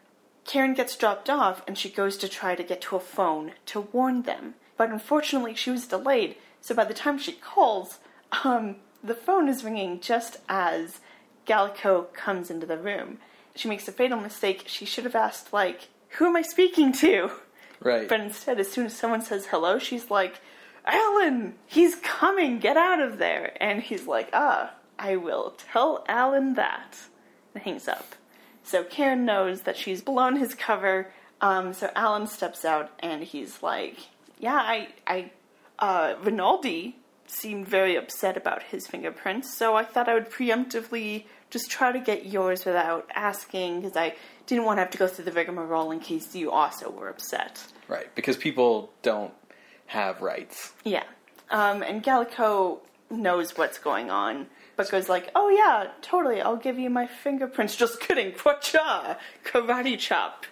Karen 0.46 0.74
gets 0.74 0.96
dropped 0.96 1.30
off 1.30 1.64
and 1.68 1.78
she 1.78 1.90
goes 1.90 2.18
to 2.18 2.30
try 2.30 2.56
to 2.56 2.64
get 2.64 2.82
to 2.82 2.96
a 2.96 3.00
phone 3.00 3.54
to 3.68 3.82
warn 3.82 4.24
them 4.24 4.56
but 4.80 4.90
unfortunately 4.90 5.54
she 5.54 5.70
was 5.70 5.88
delayed. 5.88 6.38
So 6.62 6.74
by 6.74 6.86
the 6.86 6.94
time 6.94 7.20
she 7.20 7.34
calls, 7.34 8.00
um, 8.46 8.78
the 9.04 9.14
phone 9.14 9.50
is 9.50 9.66
ringing 9.66 10.00
just 10.00 10.38
as 10.48 11.02
Gallico 11.46 12.14
comes 12.14 12.50
into 12.50 12.66
the 12.66 12.78
room. 12.78 13.18
She 13.56 13.68
makes 13.68 13.90
a 13.90 13.92
fatal 13.92 14.22
mistake. 14.22 14.64
She 14.68 14.86
should 14.86 15.04
have 15.04 15.16
asked, 15.16 15.52
like, 15.52 15.90
who 16.18 16.26
am 16.26 16.36
I 16.36 16.42
speaking 16.42 16.92
to? 16.94 17.32
Right. 17.80 18.10
But 18.10 18.20
instead, 18.20 18.60
as 18.60 18.72
soon 18.72 18.86
as 18.86 18.96
someone 18.96 19.22
says 19.22 19.48
hello, 19.48 19.80
she's 19.80 20.10
like, 20.10 20.42
Alan, 20.86 21.56
he's 21.66 21.96
coming, 21.96 22.60
get 22.60 22.78
out 22.78 23.00
of 23.00 23.18
there. 23.18 23.56
And 23.62 23.82
he's 23.82 24.08
like, 24.08 24.30
ah, 24.34 24.74
I 24.98 25.16
will 25.16 25.56
tell 25.72 26.04
Alan 26.08 26.56
that. 26.56 26.98
And 27.54 27.64
hangs 27.64 27.88
up. 27.88 28.16
So 28.64 28.84
Karen 28.84 29.26
knows 29.26 29.62
that 29.62 29.78
she's 29.78 30.02
blown 30.02 30.36
his 30.36 30.54
cover. 30.54 31.12
Um, 31.42 31.74
so 31.74 31.90
Alan 31.96 32.28
steps 32.28 32.66
out 32.66 32.92
and 33.00 33.24
he's 33.24 33.64
like, 33.64 33.98
yeah, 34.38 34.56
I, 34.56 34.90
I, 35.08 35.32
uh, 35.80 36.16
Rinaldi 36.22 36.99
seemed 37.30 37.68
very 37.68 37.96
upset 37.96 38.38
about 38.38 38.64
his 38.64 38.88
fingerprints, 38.88 39.54
so 39.54 39.76
I 39.76 39.84
thought 39.84 40.10
I 40.10 40.14
would 40.14 40.30
preemptively 40.30 41.26
just 41.50 41.70
try 41.70 41.92
to 41.92 42.00
get 42.00 42.26
yours 42.26 42.66
without 42.66 43.10
asking 43.14 43.82
because 43.82 43.98
I 43.98 44.16
didn't 44.46 44.66
want 44.66 44.78
to 44.78 44.82
have 44.82 44.92
to 44.92 44.98
go 44.98 45.08
through 45.08 45.26
the 45.26 45.32
rigmarole 45.32 45.92
in 45.92 46.00
case 46.00 46.36
you 46.36 46.52
also 46.52 46.90
were 46.90 47.10
upset. 47.10 47.64
Right, 47.88 48.14
because 48.16 48.38
people 48.38 48.92
don't 49.02 49.34
have 49.88 50.22
rights. 50.22 50.74
Yeah. 50.84 51.04
Um, 51.50 51.82
and 51.82 52.04
Gallico 52.04 52.80
knows 53.10 53.58
what's 53.58 53.80
going 53.80 54.12
on, 54.12 54.48
but 54.76 54.90
goes 54.92 55.10
like, 55.10 55.32
"Oh 55.36 55.50
yeah, 55.50 55.92
totally. 56.02 56.42
I'll 56.42 56.56
give 56.56 56.78
you 56.78 56.90
my 56.90 57.08
fingerprints." 57.08 57.76
Just 57.84 58.00
kidding. 58.00 58.32
Kwacha, 58.32 59.18
karate 59.44 59.98
chop. 59.98 60.46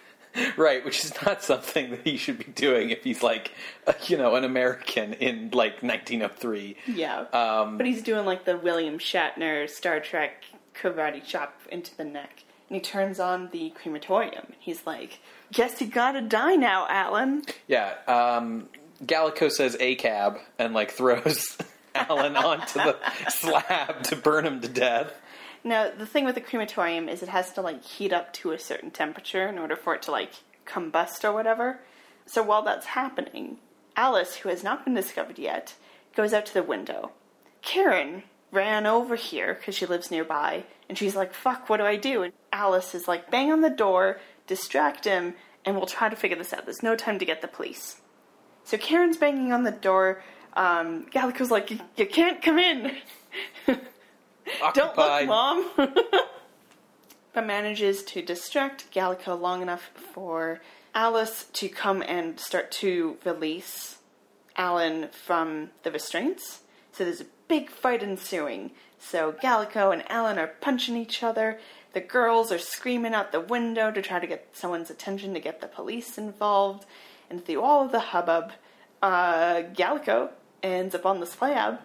Right, 0.56 0.84
which 0.84 1.04
is 1.04 1.12
not 1.24 1.42
something 1.42 1.90
that 1.90 2.00
he 2.04 2.16
should 2.16 2.38
be 2.38 2.52
doing 2.52 2.90
if 2.90 3.04
he's 3.04 3.22
like, 3.22 3.52
uh, 3.86 3.92
you 4.06 4.16
know, 4.16 4.34
an 4.34 4.44
American 4.44 5.14
in 5.14 5.50
like 5.50 5.82
1903. 5.82 6.76
Yeah. 6.86 7.20
Um, 7.32 7.76
but 7.76 7.86
he's 7.86 8.02
doing 8.02 8.24
like 8.26 8.44
the 8.44 8.56
William 8.56 8.98
Shatner 8.98 9.68
Star 9.68 10.00
Trek 10.00 10.44
karate 10.74 11.24
chop 11.24 11.54
into 11.70 11.96
the 11.96 12.04
neck. 12.04 12.44
And 12.68 12.76
he 12.76 12.80
turns 12.80 13.18
on 13.18 13.48
the 13.50 13.70
crematorium. 13.70 14.52
He's 14.58 14.86
like, 14.86 15.20
Guess 15.52 15.80
you 15.80 15.86
gotta 15.86 16.20
die 16.20 16.56
now, 16.56 16.86
Alan. 16.88 17.42
Yeah, 17.66 17.94
um, 18.06 18.68
Gallico 19.04 19.50
says 19.50 19.76
a 19.80 19.94
cab 19.94 20.38
and 20.58 20.74
like 20.74 20.90
throws 20.90 21.56
Alan 21.94 22.36
onto 22.36 22.78
the 22.78 22.96
slab 23.28 24.02
to 24.04 24.16
burn 24.16 24.44
him 24.46 24.60
to 24.60 24.68
death. 24.68 25.12
Now, 25.64 25.90
the 25.90 26.06
thing 26.06 26.24
with 26.24 26.34
the 26.34 26.40
crematorium 26.40 27.08
is 27.08 27.22
it 27.22 27.28
has 27.28 27.52
to 27.52 27.60
like 27.62 27.82
heat 27.84 28.12
up 28.12 28.32
to 28.34 28.52
a 28.52 28.58
certain 28.58 28.90
temperature 28.90 29.46
in 29.48 29.58
order 29.58 29.76
for 29.76 29.94
it 29.94 30.02
to 30.02 30.10
like 30.10 30.32
combust 30.66 31.24
or 31.24 31.32
whatever. 31.32 31.80
So 32.26 32.42
while 32.42 32.62
that's 32.62 32.86
happening, 32.86 33.58
Alice, 33.96 34.36
who 34.36 34.48
has 34.48 34.62
not 34.62 34.84
been 34.84 34.94
discovered 34.94 35.38
yet, 35.38 35.74
goes 36.14 36.32
out 36.32 36.46
to 36.46 36.54
the 36.54 36.62
window. 36.62 37.12
Karen 37.62 38.22
ran 38.52 38.86
over 38.86 39.16
here 39.16 39.54
because 39.54 39.74
she 39.74 39.86
lives 39.86 40.10
nearby, 40.10 40.64
and 40.88 40.96
she's 40.96 41.16
like, 41.16 41.34
fuck, 41.34 41.68
what 41.68 41.78
do 41.78 41.84
I 41.84 41.96
do? 41.96 42.22
And 42.22 42.32
Alice 42.52 42.94
is 42.94 43.08
like, 43.08 43.30
bang 43.30 43.50
on 43.52 43.60
the 43.60 43.68
door, 43.70 44.20
distract 44.46 45.04
him, 45.04 45.34
and 45.64 45.76
we'll 45.76 45.86
try 45.86 46.08
to 46.08 46.16
figure 46.16 46.36
this 46.36 46.52
out. 46.52 46.64
There's 46.64 46.82
no 46.82 46.96
time 46.96 47.18
to 47.18 47.24
get 47.26 47.42
the 47.42 47.48
police. 47.48 48.00
So 48.64 48.78
Karen's 48.78 49.16
banging 49.16 49.52
on 49.52 49.64
the 49.64 49.70
door. 49.70 50.22
Um, 50.54 51.06
Gallico's 51.10 51.50
like, 51.50 51.70
"You- 51.70 51.80
you 51.96 52.06
can't 52.06 52.40
come 52.42 52.58
in. 52.58 52.96
Don't 54.74 54.96
look. 54.96 55.26
Mom. 55.26 55.70
but 57.32 57.46
manages 57.46 58.02
to 58.02 58.22
distract 58.22 58.90
Gallico 58.92 59.38
long 59.38 59.62
enough 59.62 59.90
for 60.12 60.60
Alice 60.94 61.46
to 61.52 61.68
come 61.68 62.02
and 62.02 62.40
start 62.40 62.70
to 62.72 63.16
release 63.24 63.98
Alan 64.56 65.08
from 65.08 65.70
the 65.84 65.92
restraints. 65.92 66.62
So 66.92 67.04
there's 67.04 67.20
a 67.20 67.26
big 67.46 67.70
fight 67.70 68.02
ensuing. 68.02 68.72
So 68.98 69.32
Gallico 69.32 69.92
and 69.92 70.02
Alan 70.10 70.38
are 70.38 70.48
punching 70.48 70.96
each 70.96 71.22
other. 71.22 71.60
The 71.92 72.00
girls 72.00 72.50
are 72.50 72.58
screaming 72.58 73.14
out 73.14 73.32
the 73.32 73.40
window 73.40 73.90
to 73.90 74.02
try 74.02 74.18
to 74.18 74.26
get 74.26 74.48
someone's 74.52 74.90
attention 74.90 75.32
to 75.34 75.40
get 75.40 75.60
the 75.60 75.68
police 75.68 76.18
involved. 76.18 76.86
And 77.30 77.44
through 77.44 77.62
all 77.62 77.84
of 77.84 77.92
the 77.92 78.00
hubbub, 78.00 78.52
uh, 79.02 79.62
Gallico 79.74 80.30
ends 80.62 80.94
up 80.94 81.06
on 81.06 81.20
the 81.20 81.26
slab 81.26 81.78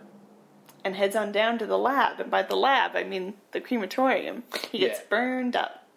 and 0.83 0.95
heads 0.95 1.15
on 1.15 1.31
down 1.31 1.57
to 1.59 1.65
the 1.65 1.77
lab. 1.77 2.19
And 2.19 2.29
by 2.31 2.43
the 2.43 2.55
lab, 2.55 2.95
I 2.95 3.03
mean 3.03 3.35
the 3.51 3.61
crematorium. 3.61 4.43
He 4.71 4.79
gets 4.79 4.99
Yeah. 4.99 5.05
burned 5.09 5.55
up. 5.55 5.87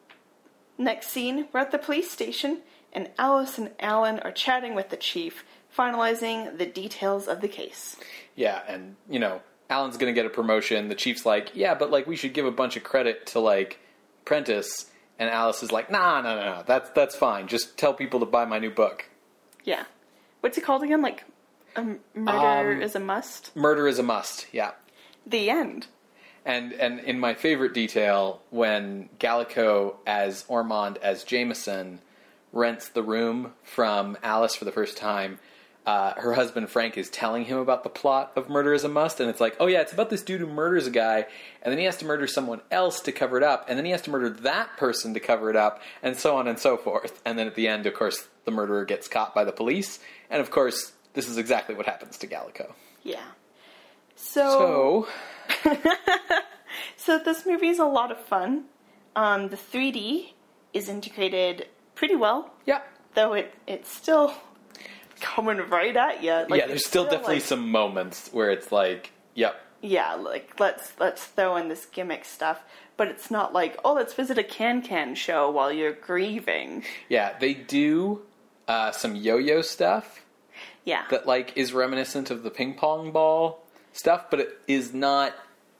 Next 0.78 1.08
scene, 1.08 1.48
we're 1.52 1.60
at 1.60 1.70
the 1.70 1.78
police 1.78 2.10
station, 2.10 2.62
and 2.92 3.10
Alice 3.18 3.56
and 3.58 3.70
Alan 3.80 4.18
are 4.20 4.32
chatting 4.32 4.74
with 4.74 4.90
the 4.90 4.96
chief, 4.96 5.44
finalizing 5.76 6.58
the 6.58 6.66
details 6.66 7.28
of 7.28 7.40
the 7.40 7.48
case. 7.48 7.96
Yeah, 8.34 8.62
and 8.68 8.96
you 9.08 9.18
know, 9.18 9.40
Alan's 9.70 9.96
gonna 9.96 10.12
get 10.12 10.26
a 10.26 10.30
promotion. 10.30 10.88
The 10.88 10.94
chief's 10.94 11.24
like, 11.24 11.50
yeah, 11.54 11.74
but 11.74 11.90
like 11.90 12.06
we 12.06 12.16
should 12.16 12.34
give 12.34 12.44
a 12.46 12.50
bunch 12.50 12.76
of 12.76 12.84
credit 12.84 13.26
to 13.28 13.40
like 13.40 13.78
Prentice, 14.26 14.90
and 15.18 15.30
Alice 15.30 15.62
is 15.62 15.72
like, 15.72 15.90
nah, 15.90 16.20
no, 16.20 16.34
no, 16.36 16.44
no, 16.56 16.62
that's 16.66 16.90
that's 16.90 17.16
fine. 17.16 17.48
Just 17.48 17.78
tell 17.78 17.94
people 17.94 18.20
to 18.20 18.26
buy 18.26 18.44
my 18.44 18.58
new 18.58 18.70
book. 18.70 19.06
Yeah. 19.64 19.84
What's 20.40 20.58
it 20.58 20.64
called 20.64 20.82
again? 20.82 21.00
Like, 21.02 21.24
a 21.76 21.80
m- 21.80 22.00
murder 22.14 22.72
Um, 22.72 22.82
is 22.82 22.94
a 22.94 23.00
must? 23.00 23.54
Murder 23.56 23.86
is 23.88 23.98
a 23.98 24.02
must. 24.02 24.46
Yeah. 24.52 24.72
The 25.26 25.50
end. 25.50 25.86
And 26.44 26.72
and 26.74 27.00
in 27.00 27.18
my 27.18 27.34
favorite 27.34 27.74
detail, 27.74 28.40
when 28.50 29.08
Gallico 29.18 29.96
as 30.06 30.44
Ormond 30.48 30.98
as 30.98 31.24
Jameson 31.24 32.00
rents 32.52 32.88
the 32.88 33.02
room 33.02 33.52
from 33.64 34.16
Alice 34.22 34.54
for 34.54 34.64
the 34.64 34.70
first 34.72 34.96
time, 34.96 35.40
uh, 35.84 36.14
her 36.14 36.34
husband 36.34 36.68
Frank 36.70 36.96
is 36.96 37.10
telling 37.10 37.44
him 37.44 37.58
about 37.58 37.82
the 37.82 37.88
plot 37.90 38.32
of 38.36 38.48
Murder 38.48 38.72
is 38.72 38.84
a 38.84 38.88
Must, 38.88 39.18
and 39.20 39.28
it's 39.28 39.40
like, 39.40 39.56
oh 39.60 39.66
yeah, 39.66 39.80
it's 39.80 39.92
about 39.92 40.08
this 40.10 40.22
dude 40.22 40.40
who 40.40 40.46
murders 40.46 40.86
a 40.86 40.90
guy, 40.90 41.26
and 41.62 41.70
then 41.72 41.78
he 41.78 41.84
has 41.84 41.96
to 41.98 42.04
murder 42.04 42.26
someone 42.28 42.60
else 42.70 43.00
to 43.00 43.12
cover 43.12 43.36
it 43.36 43.42
up, 43.42 43.66
and 43.68 43.76
then 43.76 43.84
he 43.84 43.90
has 43.90 44.02
to 44.02 44.10
murder 44.10 44.30
that 44.30 44.76
person 44.76 45.14
to 45.14 45.20
cover 45.20 45.50
it 45.50 45.56
up, 45.56 45.80
and 46.02 46.16
so 46.16 46.36
on 46.36 46.46
and 46.48 46.58
so 46.58 46.76
forth. 46.76 47.20
And 47.24 47.36
then 47.38 47.46
at 47.48 47.56
the 47.56 47.68
end, 47.68 47.86
of 47.86 47.94
course, 47.94 48.28
the 48.44 48.50
murderer 48.52 48.84
gets 48.84 49.06
caught 49.08 49.34
by 49.34 49.44
the 49.44 49.52
police, 49.52 49.98
and 50.30 50.40
of 50.40 50.50
course, 50.50 50.92
this 51.16 51.28
is 51.28 51.38
exactly 51.38 51.74
what 51.74 51.86
happens 51.86 52.18
to 52.18 52.26
Gallico. 52.28 52.72
Yeah. 53.02 53.24
So, 54.14 55.08
So, 55.64 55.76
so 56.96 57.18
this 57.18 57.44
movie 57.46 57.68
is 57.68 57.78
a 57.78 57.84
lot 57.86 58.12
of 58.12 58.18
fun. 58.20 58.64
Um, 59.16 59.48
the 59.48 59.56
3D 59.56 60.32
is 60.74 60.88
integrated 60.88 61.68
pretty 61.94 62.16
well, 62.16 62.52
yeah. 62.66 62.82
though 63.14 63.32
it 63.32 63.54
it's 63.66 63.90
still 63.90 64.34
coming 65.20 65.58
right 65.70 65.96
at 65.96 66.22
you. 66.22 66.32
Like, 66.32 66.60
yeah, 66.60 66.66
there's 66.66 66.80
it's 66.82 66.86
still, 66.86 67.04
definitely 67.04 67.36
like- 67.36 67.44
some 67.44 67.70
moments 67.70 68.28
where 68.32 68.50
it's 68.50 68.70
like, 68.70 69.10
yep, 69.34 69.58
yeah, 69.80 70.14
like 70.14 70.60
let's 70.60 70.92
let's 71.00 71.24
throw 71.24 71.56
in 71.56 71.68
this 71.68 71.86
gimmick 71.86 72.26
stuff, 72.26 72.62
but 72.98 73.08
it's 73.08 73.30
not 73.30 73.54
like 73.54 73.78
oh 73.84 73.94
let's 73.94 74.12
visit 74.12 74.36
a 74.36 74.44
can 74.44 74.82
can 74.82 75.14
show 75.14 75.50
while 75.50 75.72
you're 75.72 75.92
grieving. 75.94 76.84
yeah, 77.08 77.38
they 77.38 77.54
do 77.54 78.20
uh, 78.68 78.90
some 78.90 79.14
yo-yo 79.16 79.62
stuff 79.62 80.25
Yeah, 80.86 81.04
that 81.10 81.26
like 81.26 81.52
is 81.56 81.74
reminiscent 81.74 82.30
of 82.30 82.42
the 82.42 82.50
ping 82.50 82.72
pong 82.74 83.10
ball 83.12 83.66
stuff, 83.92 84.30
but 84.30 84.40
it 84.40 84.58
is 84.66 84.94
not 84.94 85.34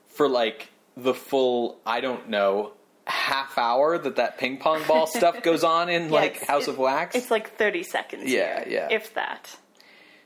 for 0.09 0.29
like 0.29 0.69
the 0.95 1.15
full. 1.15 1.79
I 1.85 2.01
don't 2.01 2.29
know 2.29 2.73
half 3.07 3.57
hour 3.57 3.97
that 3.97 4.17
that 4.17 4.37
ping 4.37 4.57
pong 4.57 4.81
ball 4.87 5.07
stuff 5.19 5.41
goes 5.41 5.63
on 5.63 5.87
in 5.89 6.05
Yeah, 6.05 6.11
like 6.11 6.45
House 6.45 6.67
of 6.67 6.77
Wax. 6.77 7.15
it's 7.15 7.31
like 7.31 7.55
thirty 7.57 7.81
seconds. 7.83 8.29
Yeah, 8.29 8.65
here, 8.65 8.73
yeah. 8.73 8.87
if 8.95 9.13
that. 9.15 9.57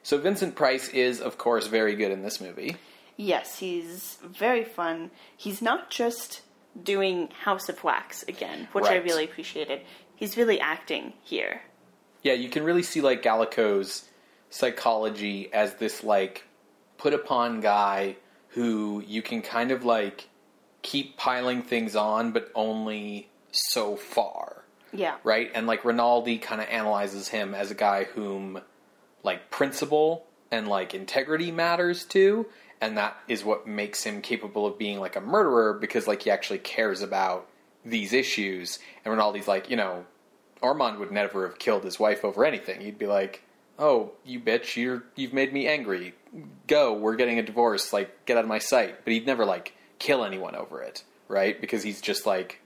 so 0.03 0.17
Vincent 0.17 0.55
Price 0.55 0.89
is 0.89 1.21
of 1.21 1.38
course 1.38 1.67
very 1.67 1.95
good 1.95 2.11
in 2.11 2.23
this 2.23 2.41
movie. 2.41 2.75
Yes, 3.17 3.59
he's 3.59 4.17
very 4.25 4.63
fun. 4.63 5.11
He's 5.38 5.61
not 5.61 5.91
just 5.91 6.41
doing 6.82 7.29
House 7.43 7.69
of 7.69 7.84
Wax 7.84 8.23
again, 8.23 8.67
which 8.71 8.86
I 8.86 8.95
really 8.95 9.25
appreciated. 9.25 9.82
He's 10.15 10.38
really 10.38 10.59
acting 10.59 11.13
here. 11.21 11.61
Yeah, 12.23 12.34
you 12.34 12.49
can 12.49 12.63
really 12.63 12.82
see 12.84 13.01
like 13.01 13.21
Gallico's 13.21 14.05
psychology 14.52 15.52
as 15.52 15.74
this 15.76 16.04
like 16.04 16.43
put 16.97 17.14
upon 17.16 17.62
guy 17.62 18.16
who 18.49 19.04
you 19.08 19.22
can 19.24 19.41
kind 19.41 19.72
of 19.72 19.84
like 19.84 20.28
keep 20.84 21.18
piling 21.18 21.64
things 21.64 21.95
on, 21.95 22.32
but 22.32 22.52
only 22.54 23.30
so 23.52 23.95
far, 23.95 24.64
Yeah. 24.93 25.16
right? 25.24 25.49
And 25.56 25.66
like 25.68 25.84
Rinaldi 25.84 26.38
kind 26.38 26.62
of 26.62 26.68
analyzes 26.68 27.28
him 27.30 27.56
as 27.56 27.72
a 27.72 27.76
guy 27.76 28.04
whom 28.04 28.62
like 29.24 29.49
principle 29.49 30.26
and 30.52 30.68
like 30.68 30.93
integrity 30.93 31.52
matters 31.52 32.06
to, 32.06 32.45
and 32.82 32.97
that 32.97 33.16
is 33.28 33.43
what 33.45 33.68
makes 33.68 34.04
him 34.04 34.22
capable 34.22 34.66
of 34.68 34.78
being 34.78 34.99
like 34.99 35.16
a 35.16 35.22
murderer 35.22 35.74
because 35.74 36.08
like 36.08 36.24
he 36.24 36.30
actually 36.32 36.60
cares 36.60 37.02
about 37.02 37.47
these 37.86 38.12
issues. 38.14 38.80
And 39.06 39.14
Rinaldi's 39.14 39.47
like, 39.47 39.70
you 39.70 39.78
know, 39.78 40.06
Ormond 40.62 40.99
would 40.99 41.12
never 41.12 41.47
have 41.47 41.58
killed 41.58 41.84
his 41.84 41.99
wife 41.99 42.26
over 42.26 42.43
anything. 42.45 42.82
He'd 42.82 42.99
be 42.99 43.08
like, 43.08 43.43
"Oh, 43.82 44.11
you 44.23 44.39
bitch, 44.39 44.77
you're 44.77 45.03
you've 45.15 45.34
made 45.34 45.51
me 45.51 45.67
angry. 45.67 46.13
Go, 46.67 46.93
we're 46.93 47.15
getting 47.17 47.39
a 47.39 47.43
divorce. 47.43 47.91
Like, 47.91 48.25
get 48.25 48.38
out 48.38 48.43
of 48.43 48.49
my 48.49 48.59
sight." 48.59 49.03
But 49.03 49.11
he'd 49.13 49.25
never 49.25 49.43
like 49.45 49.73
kill 49.99 50.23
anyone 50.23 50.55
over 50.55 50.82
it, 50.82 51.03
right? 51.27 51.59
Because 51.59 51.84
he's 51.84 51.99
just 52.01 52.25
like 52.25 52.61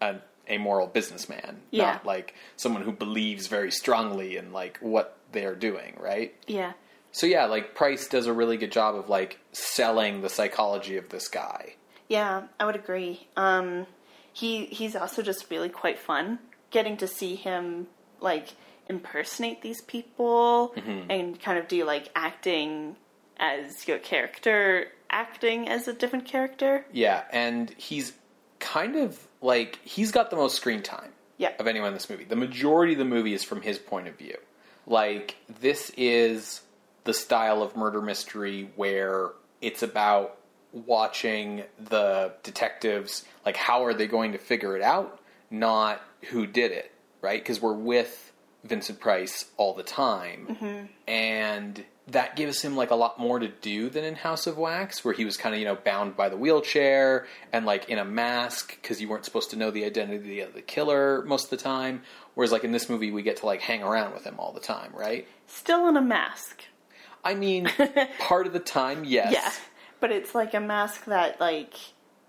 an 0.00 0.22
amoral 0.48 0.86
businessman, 0.86 1.60
Yeah. 1.70 1.84
not 1.92 2.06
like 2.06 2.34
someone 2.56 2.82
who 2.82 2.92
believes 2.92 3.46
very 3.46 3.70
strongly 3.70 4.36
in 4.36 4.52
like 4.52 4.78
what 4.80 5.16
they're 5.32 5.54
doing, 5.54 5.96
right? 6.00 6.34
Yeah. 6.46 6.72
So 7.12 7.26
yeah, 7.26 7.44
like 7.46 7.74
Price 7.74 8.08
does 8.08 8.26
a 8.26 8.32
really 8.32 8.56
good 8.56 8.72
job 8.72 8.94
of 8.96 9.08
like 9.08 9.38
selling 9.52 10.22
the 10.22 10.28
psychology 10.28 10.96
of 10.96 11.08
this 11.10 11.28
guy. 11.28 11.74
Yeah, 12.08 12.44
I 12.58 12.64
would 12.66 12.74
agree. 12.76 13.26
Um, 13.36 13.86
he 14.32 14.66
he's 14.66 14.96
also 14.96 15.22
just 15.22 15.50
really 15.50 15.68
quite 15.68 15.98
fun 15.98 16.38
getting 16.70 16.96
to 16.96 17.06
see 17.06 17.34
him 17.36 17.86
like 18.20 18.48
impersonate 18.90 19.62
these 19.62 19.80
people 19.80 20.74
mm-hmm. 20.76 21.10
and 21.10 21.40
kind 21.40 21.58
of 21.58 21.68
do 21.68 21.84
like 21.84 22.10
acting 22.14 22.96
as 23.38 23.88
your 23.88 23.98
character 23.98 24.88
acting 25.10 25.68
as 25.68 25.88
a 25.88 25.92
different 25.92 26.24
character. 26.24 26.84
Yeah, 26.92 27.24
and 27.32 27.70
he's 27.70 28.12
kind 28.58 28.96
of 28.96 29.18
like 29.40 29.78
he's 29.84 30.12
got 30.12 30.30
the 30.30 30.36
most 30.36 30.56
screen 30.56 30.82
time 30.82 31.10
Yeah. 31.38 31.52
of 31.58 31.66
anyone 31.66 31.88
in 31.88 31.94
this 31.94 32.10
movie. 32.10 32.24
The 32.24 32.36
majority 32.36 32.92
of 32.92 32.98
the 32.98 33.04
movie 33.04 33.32
is 33.32 33.42
from 33.42 33.62
his 33.62 33.78
point 33.78 34.06
of 34.08 34.16
view. 34.16 34.36
Like 34.86 35.36
this 35.60 35.90
is 35.96 36.60
the 37.04 37.14
style 37.14 37.62
of 37.62 37.76
murder 37.76 38.02
mystery 38.02 38.70
where 38.76 39.30
it's 39.60 39.82
about 39.82 40.36
watching 40.72 41.64
the 41.80 42.32
detectives 42.42 43.24
like 43.44 43.56
how 43.56 43.84
are 43.84 43.94
they 43.94 44.06
going 44.06 44.32
to 44.32 44.38
figure 44.38 44.76
it 44.76 44.82
out, 44.82 45.20
not 45.50 46.00
who 46.30 46.46
did 46.46 46.70
it, 46.72 46.92
right? 47.22 47.40
Because 47.42 47.60
we're 47.60 47.72
with 47.72 48.29
Vincent 48.64 49.00
Price 49.00 49.46
all 49.56 49.74
the 49.74 49.82
time. 49.82 50.46
Mm-hmm. 50.50 50.86
And 51.08 51.84
that 52.08 52.36
gives 52.36 52.62
him 52.62 52.76
like 52.76 52.90
a 52.90 52.94
lot 52.94 53.18
more 53.18 53.38
to 53.38 53.48
do 53.48 53.88
than 53.88 54.04
in 54.04 54.16
House 54.16 54.46
of 54.46 54.58
Wax, 54.58 55.04
where 55.04 55.14
he 55.14 55.24
was 55.24 55.36
kind 55.36 55.54
of 55.54 55.58
you 55.58 55.64
know 55.64 55.76
bound 55.76 56.16
by 56.16 56.28
the 56.28 56.36
wheelchair 56.36 57.26
and 57.52 57.64
like 57.64 57.88
in 57.88 57.98
a 57.98 58.04
mask 58.04 58.76
because 58.80 59.00
you 59.00 59.08
weren't 59.08 59.24
supposed 59.24 59.50
to 59.50 59.56
know 59.56 59.70
the 59.70 59.84
identity 59.84 60.40
of 60.40 60.54
the 60.54 60.62
killer 60.62 61.22
most 61.24 61.44
of 61.44 61.50
the 61.50 61.56
time. 61.56 62.02
Whereas 62.34 62.52
like 62.52 62.64
in 62.64 62.72
this 62.72 62.88
movie, 62.88 63.10
we 63.10 63.22
get 63.22 63.38
to 63.38 63.46
like 63.46 63.60
hang 63.60 63.82
around 63.82 64.14
with 64.14 64.24
him 64.24 64.36
all 64.38 64.52
the 64.52 64.60
time, 64.60 64.92
right? 64.94 65.26
Still 65.46 65.88
in 65.88 65.96
a 65.96 66.02
mask. 66.02 66.64
I 67.24 67.34
mean, 67.34 67.70
part 68.18 68.46
of 68.46 68.52
the 68.52 68.60
time, 68.60 69.04
yes. 69.04 69.32
Yeah. 69.32 69.52
But 70.00 70.10
it's 70.10 70.34
like 70.34 70.54
a 70.54 70.60
mask 70.60 71.04
that 71.06 71.40
like 71.40 71.74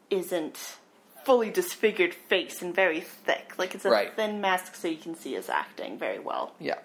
isn't 0.09 0.77
fully 1.25 1.49
disfigured 1.49 2.13
face 2.13 2.61
and 2.61 2.73
very 2.73 3.01
thick. 3.01 3.53
Like 3.57 3.75
it's 3.75 3.85
a 3.85 3.89
Right. 3.89 4.13
thin 4.15 4.41
mask 4.41 4.75
so 4.75 4.87
you 4.87 4.97
can 4.97 5.15
see 5.15 5.33
his 5.33 5.49
acting 5.49 5.97
very 5.97 6.19
well. 6.19 6.53
Yeah. 6.59 6.79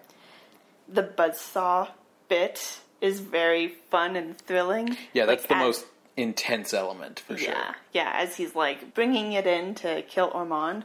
The 0.88 1.02
buzzsaw 1.02 1.90
bit 2.28 2.80
is 3.00 3.20
very 3.20 3.68
fun 3.68 4.16
and 4.16 4.38
thrilling. 4.38 4.96
Yeah, 5.12 5.26
that's 5.26 5.42
Like, 5.42 5.48
the 5.48 5.54
as- 5.56 5.60
most 5.60 5.86
intense 6.16 6.72
element 6.72 7.20
for 7.20 7.36
sure. 7.36 7.50
Yeah, 7.50 7.74
yeah. 7.92 8.12
As 8.14 8.36
he's 8.36 8.54
like 8.54 8.94
bringing 8.94 9.32
it 9.32 9.46
in 9.46 9.74
to 9.76 10.02
kill 10.02 10.30
Ormond, 10.32 10.84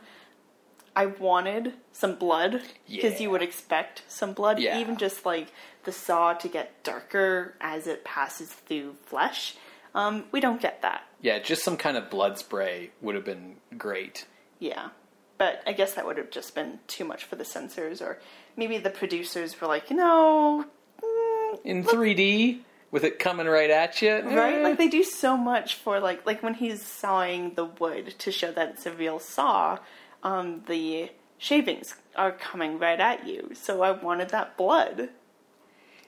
I 0.96 1.06
wanted 1.06 1.74
some 1.94 2.16
blood 2.16 2.64
because 2.90 3.14
Yeah. 3.14 3.20
you 3.20 3.30
would 3.32 3.42
expect 3.42 4.02
some 4.10 4.34
blood, 4.34 4.60
Yeah. 4.60 4.78
even 4.80 4.98
just 4.98 5.26
like 5.26 5.48
the 5.84 5.92
saw 5.94 6.34
to 6.34 6.48
get 6.50 6.84
darker 6.84 7.56
as 7.62 7.88
it 7.88 8.04
passes 8.04 8.52
through 8.52 8.96
flesh. 9.06 9.56
Um, 9.94 10.26
we 10.32 10.40
don't 10.40 10.62
get 10.62 10.82
that. 10.82 11.04
Yeah, 11.22 11.40
just 11.40 11.64
some 11.64 11.78
kind 11.78 11.98
of 11.98 12.10
blood 12.10 12.38
spray 12.38 12.92
would 13.02 13.16
have 13.16 13.26
been 13.26 13.58
great. 13.78 14.26
Yeah, 14.60 14.90
but 15.38 15.62
I 15.68 15.74
guess 15.74 15.94
that 15.94 16.06
would 16.06 16.18
have 16.18 16.32
just 16.32 16.56
been 16.56 16.80
too 16.88 17.04
much 17.06 17.24
for 17.26 17.36
the 17.36 17.46
censors, 17.46 18.02
or 18.02 18.20
maybe 18.56 18.78
the 18.78 18.90
producers 18.90 19.60
were 19.60 19.68
like, 19.68 19.90
you 19.90 19.96
know, 19.98 20.66
mm, 21.04 21.60
In 21.66 21.84
3D, 21.84 22.60
with 22.92 23.04
it 23.04 23.20
coming 23.20 23.48
right 23.48 23.70
at 23.70 24.02
you. 24.02 24.14
right? 24.22 24.56
eh. 24.56 24.64
Like 24.64 24.78
they 24.78 24.88
do 24.88 25.04
so 25.04 25.36
much 25.38 25.76
for 25.76 26.00
like 26.00 26.26
like 26.26 26.42
when 26.44 26.54
he's 26.56 26.86
sawing 26.86 27.54
the 27.56 27.66
wood 27.66 28.16
to 28.20 28.32
show 28.32 28.52
that 28.52 28.70
it's 28.70 28.86
a 28.86 28.92
real 28.92 29.20
saw, 29.20 29.80
um, 30.24 30.64
the 30.68 31.10
shavings 31.38 31.96
are 32.16 32.32
coming 32.32 32.78
right 32.80 33.00
at 33.00 33.26
you. 33.28 33.52
So 33.54 33.82
I 33.82 33.92
wanted 33.92 34.30
that 34.30 34.58
blood. 34.58 35.10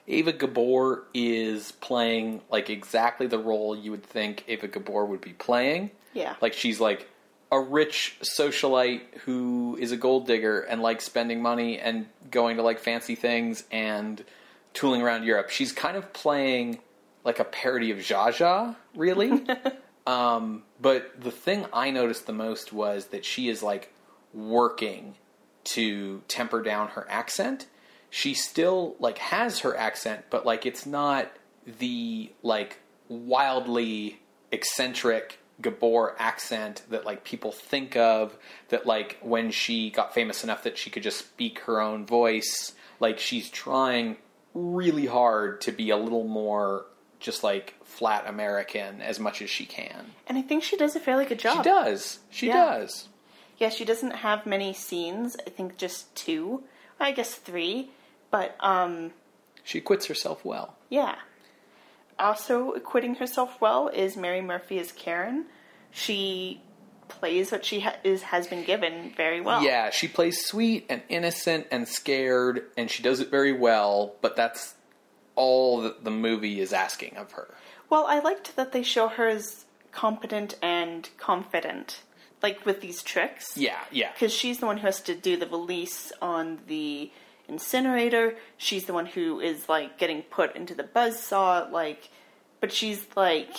Eva 0.06 0.32
Gabor 0.32 1.04
is 1.14 1.72
playing 1.72 2.42
like 2.50 2.68
exactly 2.68 3.26
the 3.26 3.38
role 3.38 3.76
you 3.76 3.90
would 3.90 4.04
think 4.04 4.44
Eva 4.46 4.68
Gabor 4.68 5.06
would 5.06 5.20
be 5.20 5.32
playing. 5.32 5.90
Yeah. 6.12 6.34
Like 6.40 6.52
she's 6.52 6.80
like 6.80 7.08
a 7.50 7.60
rich 7.60 8.16
socialite 8.22 9.02
who 9.24 9.76
is 9.80 9.92
a 9.92 9.96
gold 9.96 10.26
digger 10.26 10.60
and 10.60 10.82
likes 10.82 11.04
spending 11.04 11.40
money 11.40 11.78
and 11.78 12.06
going 12.30 12.56
to 12.56 12.62
like 12.62 12.80
fancy 12.80 13.14
things 13.14 13.64
and 13.70 14.24
tooling 14.74 15.02
around 15.02 15.24
Europe. 15.24 15.50
She's 15.50 15.72
kind 15.72 15.96
of 15.96 16.12
playing 16.12 16.80
like 17.24 17.38
a 17.38 17.44
parody 17.44 17.90
of 17.90 17.98
Zsa 17.98 18.32
Zsa, 18.32 18.76
really. 18.94 19.46
um, 20.06 20.64
but 20.80 21.20
the 21.20 21.30
thing 21.30 21.64
I 21.72 21.90
noticed 21.90 22.26
the 22.26 22.32
most 22.32 22.72
was 22.72 23.06
that 23.06 23.24
she 23.24 23.48
is 23.48 23.62
like 23.62 23.92
working 24.34 25.14
to 25.64 26.22
temper 26.28 26.60
down 26.62 26.88
her 26.88 27.06
accent. 27.08 27.66
She 28.16 28.32
still 28.32 28.94
like 29.00 29.18
has 29.18 29.58
her 29.60 29.76
accent, 29.76 30.26
but 30.30 30.46
like 30.46 30.66
it's 30.66 30.86
not 30.86 31.32
the 31.66 32.30
like 32.44 32.78
wildly 33.08 34.20
eccentric 34.52 35.40
Gabor 35.60 36.14
accent 36.16 36.82
that 36.90 37.04
like 37.04 37.24
people 37.24 37.50
think 37.50 37.96
of 37.96 38.36
that 38.68 38.86
like 38.86 39.18
when 39.20 39.50
she 39.50 39.90
got 39.90 40.14
famous 40.14 40.44
enough 40.44 40.62
that 40.62 40.78
she 40.78 40.90
could 40.90 41.02
just 41.02 41.18
speak 41.18 41.58
her 41.60 41.80
own 41.80 42.06
voice 42.06 42.72
like 43.00 43.18
she's 43.18 43.50
trying 43.50 44.16
really 44.54 45.06
hard 45.06 45.60
to 45.62 45.72
be 45.72 45.90
a 45.90 45.96
little 45.96 46.22
more 46.22 46.86
just 47.18 47.42
like 47.42 47.74
flat 47.82 48.28
American 48.28 49.00
as 49.02 49.18
much 49.18 49.42
as 49.42 49.50
she 49.50 49.66
can. 49.66 50.06
And 50.28 50.38
I 50.38 50.42
think 50.42 50.62
she 50.62 50.76
does 50.76 50.94
a 50.94 51.00
fairly 51.00 51.24
good 51.24 51.40
job. 51.40 51.56
She 51.56 51.62
does. 51.64 52.18
She 52.30 52.46
Yeah. 52.46 52.64
does. 52.78 53.08
Yeah, 53.58 53.70
she 53.70 53.84
doesn't 53.84 54.12
have 54.12 54.46
many 54.46 54.72
scenes. 54.72 55.36
I 55.44 55.50
think 55.50 55.76
just 55.76 56.14
two. 56.14 56.62
I 57.00 57.10
guess 57.10 57.34
three. 57.34 57.90
But 58.34 58.56
um 58.58 59.12
She 59.62 59.80
quits 59.80 60.06
herself 60.06 60.44
well. 60.44 60.74
Yeah. 60.90 61.14
Also 62.18 62.72
acquitting 62.72 63.14
herself 63.14 63.60
well 63.60 63.86
is 63.88 64.16
Mary 64.16 64.40
Murphy 64.40 64.80
as 64.80 64.90
Karen. 64.90 65.46
She 65.92 66.60
plays 67.06 67.52
what 67.52 67.64
she 67.64 67.78
ha- 67.80 67.94
is 68.02 68.22
has 68.22 68.48
been 68.48 68.64
given 68.64 69.12
very 69.16 69.40
well. 69.40 69.62
Yeah, 69.62 69.90
she 69.90 70.08
plays 70.08 70.44
sweet 70.44 70.86
and 70.88 71.02
innocent 71.08 71.68
and 71.70 71.86
scared, 71.86 72.64
and 72.76 72.90
she 72.90 73.04
does 73.04 73.20
it 73.20 73.30
very 73.30 73.52
well, 73.52 74.16
but 74.20 74.34
that's 74.34 74.74
all 75.36 75.82
that 75.82 76.02
the 76.02 76.10
movie 76.10 76.60
is 76.60 76.72
asking 76.72 77.16
of 77.16 77.32
her. 77.32 77.54
Well, 77.88 78.06
I 78.08 78.18
liked 78.18 78.56
that 78.56 78.72
they 78.72 78.82
show 78.82 79.06
her 79.06 79.28
as 79.28 79.64
competent 79.92 80.56
and 80.60 81.08
confident, 81.18 82.02
like 82.42 82.66
with 82.66 82.80
these 82.80 83.00
tricks. 83.02 83.56
Yeah, 83.56 83.78
yeah. 83.92 84.10
Because 84.12 84.32
she's 84.32 84.58
the 84.58 84.66
one 84.66 84.78
who 84.78 84.86
has 84.86 85.00
to 85.02 85.14
do 85.14 85.36
the 85.36 85.46
release 85.46 86.10
on 86.20 86.58
the 86.66 87.12
incinerator. 87.48 88.36
She's 88.56 88.84
the 88.84 88.92
one 88.92 89.06
who 89.06 89.40
is 89.40 89.68
like 89.68 89.98
getting 89.98 90.22
put 90.22 90.56
into 90.56 90.74
the 90.74 90.84
buzzsaw. 90.84 91.70
Like, 91.70 92.10
but 92.60 92.72
she's 92.72 93.06
like 93.16 93.56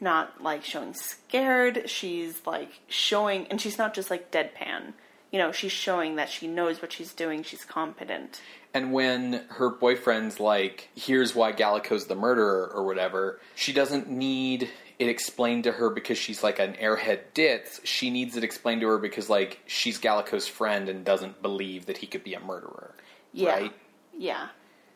not 0.00 0.42
like 0.42 0.64
showing 0.64 0.94
scared. 0.94 1.88
She's 1.90 2.46
like 2.46 2.80
showing, 2.88 3.46
and 3.48 3.60
she's 3.60 3.78
not 3.78 3.94
just 3.94 4.10
like 4.10 4.30
deadpan. 4.30 4.94
You 5.30 5.38
know, 5.38 5.52
she's 5.52 5.72
showing 5.72 6.16
that 6.16 6.30
she 6.30 6.46
knows 6.46 6.80
what 6.80 6.92
she's 6.92 7.12
doing. 7.12 7.42
She's 7.42 7.64
competent. 7.64 8.40
And 8.72 8.92
when 8.92 9.44
her 9.48 9.70
boyfriend's 9.70 10.40
like, 10.40 10.88
here's 10.94 11.34
why 11.34 11.52
Gallico's 11.52 12.06
the 12.06 12.14
murderer 12.14 12.70
or 12.74 12.84
whatever, 12.84 13.40
she 13.54 13.72
doesn't 13.72 14.08
need 14.08 14.70
it 14.98 15.08
explained 15.08 15.64
to 15.64 15.72
her 15.72 15.90
because 15.90 16.18
she's 16.18 16.42
like 16.42 16.58
an 16.58 16.74
airhead 16.74 17.20
ditz. 17.32 17.80
She 17.84 18.10
needs 18.10 18.36
it 18.36 18.44
explained 18.44 18.80
to 18.80 18.88
her 18.88 18.98
because 18.98 19.30
like 19.30 19.60
she's 19.66 19.98
Gallico's 19.98 20.48
friend 20.48 20.88
and 20.88 21.04
doesn't 21.04 21.40
believe 21.40 21.86
that 21.86 21.98
he 21.98 22.06
could 22.06 22.24
be 22.24 22.34
a 22.34 22.40
murderer. 22.40 22.94
Yeah. 23.32 23.50
Right? 23.50 23.72
Yeah. 24.16 24.48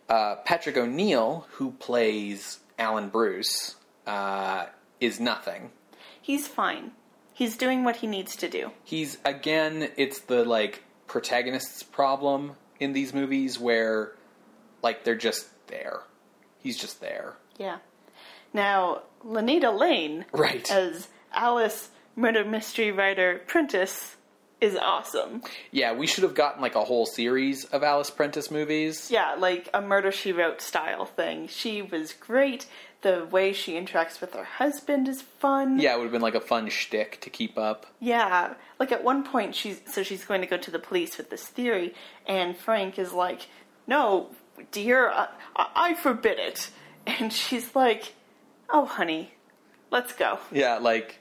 Uh, 0.09 0.37
Patrick 0.45 0.77
O'Neal, 0.77 1.47
who 1.53 1.73
plays 1.73 2.59
Alan 2.79 3.09
Bruce, 3.09 3.77
uh, 4.07 4.67
is 5.01 5.21
nothing. 5.21 5.71
He's 6.21 6.47
fine. 6.49 6.93
He's 7.35 7.57
doing 7.57 7.83
what 7.85 7.97
he 7.97 8.07
needs 8.07 8.37
to 8.37 8.49
do. 8.49 8.73
He's 8.85 9.19
again, 9.25 9.89
it's 9.97 10.21
the 10.21 10.45
like 10.45 10.83
protagonist's 11.07 11.83
problem 11.83 12.53
in 12.79 12.93
these 12.93 13.15
movies 13.15 13.59
where 13.59 14.13
like 14.83 15.05
they're 15.05 15.15
just 15.15 15.49
there. 15.69 16.01
He's 16.59 16.77
just 16.79 17.01
there. 17.01 17.35
Yeah. 17.59 17.79
Now, 18.53 19.03
Lenita 19.25 19.77
Lane 19.79 20.27
Right. 20.33 20.71
as 20.71 21.09
Alice 21.33 21.91
murder 22.15 22.45
mystery 22.45 22.93
writer 22.93 23.41
Prentice 23.47 24.17
is 24.63 24.77
awesome. 24.77 25.43
Yeah, 25.73 25.93
we 25.93 26.07
should 26.07 26.23
have 26.23 26.35
gotten 26.35 26.63
like 26.63 26.77
a 26.77 26.85
whole 26.85 27.05
series 27.05 27.65
of 27.67 27.83
Alice 27.83 28.11
Prentice 28.11 28.51
movies. 28.51 29.11
Yeah, 29.11 29.35
like 29.39 29.69
a 29.75 29.81
murder 29.83 30.13
she 30.13 30.33
wrote 30.33 30.63
style 30.63 31.05
thing. 31.05 31.49
She 31.49 31.83
was 31.83 32.13
great. 32.15 32.67
The 33.03 33.27
way 33.29 33.53
she 33.53 33.73
interacts 33.73 34.21
with 34.21 34.35
her 34.35 34.45
husband 34.45 35.09
is 35.09 35.21
fun. 35.21 35.81
Yeah, 35.81 35.95
it 35.95 35.97
would 35.97 36.05
have 36.05 36.13
been 36.13 36.23
like 36.23 36.37
a 36.37 36.41
fun 36.41 36.69
shtick 36.69 37.21
to 37.23 37.31
keep 37.31 37.59
up. 37.59 37.87
Yeah, 37.99 38.55
like 38.79 38.93
at 38.93 39.03
one 39.03 39.25
point 39.25 39.57
she's 39.57 39.81
so 39.87 40.05
she's 40.05 40.25
going 40.25 40.41
to 40.41 40.47
go 40.47 40.57
to 40.57 40.71
the 40.71 40.79
police 40.79 41.19
with 41.19 41.29
this 41.29 41.45
theory, 41.45 41.95
and 42.27 42.57
Frank 42.57 43.01
is 43.01 43.13
like, 43.13 43.49
"No, 43.89 44.31
dear, 44.71 45.11
I, 45.11 45.29
I, 45.57 45.95
forbid 45.95 46.39
it," 46.39 46.71
and 47.09 47.33
she's 47.33 47.75
like, 47.75 48.15
"Oh, 48.71 48.87
honey, 48.87 49.35
let's 49.91 50.13
go." 50.13 50.39
Yeah, 50.53 50.79
like 50.79 51.19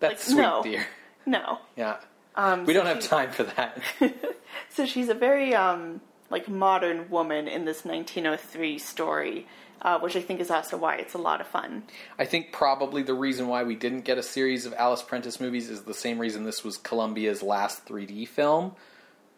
that's 0.00 0.28
Like, 0.28 0.34
sweet, 0.34 0.42
no. 0.42 0.62
dear. 0.62 0.86
No, 1.24 1.60
Yeah, 1.76 1.96
um, 2.34 2.64
we 2.64 2.74
so 2.74 2.80
don't 2.82 2.86
have 2.94 3.04
time 3.06 3.30
for 3.30 3.44
that. 3.44 3.80
So 4.70 4.86
she's 4.86 5.08
a 5.08 5.14
very 5.14 5.54
um 5.54 6.00
like 6.30 6.48
modern 6.48 7.10
woman 7.10 7.46
in 7.46 7.66
this 7.66 7.84
1903 7.84 8.78
story, 8.78 9.46
uh, 9.82 9.98
which 9.98 10.16
I 10.16 10.22
think 10.22 10.40
is 10.40 10.50
also 10.50 10.78
why 10.78 10.96
it's 10.96 11.12
a 11.12 11.18
lot 11.18 11.42
of 11.42 11.46
fun. 11.46 11.82
I 12.18 12.24
think 12.24 12.52
probably 12.52 13.02
the 13.02 13.12
reason 13.12 13.48
why 13.48 13.64
we 13.64 13.74
didn't 13.74 14.02
get 14.02 14.16
a 14.16 14.22
series 14.22 14.64
of 14.64 14.72
Alice 14.72 15.02
Prentice 15.02 15.40
movies 15.40 15.68
is 15.68 15.82
the 15.82 15.92
same 15.92 16.18
reason 16.18 16.44
this 16.44 16.64
was 16.64 16.78
Columbia's 16.78 17.42
last 17.42 17.84
3D 17.84 18.26
film, 18.28 18.74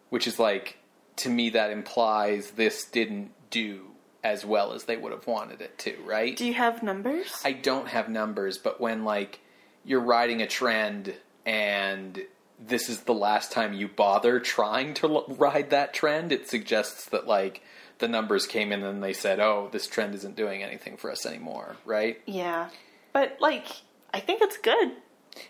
which 0.09 0.25
is 0.25 0.39
like, 0.39 0.77
to 1.17 1.29
me, 1.29 1.49
that 1.49 1.69
implies 1.69 2.51
this 2.51 2.85
didn't 2.85 3.31
do 3.49 3.87
as 4.23 4.45
well 4.45 4.71
as 4.71 4.85
they 4.85 4.95
would 4.95 5.11
have 5.11 5.27
wanted 5.27 5.59
it 5.59 5.77
to, 5.79 5.97
right? 6.05 6.37
Do 6.37 6.45
you 6.45 6.53
have 6.53 6.81
numbers? 6.81 7.41
I 7.43 7.51
don't 7.51 7.89
have 7.89 8.07
numbers, 8.07 8.57
but 8.57 8.79
when 8.79 9.03
like 9.03 9.41
you're 9.83 9.99
riding 9.99 10.41
a 10.41 10.47
trend 10.47 11.13
and 11.45 12.23
this 12.59 12.89
is 12.89 13.01
the 13.01 13.13
last 13.13 13.51
time 13.51 13.73
you 13.73 13.87
bother 13.87 14.39
trying 14.39 14.93
to 14.95 15.07
l- 15.07 15.25
ride 15.27 15.69
that 15.71 15.93
trend, 15.93 16.31
it 16.31 16.49
suggests 16.49 17.09
that 17.09 17.27
like 17.27 17.61
the 17.99 18.07
numbers 18.07 18.45
came 18.47 18.71
in 18.71 18.83
and 18.83 19.03
they 19.03 19.13
said, 19.13 19.39
"Oh, 19.39 19.69
this 19.71 19.87
trend 19.87 20.15
isn't 20.15 20.35
doing 20.35 20.63
anything 20.63 20.97
for 20.97 21.11
us 21.11 21.25
anymore," 21.25 21.77
right? 21.85 22.21
yeah, 22.25 22.69
but 23.13 23.37
like 23.39 23.67
I 24.13 24.19
think 24.19 24.41
it's 24.41 24.57
good. 24.57 24.91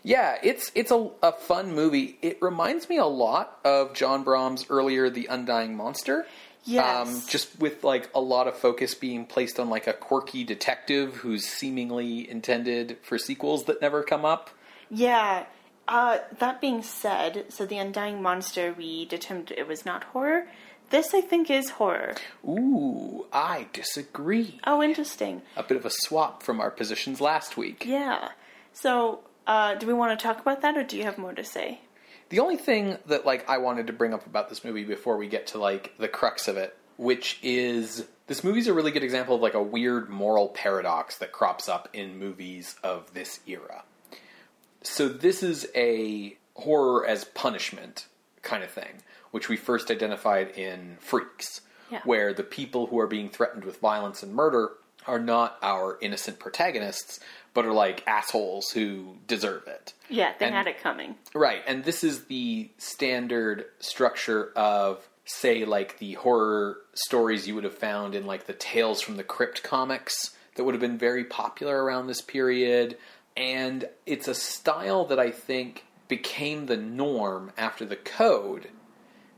Yeah, 0.01 0.37
it's 0.41 0.71
it's 0.73 0.91
a, 0.91 1.09
a 1.21 1.31
fun 1.31 1.73
movie. 1.75 2.17
It 2.21 2.39
reminds 2.41 2.89
me 2.89 2.97
a 2.97 3.05
lot 3.05 3.59
of 3.63 3.93
John 3.93 4.23
Brahm's 4.23 4.65
earlier 4.69 5.09
The 5.09 5.27
Undying 5.27 5.75
Monster. 5.75 6.25
Yes. 6.63 7.07
Um, 7.07 7.21
just 7.29 7.59
with 7.59 7.83
like 7.83 8.09
a 8.15 8.19
lot 8.19 8.47
of 8.47 8.55
focus 8.57 8.95
being 8.95 9.27
placed 9.27 9.59
on 9.59 9.69
like 9.69 9.85
a 9.85 9.93
quirky 9.93 10.43
detective 10.43 11.17
who's 11.17 11.45
seemingly 11.45 12.27
intended 12.27 12.97
for 13.03 13.19
sequels 13.19 13.65
that 13.65 13.81
never 13.81 14.01
come 14.01 14.25
up. 14.25 14.49
Yeah. 14.89 15.45
Uh, 15.87 16.19
that 16.39 16.61
being 16.61 16.81
said, 16.81 17.45
so 17.49 17.65
the 17.65 17.77
Undying 17.77 18.21
Monster, 18.21 18.73
we 18.75 19.05
determined 19.05 19.51
it 19.55 19.67
was 19.67 19.85
not 19.85 20.03
horror. 20.05 20.47
This, 20.89 21.13
I 21.13 21.21
think, 21.21 21.49
is 21.49 21.71
horror. 21.71 22.15
Ooh, 22.47 23.25
I 23.31 23.67
disagree. 23.73 24.59
Oh, 24.65 24.81
interesting. 24.81 25.41
A 25.57 25.63
bit 25.63 25.77
of 25.77 25.85
a 25.85 25.89
swap 25.91 26.43
from 26.43 26.59
our 26.59 26.71
positions 26.71 27.21
last 27.21 27.57
week. 27.57 27.85
Yeah. 27.85 28.29
So, 28.73 29.21
uh, 29.47 29.75
do 29.75 29.87
we 29.87 29.93
want 29.93 30.17
to 30.17 30.23
talk 30.23 30.39
about 30.39 30.61
that, 30.61 30.77
or 30.77 30.83
do 30.83 30.97
you 30.97 31.03
have 31.03 31.17
more 31.17 31.33
to 31.33 31.43
say? 31.43 31.81
The 32.29 32.39
only 32.39 32.57
thing 32.57 32.97
that 33.05 33.25
like 33.25 33.47
I 33.49 33.59
wanted 33.59 33.87
to 33.87 33.93
bring 33.93 34.13
up 34.13 34.25
about 34.25 34.49
this 34.49 34.63
movie 34.63 34.83
before 34.83 35.17
we 35.17 35.27
get 35.27 35.47
to 35.47 35.59
like 35.59 35.93
the 35.99 36.07
crux 36.07 36.47
of 36.47 36.57
it, 36.57 36.75
which 36.97 37.39
is 37.43 38.05
this 38.27 38.43
movie's 38.43 38.67
a 38.67 38.73
really 38.73 38.91
good 38.91 39.03
example 39.03 39.35
of 39.35 39.41
like 39.41 39.53
a 39.53 39.61
weird 39.61 40.09
moral 40.09 40.49
paradox 40.49 41.17
that 41.19 41.31
crops 41.31 41.69
up 41.69 41.89
in 41.93 42.17
movies 42.17 42.75
of 42.83 43.13
this 43.13 43.39
era. 43.45 43.83
So 44.85 45.07
this 45.09 45.41
is 45.43 45.67
a 45.75 46.37
horror 46.53 47.05
as 47.05 47.25
punishment 47.25 48.07
kind 48.43 48.63
of 48.63 48.71
thing, 48.71 49.01
which 49.31 49.49
we 49.49 49.57
first 49.57 49.89
identified 49.91 50.51
in 50.57 50.97
Freaks, 50.99 51.61
Yeah. 51.91 52.01
where 52.05 52.33
the 52.33 52.43
people 52.43 52.87
who 52.87 52.99
are 52.99 53.07
being 53.07 53.29
threatened 53.29 53.65
with 53.65 53.79
violence 53.79 54.23
and 54.23 54.33
murder 54.33 54.73
are 55.07 55.19
not 55.19 55.57
our 55.61 55.97
innocent 56.01 56.39
protagonists, 56.39 57.19
but 57.53 57.65
are 57.65 57.73
like 57.73 58.07
assholes 58.07 58.69
who 58.71 59.17
deserve 59.27 59.67
it. 59.67 59.93
Yeah, 60.09 60.33
they 60.39 60.45
And- 60.47 60.55
had 60.55 60.67
it 60.67 60.79
coming. 60.81 61.15
Right, 61.33 61.63
and 61.67 61.83
this 61.83 62.03
is 62.03 62.25
the 62.25 62.69
standard 62.77 63.65
structure 63.79 64.51
of, 64.55 65.07
say, 65.25 65.63
like 65.65 65.99
the 65.99 66.13
horror 66.13 66.77
stories 66.93 67.47
you 67.47 67.55
would 67.55 67.63
have 67.63 67.77
found 67.77 68.15
in 68.15 68.25
like 68.25 68.45
the 68.47 68.53
Tales 68.53 69.01
from 69.01 69.17
the 69.17 69.23
Crypt 69.23 69.61
comics 69.63 70.35
that 70.55 70.63
would 70.63 70.73
have 70.73 70.81
been 70.81 70.97
very 70.97 71.23
popular 71.23 71.83
around 71.83 72.07
this 72.07 72.21
period. 72.21 72.97
And 73.37 73.89
it's 74.05 74.27
a 74.27 74.33
style 74.33 75.05
that 75.05 75.19
I 75.19 75.31
think 75.31 75.85
became 76.07 76.67
the 76.67 76.77
norm 76.77 77.51
after 77.57 77.85
the 77.85 77.95
code 77.95 78.69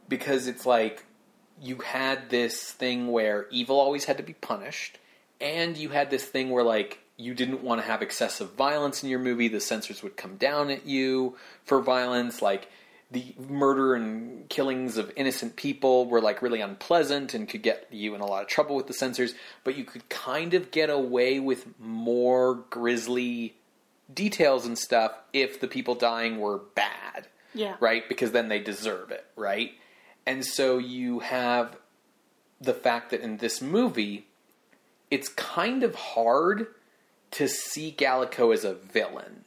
because 0.08 0.48
it's 0.48 0.66
like 0.66 1.06
you 1.62 1.78
had 1.78 2.30
this 2.30 2.72
thing 2.72 3.08
where 3.08 3.48
evil 3.50 3.80
always 3.80 4.06
had 4.06 4.18
to 4.18 4.24
be 4.24 4.34
punished, 4.34 5.00
and 5.42 5.76
you 5.76 5.90
had 5.90 6.10
this 6.10 6.24
thing 6.24 6.50
where 6.50 6.64
like 6.64 7.00
you 7.18 7.34
didn't 7.34 7.64
want 7.64 7.82
to 7.82 7.88
have 7.88 8.02
excessive 8.02 8.54
violence 8.54 9.04
in 9.04 9.10
your 9.10 9.20
movie. 9.20 9.48
The 9.48 9.60
censors 9.60 10.04
would 10.04 10.18
come 10.18 10.38
down 10.38 10.70
at 10.70 10.86
you 10.86 11.36
for 11.64 11.82
violence, 11.82 12.42
like 12.42 12.70
the 13.10 13.34
murder 13.50 13.96
and 13.96 14.48
killings 14.50 14.98
of 14.98 15.12
innocent 15.16 15.56
people 15.56 16.06
were 16.06 16.22
like 16.22 16.42
really 16.42 16.62
unpleasant 16.62 17.34
and 17.34 17.48
could 17.48 17.64
get 17.64 17.88
you 17.90 18.14
in 18.14 18.22
a 18.22 18.26
lot 18.26 18.44
of 18.44 18.48
trouble 18.48 18.76
with 18.76 18.88
the 18.88 18.94
censors. 18.94 19.34
But 19.64 19.78
you 19.78 19.86
could 19.86 20.08
kind 20.10 20.54
of 20.54 20.72
get 20.72 20.90
away 20.90 21.40
with 21.40 21.80
more 21.80 22.56
grisly 22.70 23.56
details 24.14 24.66
and 24.66 24.78
stuff 24.78 25.12
if 25.34 25.60
the 25.60 25.68
people 25.68 25.96
dying 25.96 26.40
were 26.40 26.58
bad 26.76 27.28
Yeah. 27.54 27.76
right? 27.80 28.08
Because 28.08 28.32
then 28.32 28.48
they 28.50 28.60
deserve 28.60 29.12
it, 29.12 29.26
right? 29.36 29.72
And 30.26 30.46
so 30.46 30.78
you 30.78 31.20
have 31.20 31.78
the 32.60 32.74
fact 32.74 33.12
that 33.12 33.22
in 33.22 33.38
this 33.38 33.62
movie, 33.62 34.28
it's 35.12 35.30
kind 35.30 35.84
of 35.84 35.96
hard 35.96 36.68
to 37.32 37.48
see 37.48 37.94
Gallico 37.98 38.54
as 38.54 38.64
a 38.64 38.74
villain. 38.74 39.44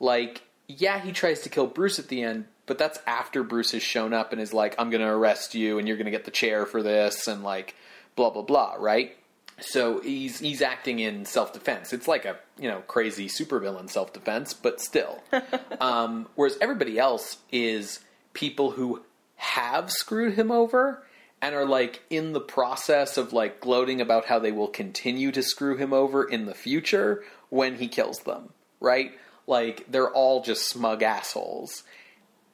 Like, 0.00 0.42
yeah, 0.68 0.98
he 1.00 1.12
tries 1.12 1.40
to 1.42 1.48
kill 1.48 1.66
Bruce 1.66 1.98
at 1.98 2.08
the 2.08 2.22
end, 2.22 2.46
but 2.66 2.78
that's 2.78 2.98
after 3.06 3.42
Bruce 3.42 3.72
has 3.72 3.82
shown 3.82 4.12
up 4.12 4.32
and 4.32 4.40
is 4.40 4.52
like, 4.54 4.74
I'm 4.78 4.90
going 4.90 5.00
to 5.02 5.08
arrest 5.08 5.54
you 5.54 5.78
and 5.78 5.86
you're 5.86 5.96
going 5.96 6.06
to 6.06 6.10
get 6.10 6.24
the 6.24 6.30
chair 6.30 6.64
for 6.66 6.82
this 6.82 7.26
and 7.28 7.42
like, 7.42 7.74
blah, 8.16 8.30
blah, 8.30 8.42
blah, 8.42 8.76
right? 8.78 9.16
So 9.60 10.00
he's 10.00 10.40
he's 10.40 10.62
acting 10.62 10.98
in 10.98 11.24
self 11.24 11.52
defense. 11.52 11.92
It's 11.92 12.08
like 12.08 12.24
a 12.24 12.36
you 12.58 12.68
know 12.68 12.80
crazy 12.86 13.28
supervillain 13.28 13.90
self 13.90 14.12
defense, 14.12 14.54
but 14.54 14.80
still. 14.80 15.22
um, 15.80 16.28
whereas 16.34 16.58
everybody 16.60 16.98
else 16.98 17.38
is 17.50 18.00
people 18.32 18.72
who 18.72 19.02
have 19.36 19.90
screwed 19.90 20.34
him 20.34 20.50
over 20.50 21.02
and 21.40 21.54
are 21.54 21.66
like 21.66 22.02
in 22.08 22.32
the 22.32 22.40
process 22.40 23.16
of 23.16 23.32
like 23.32 23.60
gloating 23.60 24.00
about 24.00 24.26
how 24.26 24.38
they 24.38 24.52
will 24.52 24.68
continue 24.68 25.32
to 25.32 25.42
screw 25.42 25.76
him 25.76 25.92
over 25.92 26.22
in 26.22 26.46
the 26.46 26.54
future 26.54 27.24
when 27.50 27.76
he 27.76 27.88
kills 27.88 28.20
them, 28.20 28.50
right? 28.80 29.12
Like 29.46 29.84
they're 29.90 30.10
all 30.10 30.42
just 30.42 30.68
smug 30.68 31.02
assholes. 31.02 31.82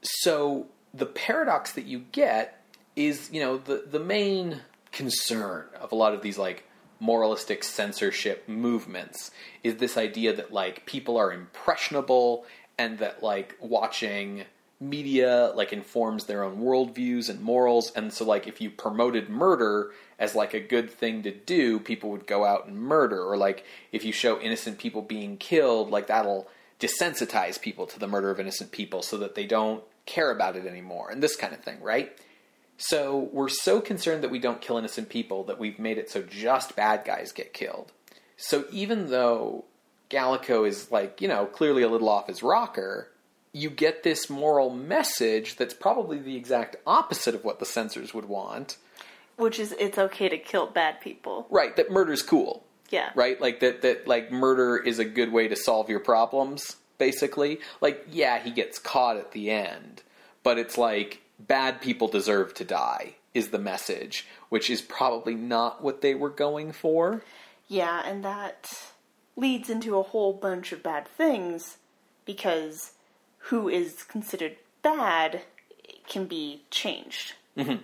So 0.03 0.67
the 0.95 1.07
paradox 1.07 1.73
that 1.73 1.85
you 1.85 2.05
get 2.13 2.65
is, 2.97 3.31
you 3.33 3.41
know, 3.41 3.59
the 3.59 3.85
the 3.89 4.01
main 4.01 4.63
concern 4.91 5.67
of 5.79 5.93
a 5.93 5.95
lot 5.95 6.15
of 6.15 6.23
these 6.23 6.39
like 6.39 6.65
moralistic 7.01 7.63
censorship 7.65 8.49
movements 8.49 9.31
is 9.63 9.77
this 9.77 9.97
idea 9.97 10.35
that 10.35 10.53
like 10.53 10.87
people 10.87 11.17
are 11.17 11.33
impressionable 11.33 12.45
and 12.79 12.99
that 12.99 13.23
like 13.23 13.57
watching 13.61 14.45
media 14.81 15.53
like 15.57 15.73
informs 15.73 16.25
their 16.25 16.45
own 16.45 16.59
worldviews 16.59 17.29
and 17.29 17.41
morals. 17.41 17.91
And 17.97 18.13
so 18.13 18.25
like 18.25 18.47
if 18.47 18.61
you 18.61 18.71
promoted 18.71 19.29
murder 19.29 19.93
as 20.19 20.35
like 20.35 20.55
a 20.55 20.61
good 20.61 20.91
thing 20.91 21.23
to 21.25 21.33
do 21.33 21.81
people 21.81 22.11
would 22.11 22.27
go 22.27 22.45
out 22.45 22.67
and 22.67 22.77
murder. 22.77 23.23
Or 23.23 23.37
like 23.37 23.65
if 23.93 24.05
you 24.05 24.13
show 24.13 24.41
innocent 24.41 24.79
people 24.79 25.03
being 25.03 25.37
killed 25.37 25.91
like 25.91 26.07
that'll 26.07 26.49
desensitize 26.79 27.61
people 27.61 27.87
to 27.87 27.99
the 27.99 28.07
murder 28.07 28.31
of 28.31 28.39
innocent 28.39 28.71
people 28.71 29.03
so 29.03 29.17
that 29.19 29.35
they 29.35 29.47
don't 29.47 29.83
care 30.07 30.31
about 30.31 30.57
it 30.57 30.67
anymore. 30.67 31.11
And 31.11 31.23
this 31.23 31.37
kind 31.37 31.53
of 31.53 31.61
thing 31.61 31.81
right 31.83 32.17
so 32.79 33.29
we're 33.33 33.49
so 33.49 33.81
concerned 33.81 34.23
that 34.23 34.31
we 34.31 34.39
don't 34.39 34.61
kill 34.61 34.79
innocent 34.79 35.09
people 35.09 35.45
that 35.45 35.59
we've 35.59 35.79
made 35.79 35.99
it 35.99 36.09
so 36.09 36.23
just 36.23 36.77
bad 36.77 37.05
guys 37.05 37.33
get 37.33 37.53
killed. 37.53 37.93
So 38.37 38.65
even 38.71 39.11
though 39.11 39.65
Gallico 40.09 40.67
is 40.67 40.91
like, 40.91 41.21
you 41.21 41.27
know, 41.27 41.47
clearly 41.47 41.83
a 41.83 41.89
little 41.89 42.09
off 42.09 42.29
his 42.29 42.43
rocker, 42.43 43.11
you 43.53 43.69
get 43.69 44.05
this 44.05 44.31
moral 44.31 44.71
message 44.71 45.57
that's 45.57 45.75
probably 45.75 46.19
the 46.19 46.37
exact 46.37 46.77
opposite 46.87 47.35
of 47.35 47.45
what 47.45 47.59
the 47.59 47.67
censors 47.67 48.15
would 48.15 48.27
want. 48.27 48.77
Which 49.37 49.59
is, 49.59 49.73
it's 49.73 49.99
okay 49.99 50.29
to 50.29 50.39
kill 50.39 50.69
bad 50.69 51.01
people. 51.01 51.47
Right, 51.51 51.75
that 51.77 51.91
murder's 51.91 52.23
cool. 52.23 52.65
Yeah. 52.91 53.11
Right? 53.15 53.41
Like 53.41 53.61
that 53.61 53.83
that 53.83 54.07
like 54.07 54.33
murder 54.33 54.77
is 54.77 54.99
a 54.99 55.05
good 55.05 55.33
way 55.33 55.49
to 55.49 55.57
solve 55.57 55.91
your 55.91 56.01
problems, 56.01 56.77
basically. 56.97 57.61
Like, 57.81 58.07
yeah, 58.11 58.39
he 58.39 58.51
gets 58.51 58.79
caught 58.79 59.17
at 59.17 59.33
the 59.33 59.51
end, 59.51 60.03
but 60.43 60.59
it's 60.59 60.79
like 60.79 61.21
bad 61.39 61.81
people 61.81 62.09
deserve 62.09 62.55
to 62.55 62.65
die 62.65 63.15
is 63.35 63.49
the 63.51 63.59
message, 63.59 64.27
which 64.49 64.69
is 64.71 64.81
probably 64.83 65.35
not 65.35 65.83
what 65.83 66.01
they 66.01 66.15
were 66.15 66.31
going 66.31 66.73
for. 66.73 67.23
Yeah, 67.69 68.03
and 68.05 68.25
that 68.25 68.89
leads 69.37 69.69
into 69.71 69.99
a 69.99 70.03
whole 70.03 70.33
bunch 70.33 70.73
of 70.73 70.83
bad 70.83 71.07
things 71.07 71.77
because 72.25 72.93
who 73.39 73.69
is 73.69 74.03
considered 74.03 74.57
bad 74.83 75.43
can 76.09 76.25
be 76.27 76.63
changed. 76.71 77.35
Mm-hmm. 77.57 77.83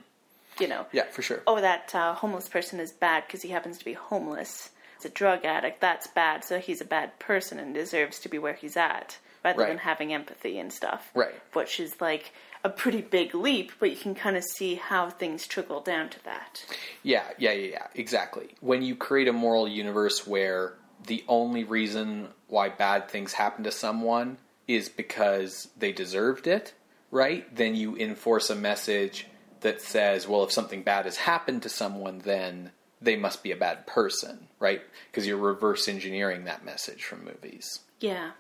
You 0.60 0.68
know, 0.68 0.86
Yeah, 0.92 1.04
for 1.10 1.22
sure. 1.22 1.42
oh, 1.46 1.60
that 1.60 1.94
uh, 1.94 2.14
homeless 2.14 2.48
person 2.48 2.78
is 2.80 2.92
bad 2.92 3.24
because 3.26 3.42
he 3.42 3.48
happens 3.50 3.76
to 3.78 3.84
be 3.84 3.92
homeless. 3.94 4.70
He's 4.96 5.06
a 5.06 5.14
drug 5.14 5.44
addict. 5.44 5.80
That's 5.80 6.06
bad, 6.06 6.44
so 6.44 6.58
he's 6.60 6.80
a 6.80 6.84
bad 6.84 7.18
person 7.18 7.58
and 7.58 7.74
deserves 7.74 8.20
to 8.20 8.28
be 8.28 8.38
where 8.38 8.54
he's 8.54 8.76
at, 8.76 9.18
rather 9.44 9.60
Right. 9.62 9.68
than 9.68 9.78
having 9.78 10.12
empathy 10.14 10.58
and 10.58 10.72
stuff. 10.72 11.10
Right. 11.14 11.34
Which 11.54 11.80
is 11.80 12.00
like 12.00 12.32
a 12.64 12.70
pretty 12.70 13.02
big 13.02 13.34
leap, 13.34 13.72
but 13.78 13.90
you 13.90 13.96
can 13.96 14.14
kind 14.14 14.36
of 14.36 14.42
see 14.42 14.74
how 14.76 15.10
things 15.10 15.46
trickle 15.46 15.80
down 15.80 16.08
to 16.08 16.24
that. 16.24 16.64
Yeah, 17.02 17.24
yeah, 17.38 17.52
yeah, 17.52 17.70
yeah, 17.72 17.86
exactly. 17.94 18.54
When 18.60 18.82
you 18.82 18.96
create 18.96 19.28
a 19.28 19.32
moral 19.32 19.68
universe 19.68 20.26
where 20.26 20.74
the 21.06 21.22
only 21.28 21.62
reason 21.64 22.28
why 22.48 22.70
bad 22.70 23.10
things 23.10 23.34
happen 23.34 23.64
to 23.64 23.70
someone 23.70 24.38
is 24.66 24.88
because 24.88 25.68
they 25.76 25.92
deserved 25.92 26.46
it, 26.46 26.72
right? 27.10 27.54
Then 27.54 27.74
you 27.74 27.96
enforce 27.96 28.48
a 28.48 28.54
message 28.54 29.26
that 29.60 29.82
says, 29.82 30.26
well, 30.26 30.42
if 30.42 30.50
something 30.50 30.82
bad 30.82 31.04
has 31.04 31.18
happened 31.18 31.62
to 31.62 31.68
someone, 31.68 32.20
then 32.20 32.70
they 33.02 33.16
must 33.16 33.42
be 33.42 33.52
a 33.52 33.56
bad 33.56 33.86
person, 33.86 34.48
right? 34.58 34.80
Because 35.10 35.26
you're 35.26 35.36
reverse 35.36 35.86
engineering 35.86 36.44
that 36.44 36.64
message 36.64 37.04
from 37.04 37.24
movies. 37.24 37.80
Yeah. 38.00 38.30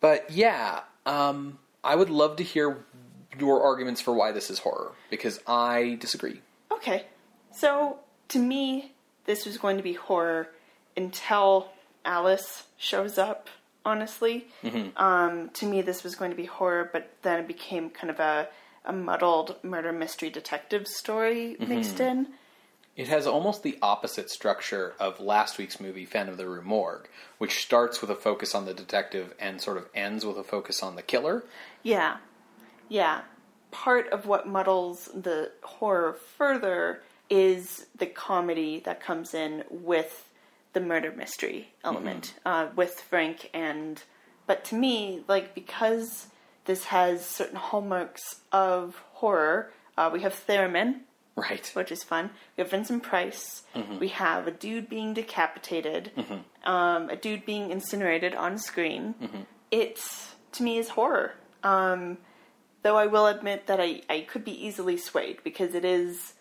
But 0.00 0.30
yeah, 0.30 0.82
um, 1.04 1.58
I 1.82 1.96
would 1.96 2.10
love 2.10 2.36
to 2.36 2.44
hear 2.44 2.84
your 3.38 3.62
arguments 3.62 4.00
for 4.00 4.12
why 4.12 4.32
this 4.32 4.50
is 4.50 4.60
horror 4.60 4.92
because 5.10 5.40
I 5.46 5.96
disagree. 6.00 6.40
Okay. 6.72 7.06
So, 7.52 7.98
to 8.28 8.38
me, 8.38 8.92
this 9.24 9.46
was 9.46 9.58
going 9.58 9.76
to 9.76 9.82
be 9.82 9.94
horror 9.94 10.48
until 10.96 11.70
Alice 12.04 12.64
shows 12.76 13.18
up, 13.18 13.48
honestly. 13.84 14.48
Um, 14.96 15.50
to 15.54 15.66
me, 15.66 15.82
this 15.82 16.04
was 16.04 16.14
going 16.14 16.30
to 16.30 16.36
be 16.36 16.46
horror, 16.46 16.90
but 16.92 17.12
then 17.22 17.40
it 17.40 17.48
became 17.48 17.90
kind 17.90 18.10
of 18.10 18.20
a, 18.20 18.48
a 18.84 18.92
muddled 18.92 19.56
murder 19.62 19.92
mystery 19.92 20.30
detective 20.30 20.86
story 20.86 21.56
mixed 21.58 22.00
in. 22.00 22.28
It 22.96 23.08
has 23.08 23.26
almost 23.26 23.62
the 23.62 23.78
opposite 23.82 24.30
structure 24.30 24.94
of 24.98 25.20
last 25.20 25.58
week's 25.58 25.78
movie, 25.78 26.06
Phantom 26.06 26.32
of 26.32 26.38
the 26.38 26.48
Rue 26.48 26.62
Morgue, 26.62 27.08
which 27.36 27.62
starts 27.62 28.00
with 28.00 28.10
a 28.10 28.14
focus 28.14 28.54
on 28.54 28.64
the 28.64 28.72
detective 28.72 29.34
and 29.38 29.60
sort 29.60 29.76
of 29.76 29.86
ends 29.94 30.24
with 30.24 30.38
a 30.38 30.42
focus 30.44 30.82
on 30.82 30.96
the 30.96 31.02
killer. 31.02 31.44
Yeah. 31.82 32.16
Yeah. 32.88 33.22
Part 33.70 34.08
of 34.10 34.26
what 34.26 34.46
muddles 34.48 35.08
the 35.14 35.50
horror 35.62 36.14
further 36.38 37.02
is 37.28 37.86
the 37.96 38.06
comedy 38.06 38.80
that 38.84 39.00
comes 39.00 39.34
in 39.34 39.64
with 39.70 40.28
the 40.72 40.80
murder 40.80 41.12
mystery 41.12 41.72
element, 41.84 42.34
uh, 42.44 42.68
with 42.76 43.00
Frank 43.00 43.50
and. 43.54 44.02
But 44.46 44.64
to 44.66 44.74
me, 44.76 45.24
like, 45.26 45.54
because 45.54 46.28
this 46.66 46.84
has 46.84 47.24
certain 47.26 47.56
hallmarks 47.56 48.40
of 48.52 49.02
horror, 49.14 49.72
uh, 49.98 50.10
we 50.12 50.20
have 50.20 50.34
Theremin, 50.46 51.00
Right. 51.34 51.68
which 51.74 51.90
is 51.90 52.04
fun. 52.04 52.30
We 52.56 52.62
have 52.62 52.70
Vincent 52.70 53.02
Price. 53.02 53.64
We 53.98 54.08
have 54.08 54.46
a 54.46 54.50
dude 54.52 54.88
being 54.88 55.12
decapitated, 55.14 56.12
um, 56.64 57.10
a 57.10 57.16
dude 57.16 57.44
being 57.44 57.70
incinerated 57.70 58.34
on 58.34 58.56
screen. 58.58 59.46
It, 59.70 60.00
to 60.52 60.62
me, 60.62 60.78
is 60.78 60.90
horror. 60.90 61.34
Um, 61.64 62.18
though 62.86 62.96
I 62.96 63.06
will 63.06 63.26
admit 63.26 63.66
that 63.66 63.80
I, 63.80 64.02
I 64.08 64.20
could 64.20 64.44
be 64.44 64.64
easily 64.64 64.96
swayed 64.96 65.42
because 65.42 65.74
it 65.74 65.84
is 65.84 66.34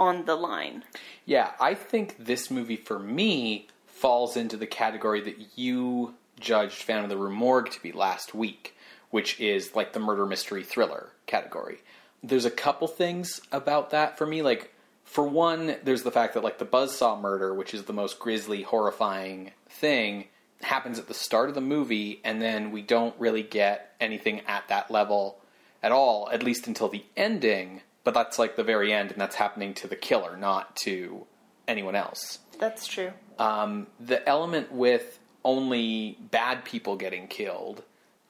on 0.00 0.24
the 0.24 0.34
line. 0.34 0.82
Yeah, 1.24 1.52
I 1.60 1.74
think 1.74 2.16
this 2.18 2.50
movie 2.50 2.74
for 2.74 2.98
me 2.98 3.68
falls 3.86 4.36
into 4.36 4.56
the 4.56 4.66
category 4.66 5.20
that 5.20 5.56
you 5.56 6.14
judged 6.40 6.82
Phantom 6.82 7.04
of 7.04 7.10
the 7.10 7.16
Rue 7.16 7.30
Morgue 7.30 7.70
to 7.70 7.80
be 7.80 7.92
last 7.92 8.34
week, 8.34 8.76
which 9.10 9.38
is 9.38 9.76
like 9.76 9.92
the 9.92 10.00
murder 10.00 10.26
mystery 10.26 10.64
thriller 10.64 11.10
category. 11.26 11.78
There's 12.20 12.46
a 12.46 12.50
couple 12.50 12.88
things 12.88 13.40
about 13.52 13.90
that 13.90 14.18
for 14.18 14.26
me. 14.26 14.42
Like, 14.42 14.74
for 15.04 15.24
one, 15.24 15.76
there's 15.84 16.02
the 16.02 16.10
fact 16.10 16.34
that 16.34 16.42
like 16.42 16.58
the 16.58 16.64
Buzzsaw 16.64 17.20
murder, 17.20 17.54
which 17.54 17.74
is 17.74 17.84
the 17.84 17.92
most 17.92 18.18
grisly, 18.18 18.62
horrifying 18.62 19.52
thing, 19.68 20.24
happens 20.62 20.98
at 20.98 21.06
the 21.06 21.14
start 21.14 21.48
of 21.48 21.54
the 21.54 21.60
movie, 21.60 22.20
and 22.24 22.42
then 22.42 22.72
we 22.72 22.82
don't 22.82 23.14
really 23.20 23.44
get 23.44 23.94
anything 24.00 24.40
at 24.48 24.66
that 24.66 24.90
level 24.90 25.38
at 25.82 25.92
all, 25.92 26.28
at 26.32 26.42
least 26.42 26.66
until 26.66 26.88
the 26.88 27.04
ending. 27.16 27.82
But 28.04 28.14
that's 28.14 28.38
like 28.38 28.56
the 28.56 28.64
very 28.64 28.92
end, 28.92 29.12
and 29.12 29.20
that's 29.20 29.36
happening 29.36 29.74
to 29.74 29.86
the 29.86 29.96
killer, 29.96 30.36
not 30.36 30.76
to 30.84 31.26
anyone 31.68 31.94
else. 31.94 32.40
That's 32.58 32.86
true. 32.86 33.12
Um, 33.38 33.86
the 34.00 34.26
element 34.28 34.72
with 34.72 35.18
only 35.44 36.18
bad 36.30 36.64
people 36.64 36.96
getting 36.96 37.26
killed, 37.28 37.82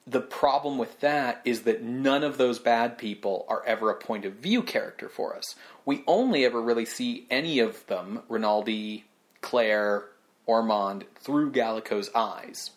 the 0.06 0.20
problem 0.20 0.78
with 0.78 1.00
that 1.00 1.40
is 1.44 1.62
that 1.62 1.82
none 1.82 2.24
of 2.24 2.36
those 2.36 2.58
bad 2.58 2.98
people 2.98 3.46
are 3.48 3.64
ever 3.64 3.90
a 3.90 3.94
point 3.94 4.24
of 4.24 4.34
view 4.34 4.62
character 4.62 5.08
for 5.08 5.36
us. 5.36 5.54
We 5.84 6.02
only 6.06 6.44
ever 6.44 6.60
really 6.60 6.86
see 6.86 7.26
any 7.30 7.60
of 7.60 7.86
them, 7.86 8.22
Rinaldi, 8.28 9.04
Claire, 9.42 10.08
Ormond, 10.46 11.04
through 11.14 11.52
Gallico's 11.52 12.10
eyes. 12.14 12.70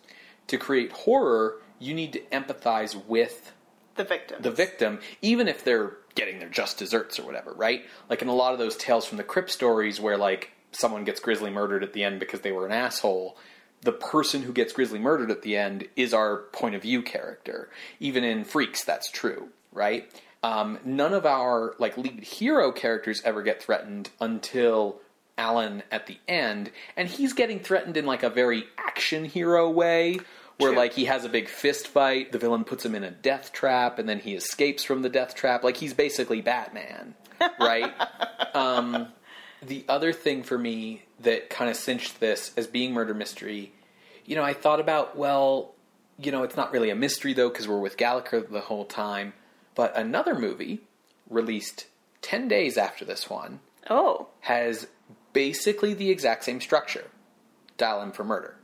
To 0.47 0.57
create 0.57 0.91
horror, 0.91 1.61
you 1.79 1.93
need 1.95 2.13
to 2.13 2.21
empathize 2.31 2.95
with 3.05 3.51
The 3.95 4.03
victim. 4.03 4.41
the 4.41 4.51
victim, 4.51 4.99
even 5.21 5.47
if 5.47 5.63
they're 5.63 5.93
getting 6.15 6.39
their 6.39 6.49
just 6.49 6.77
desserts 6.77 7.19
or 7.19 7.25
whatever, 7.25 7.53
right? 7.53 7.85
Like 8.09 8.21
in 8.21 8.27
a 8.27 8.35
lot 8.35 8.53
of 8.53 8.59
those 8.59 8.75
tales 8.75 9.05
from 9.05 9.17
the 9.17 9.23
crypt 9.23 9.51
stories 9.51 9.99
where 9.99 10.17
like 10.17 10.51
someone 10.71 11.03
gets 11.03 11.19
grisly 11.19 11.49
murdered 11.49 11.83
at 11.83 11.93
the 11.93 12.03
end 12.03 12.19
because 12.19 12.41
they 12.41 12.51
were 12.51 12.65
an 12.65 12.71
asshole, 12.71 13.37
the 13.81 13.91
person 13.91 14.41
who 14.43 14.51
gets 14.51 14.73
grisly 14.73 14.99
murdered 14.99 15.31
at 15.31 15.41
the 15.43 15.55
end 15.55 15.87
is 15.95 16.13
our 16.13 16.37
point 16.37 16.75
of 16.75 16.81
view 16.81 17.01
character. 17.01 17.69
Even 17.99 18.23
in 18.23 18.43
Freaks, 18.43 18.83
that's 18.83 19.09
true, 19.11 19.49
right? 19.71 20.09
Um, 20.43 20.79
none 20.83 21.13
of 21.13 21.25
our 21.25 21.75
like 21.79 21.97
lead 21.97 22.23
hero 22.23 22.71
characters 22.71 23.21
ever 23.23 23.41
get 23.41 23.61
threatened 23.61 24.09
until 24.19 24.99
Alan 25.37 25.83
at 25.91 26.07
the 26.07 26.17
end, 26.27 26.71
and 26.95 27.07
he's 27.09 27.33
getting 27.33 27.59
threatened 27.59 27.97
in 27.97 28.05
like 28.05 28.23
a 28.23 28.29
very 28.29 28.65
action 28.77 29.25
hero 29.25 29.69
way, 29.69 30.19
where 30.57 30.71
True. 30.71 30.77
like 30.77 30.93
he 30.93 31.05
has 31.05 31.25
a 31.25 31.29
big 31.29 31.49
fist 31.49 31.87
fight, 31.87 32.31
the 32.31 32.39
villain 32.39 32.63
puts 32.63 32.85
him 32.85 32.95
in 32.95 33.03
a 33.03 33.11
death 33.11 33.51
trap, 33.51 33.99
and 33.99 34.07
then 34.07 34.19
he 34.19 34.35
escapes 34.35 34.83
from 34.83 35.01
the 35.01 35.09
death 35.09 35.35
trap. 35.35 35.63
Like 35.63 35.77
he's 35.77 35.93
basically 35.93 36.41
Batman, 36.41 37.15
right? 37.59 37.93
um, 38.55 39.09
the 39.61 39.85
other 39.89 40.13
thing 40.13 40.43
for 40.43 40.57
me 40.57 41.03
that 41.21 41.49
kind 41.49 41.69
of 41.69 41.75
cinched 41.75 42.19
this 42.19 42.53
as 42.55 42.67
being 42.67 42.93
murder 42.93 43.13
mystery, 43.13 43.73
you 44.25 44.35
know, 44.35 44.43
I 44.43 44.53
thought 44.53 44.79
about 44.79 45.17
well, 45.17 45.73
you 46.17 46.31
know, 46.31 46.43
it's 46.43 46.55
not 46.55 46.71
really 46.71 46.89
a 46.89 46.95
mystery 46.95 47.33
though 47.33 47.49
because 47.49 47.67
we're 47.67 47.79
with 47.79 47.97
Gallico 47.97 48.49
the 48.49 48.61
whole 48.61 48.85
time. 48.85 49.33
But 49.75 49.97
another 49.97 50.35
movie 50.35 50.81
released 51.29 51.87
ten 52.21 52.47
days 52.47 52.77
after 52.77 53.03
this 53.03 53.29
one 53.29 53.59
oh. 53.89 54.27
has 54.41 54.87
basically 55.33 55.93
the 55.93 56.09
exact 56.09 56.45
same 56.45 56.61
structure. 56.61 57.05
Dial 57.77 58.01
M 58.01 58.13
for 58.13 58.23
Murder, 58.23 58.55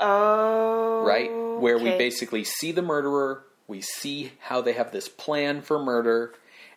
Oh. 0.00 1.04
right? 1.04 1.30
Where 1.60 1.78
we 1.78 1.90
basically 1.90 2.44
see 2.44 2.72
the 2.72 2.82
murderer, 2.82 3.44
we 3.68 3.82
see 3.82 4.32
how 4.40 4.62
they 4.62 4.72
have 4.72 4.92
this 4.92 5.08
plan 5.08 5.60
for 5.60 5.78
murder, 5.78 6.34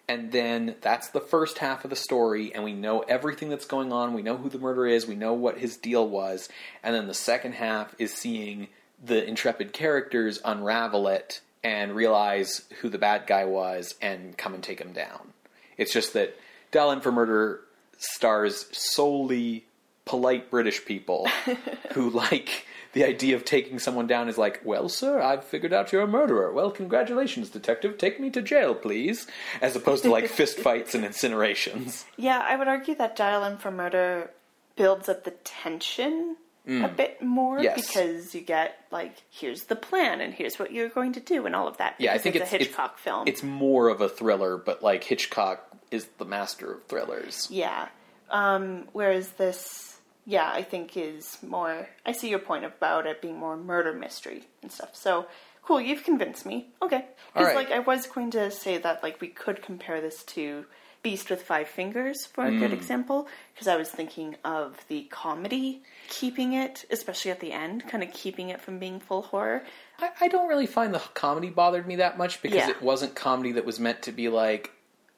and 0.07 0.31
then 0.33 0.75
that's 0.81 1.09
the 1.09 1.21
first 1.21 1.59
half 1.59 1.85
of 1.85 1.89
the 1.89 1.95
story, 1.95 2.53
and 2.53 2.63
we 2.63 2.73
know 2.73 2.99
everything 3.01 3.49
that's 3.49 3.65
going 3.65 3.93
on. 3.93 4.13
We 4.13 4.21
know 4.21 4.35
who 4.35 4.49
the 4.49 4.59
murderer 4.59 4.87
is, 4.87 5.07
we 5.07 5.15
know 5.15 5.33
what 5.33 5.57
his 5.57 5.77
deal 5.77 6.07
was, 6.07 6.49
and 6.83 6.93
then 6.93 7.07
the 7.07 7.13
second 7.13 7.53
half 7.53 7.95
is 7.97 8.13
seeing 8.13 8.67
the 9.03 9.25
intrepid 9.25 9.71
characters 9.73 10.39
unravel 10.43 11.07
it 11.07 11.41
and 11.63 11.95
realize 11.95 12.63
who 12.81 12.89
the 12.89 12.97
bad 12.97 13.25
guy 13.25 13.45
was 13.45 13.95
and 14.01 14.37
come 14.37 14.53
and 14.53 14.63
take 14.63 14.79
him 14.79 14.91
down. 14.91 15.33
It's 15.77 15.93
just 15.93 16.13
that 16.13 16.37
M 16.73 17.01
for 17.01 17.11
Murder 17.11 17.61
stars 17.97 18.65
solely 18.71 19.65
polite 20.05 20.51
British 20.51 20.83
people 20.85 21.27
who 21.93 22.09
like 22.09 22.65
the 22.93 23.03
idea 23.03 23.35
of 23.35 23.43
taking 23.45 23.79
someone 23.79 24.07
down 24.07 24.29
is 24.29 24.37
like, 24.37 24.61
well, 24.63 24.87
sir, 24.89 25.19
I've 25.21 25.43
figured 25.43 25.73
out 25.73 25.91
you're 25.91 26.01
a 26.03 26.07
murderer. 26.07 26.51
Well, 26.51 26.71
congratulations, 26.71 27.49
detective. 27.49 27.97
Take 27.97 28.19
me 28.19 28.29
to 28.31 28.41
jail, 28.41 28.73
please. 28.75 29.27
As 29.61 29.75
opposed 29.75 30.03
to 30.03 30.11
like 30.11 30.25
fistfights 30.31 30.93
and 30.95 31.03
incinerations. 31.03 32.05
Yeah, 32.17 32.39
I 32.39 32.55
would 32.55 32.67
argue 32.67 32.95
that 32.95 33.15
Dial 33.15 33.43
M 33.43 33.57
for 33.57 33.71
Murder 33.71 34.31
builds 34.75 35.09
up 35.09 35.23
the 35.23 35.31
tension 35.31 36.37
a 36.65 36.87
bit 36.87 37.21
more 37.21 37.57
Mm. 37.59 37.63
Yes. 37.63 37.85
because 37.87 38.33
you 38.33 38.39
get 38.39 38.77
like 38.89 39.15
here's 39.29 39.63
the 39.65 39.75
plan 39.75 40.21
and 40.21 40.33
here's 40.33 40.57
what 40.57 40.71
you're 40.71 40.87
going 40.87 41.11
to 41.13 41.19
do 41.19 41.45
and 41.45 41.53
all 41.55 41.67
of 41.67 41.75
that. 41.77 41.95
Yeah, 41.99 42.13
I 42.13 42.17
think 42.19 42.37
it's, 42.37 42.45
it's 42.45 42.53
a 42.53 42.57
Hitchcock 42.59 42.97
film. 42.99 43.27
It's 43.27 43.43
more 43.43 43.89
of 43.89 43.99
a 43.99 44.07
thriller, 44.07 44.55
but 44.57 44.81
like 44.81 45.03
Hitchcock 45.03 45.59
is 45.91 46.07
the 46.19 46.25
master 46.25 46.71
of 46.75 46.83
thrillers. 46.85 47.47
yeah. 47.51 47.89
Um, 48.31 48.85
whereas 48.93 49.27
this, 49.33 49.92
yeah, 50.25 50.49
I 50.51 50.61
think 50.63 50.95
is 50.97 51.37
more. 51.41 51.87
I 52.05 52.11
see 52.11 52.29
your 52.29 52.39
point 52.39 52.65
about 52.65 53.05
it 53.07 53.21
being 53.21 53.37
more 53.37 53.57
murder 53.57 53.93
mystery 53.93 54.43
and 54.61 54.71
stuff. 54.71 54.95
So 54.95 55.27
cool, 55.63 55.79
you've 55.81 56.03
convinced 56.03 56.45
me. 56.45 56.67
Okay, 56.81 57.05
because 57.33 57.47
right. 57.47 57.55
like 57.55 57.71
I 57.71 57.79
was 57.79 58.07
going 58.07 58.31
to 58.31 58.51
say 58.51 58.77
that 58.77 59.03
like 59.03 59.21
we 59.21 59.27
could 59.27 59.61
compare 59.61 60.01
this 60.01 60.23
to 60.25 60.65
Beast 61.01 61.29
with 61.29 61.41
Five 61.41 61.67
Fingers 61.67 62.25
for 62.25 62.45
a 62.45 62.51
good 62.51 62.71
Mm. 62.71 62.75
example, 62.75 63.27
because 63.53 63.67
I 63.67 63.75
was 63.75 63.89
thinking 63.89 64.37
of 64.45 64.79
the 64.87 65.03
comedy 65.11 65.81
keeping 66.07 66.53
it, 66.53 66.85
especially 66.89 67.29
at 67.31 67.41
the 67.41 67.51
end, 67.51 67.87
kind 67.89 68.01
of 68.03 68.13
keeping 68.13 68.47
it 68.49 68.61
from 68.61 68.79
being 68.79 69.01
full 69.01 69.23
horror. 69.23 69.63
I, 69.99 70.11
I 70.21 70.27
don't 70.29 70.47
really 70.47 70.65
find 70.65 70.93
the 70.93 70.99
comedy 71.13 71.49
bothered 71.49 71.85
me 71.87 71.97
that 71.97 72.17
much 72.17 72.41
because 72.41 72.55
Yeah. 72.57 72.69
it 72.69 72.81
wasn't 72.81 73.15
comedy 73.15 73.51
that 73.53 73.65
was 73.65 73.81
meant 73.81 74.01
to 74.03 74.13
be 74.13 74.29
like, 74.29 74.71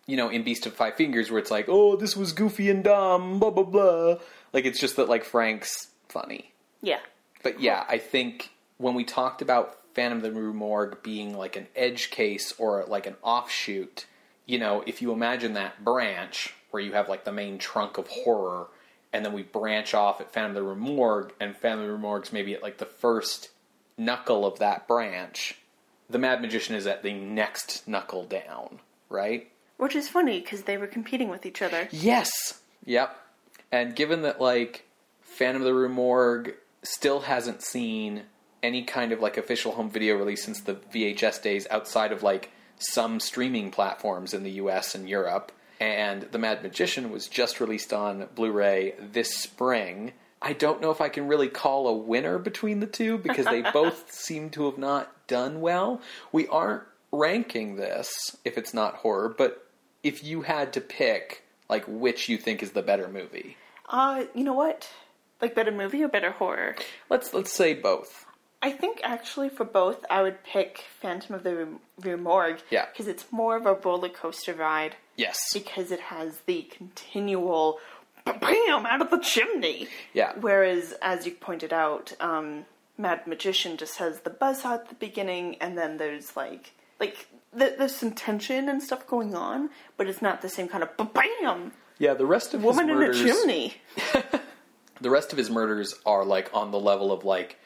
you 0.08 0.18
know, 0.18 0.30
in 0.30 0.44
Beast 0.44 0.66
of 0.66 0.74
Five 0.74 0.96
Fingers, 0.96 1.30
where 1.30 1.40
it's 1.40 1.52
like, 1.52 1.66
oh, 1.68 1.96
this 1.96 2.16
was 2.18 2.34
goofy 2.34 2.70
and 2.72 2.84
dumb, 2.84 3.38
blah 3.40 3.52
blah 3.52 3.64
blah. 3.64 4.16
Like 4.56 4.64
it's 4.64 4.80
just 4.80 4.96
that 4.96 5.10
like 5.10 5.26
Frank's 5.26 5.90
funny. 6.08 6.54
Yeah, 6.82 7.02
But 7.44 7.60
yeah, 7.60 7.84
I 7.90 7.98
think 7.98 8.52
when 8.78 8.94
we 8.94 9.04
talked 9.04 9.42
about 9.42 9.78
Phantom 9.94 10.20
of 10.20 10.24
the 10.24 10.32
Rue 10.32 10.54
Morgue 10.54 11.04
being 11.04 11.36
like 11.36 11.58
an 11.58 11.68
edge 11.76 12.10
case 12.10 12.54
or 12.58 12.86
like 12.88 13.06
an 13.06 13.16
offshoot, 13.22 14.06
you 14.46 14.58
know, 14.58 14.82
if 14.88 15.02
you 15.02 15.12
imagine 15.12 15.56
that 15.56 15.84
branch 15.84 16.54
where 16.72 16.82
you 16.82 16.94
have 16.94 17.10
like 17.10 17.26
the 17.26 17.34
main 17.34 17.58
trunk 17.58 17.98
of 17.98 18.08
horror, 18.08 18.68
and 19.12 19.26
then 19.26 19.34
we 19.34 19.44
branch 19.44 19.94
off 19.94 20.22
at 20.22 20.32
Phantom 20.32 20.52
of 20.52 20.56
the 20.56 20.64
Rue 20.64 20.76
Morgue, 20.76 21.34
and 21.42 21.58
Phantom 21.58 21.82
of 21.82 21.88
the 21.88 21.92
Rue 21.92 22.00
Morgue's 22.00 22.32
maybe 22.32 22.54
at 22.54 22.64
like 22.64 22.78
the 22.78 22.86
first 22.86 23.50
knuckle 23.98 24.46
of 24.46 24.60
that 24.60 24.88
branch, 24.88 25.58
the 26.10 26.18
Mad 26.18 26.40
Magician 26.40 26.76
is 26.76 26.88
at 26.88 27.04
the 27.04 27.12
next 27.12 27.90
knuckle 27.90 28.24
down, 28.24 28.80
right? 29.10 29.52
Which 29.76 29.98
is 29.98 30.08
funny 30.08 30.40
because 30.40 30.64
they 30.64 30.78
were 30.78 30.88
competing 30.88 31.28
with 31.28 31.46
each 31.46 31.62
other. 31.62 31.90
Yes. 31.92 32.62
Yep. 32.86 33.20
And 33.72 33.96
given 33.96 34.22
that 34.24 34.40
like 34.40 34.86
Phantom 35.22 35.62
of 35.62 35.66
the 35.66 35.74
Rue 35.74 35.90
Morgue 35.90 36.56
still 36.84 37.22
hasn't 37.22 37.64
seen 37.64 38.24
any 38.64 38.84
kind 38.84 39.12
of 39.12 39.20
like 39.20 39.38
official 39.38 39.74
home 39.74 39.90
video 39.90 40.16
release 40.16 40.44
since 40.44 40.62
the 40.62 40.76
VHS 40.76 41.42
days 41.42 41.68
outside 41.70 42.12
of 42.12 42.24
like 42.24 42.52
some 42.78 43.20
streaming 43.20 43.72
platforms 43.72 44.34
in 44.34 44.44
the 44.44 44.52
US 44.52 44.96
and 44.96 45.08
Europe, 45.08 45.52
and 45.80 46.24
The 46.24 46.40
Mad 46.40 46.64
Magician 46.64 47.12
was 47.12 47.28
just 47.28 47.60
released 47.60 47.94
on 47.94 48.28
Blu-ray 48.36 48.96
this 49.00 49.36
spring. 49.36 50.14
I 50.42 50.54
don't 50.54 50.82
know 50.82 50.92
if 50.92 51.02
I 51.02 51.10
can 51.10 51.28
really 51.28 51.48
call 51.48 51.88
a 51.88 51.96
winner 51.96 52.38
between 52.38 52.80
the 52.80 52.88
two 52.88 53.18
because 53.18 53.46
they 53.46 53.62
both 53.74 54.12
seem 54.12 54.50
to 54.52 54.66
have 54.66 54.78
not 54.78 55.28
done 55.28 55.62
well. 55.62 56.02
We 56.32 56.48
aren't 56.48 56.84
ranking 57.12 57.76
this 57.76 58.36
if 58.44 58.58
it's 58.58 58.74
not 58.74 58.96
horror, 58.96 59.30
but 59.30 59.68
if 60.04 60.24
you 60.24 60.42
had 60.42 60.74
to 60.74 60.82
pick 60.82 61.45
like 61.70 61.86
which 61.88 62.30
you 62.30 62.38
think 62.38 62.64
is 62.64 62.72
the 62.72 62.82
better 62.82 63.08
movie. 63.08 63.58
Uh, 63.88 64.26
you 64.34 64.44
know 64.44 64.54
what? 64.54 64.90
Like 65.42 65.56
better 65.56 65.72
movie 65.72 66.04
or 66.04 66.08
better 66.08 66.32
horror? 66.32 66.76
Let's 67.10 67.34
let's 67.34 67.52
say 67.52 67.74
both. 67.74 68.26
I 68.62 68.72
think 68.72 69.00
actually 69.04 69.50
for 69.50 69.64
both, 69.64 70.04
I 70.10 70.24
would 70.24 70.44
pick 70.44 70.86
Phantom 71.00 71.36
of 71.36 71.44
the 71.44 71.68
Rue- 72.02 72.18
Morgue. 72.18 72.62
Yeah. 72.72 72.86
Because 72.92 73.08
it's 73.08 73.32
more 73.32 73.56
of 73.56 73.66
a 73.68 73.74
roller 73.76 74.10
coaster 74.10 74.54
ride. 74.54 74.96
Yes. 75.16 75.38
Because 75.54 75.92
it 75.92 76.00
has 76.00 76.40
the 76.48 76.64
continual 76.64 77.80
bam 78.26 78.86
out 78.88 79.02
of 79.02 79.12
the 79.12 79.20
chimney. 79.20 79.88
Yeah. 80.14 80.34
Whereas, 80.40 80.96
as 81.02 81.26
you 81.28 81.34
pointed 81.34 81.74
out, 81.74 82.14
um, 82.20 82.66
Mad 82.98 83.28
Magician 83.28 83.78
just 83.78 83.98
has 83.98 84.22
the 84.22 84.30
buzz 84.32 84.66
out 84.66 84.82
at 84.82 84.90
the 84.90 84.96
beginning, 84.96 85.58
and 85.62 85.78
then 85.78 85.98
there's 85.98 86.36
like 86.36 86.72
like 87.00 87.28
th- 87.58 87.78
there's 87.78 87.96
some 87.96 88.12
tension 88.12 88.70
and 88.70 88.82
stuff 88.82 89.08
going 89.08 89.36
on, 89.36 89.70
but 89.98 90.08
it's 90.08 90.22
not 90.22 90.42
the 90.42 90.50
same 90.50 90.68
kind 90.68 90.84
of 90.84 90.90
bam 90.98 91.72
Yeah, 91.98 92.14
the 92.14 92.26
rest 92.26 92.54
of 92.54 92.64
woman 92.64 92.88
his 92.90 92.96
in 92.98 93.04
a 93.04 93.08
murders, 93.08 93.22
chimney. 93.22 93.74
the 95.02 95.10
rest 95.10 95.32
of 95.32 95.38
his 95.38 95.50
murders 95.50 95.96
are 96.06 96.24
like 96.26 96.50
on 96.54 96.72
the 96.72 96.80
level 96.80 97.12
of 97.12 97.24
like 97.24 97.58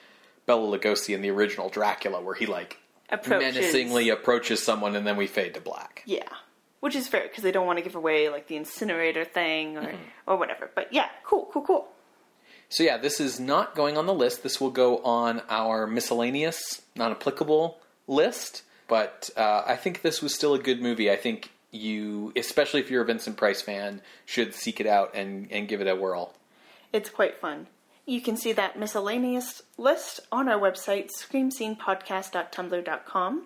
Bela 0.45 0.77
Lugosi 0.77 1.13
in 1.13 1.21
the 1.21 1.29
original 1.29 1.69
Dracula, 1.69 2.21
where 2.21 2.35
he 2.35 2.45
like 2.45 2.77
Approaches. 3.09 3.55
menacingly 3.55 4.09
approaches 4.09 4.61
someone 4.63 4.95
and 4.95 5.05
then 5.05 5.17
we 5.17 5.27
fade 5.27 5.53
to 5.55 5.61
black. 5.61 6.03
Yeah, 6.05 6.27
which 6.79 6.95
is 6.95 7.07
fair 7.07 7.23
because 7.23 7.43
they 7.43 7.51
don't 7.51 7.65
want 7.67 7.77
to 7.79 7.83
give 7.83 7.95
away 7.95 8.29
like 8.29 8.47
the 8.47 8.55
incinerator 8.55 9.25
thing 9.25 9.77
or 9.77 9.81
Mm-hmm. 9.81 9.95
or 10.27 10.37
whatever. 10.37 10.69
But 10.73 10.91
yeah, 10.93 11.09
cool, 11.23 11.49
cool, 11.51 11.63
cool. 11.63 11.87
So 12.71 12.83
yeah, 12.83 12.97
this 12.97 13.19
is 13.19 13.39
not 13.39 13.73
going 13.75 13.97
on 13.97 14.05
the 14.05 14.13
list. 14.13 14.43
This 14.43 14.61
will 14.61 14.69
go 14.69 14.99
on 14.99 15.41
our 15.49 15.87
miscellaneous, 15.87 16.83
non-applicable 16.95 17.79
list. 18.07 18.61
But 18.89 19.29
uh, 19.37 19.63
I 19.65 19.77
think 19.77 20.01
this 20.01 20.21
was 20.21 20.35
still 20.35 20.53
a 20.53 20.59
good 20.59 20.81
movie. 20.81 21.09
I 21.09 21.15
think 21.15 21.51
you, 21.71 22.33
especially 22.35 22.81
if 22.81 22.91
you're 22.91 23.03
a 23.03 23.05
Vincent 23.05 23.37
Price 23.37 23.61
fan, 23.61 24.01
should 24.25 24.53
seek 24.53 24.81
it 24.81 24.87
out 24.87 25.11
and, 25.13 25.47
and 25.51 25.67
give 25.67 25.79
it 25.79 25.87
a 25.87 25.95
whirl. 25.95 26.33
It's 26.91 27.11
quite 27.11 27.37
fun. 27.37 27.67
You 28.05 28.21
can 28.21 28.35
see 28.35 28.51
that 28.53 28.79
miscellaneous 28.79 29.61
list 29.77 30.21
on 30.31 30.49
our 30.49 30.59
website, 30.59 31.11
screamscenepodcast.tumblr.com. 31.15 33.43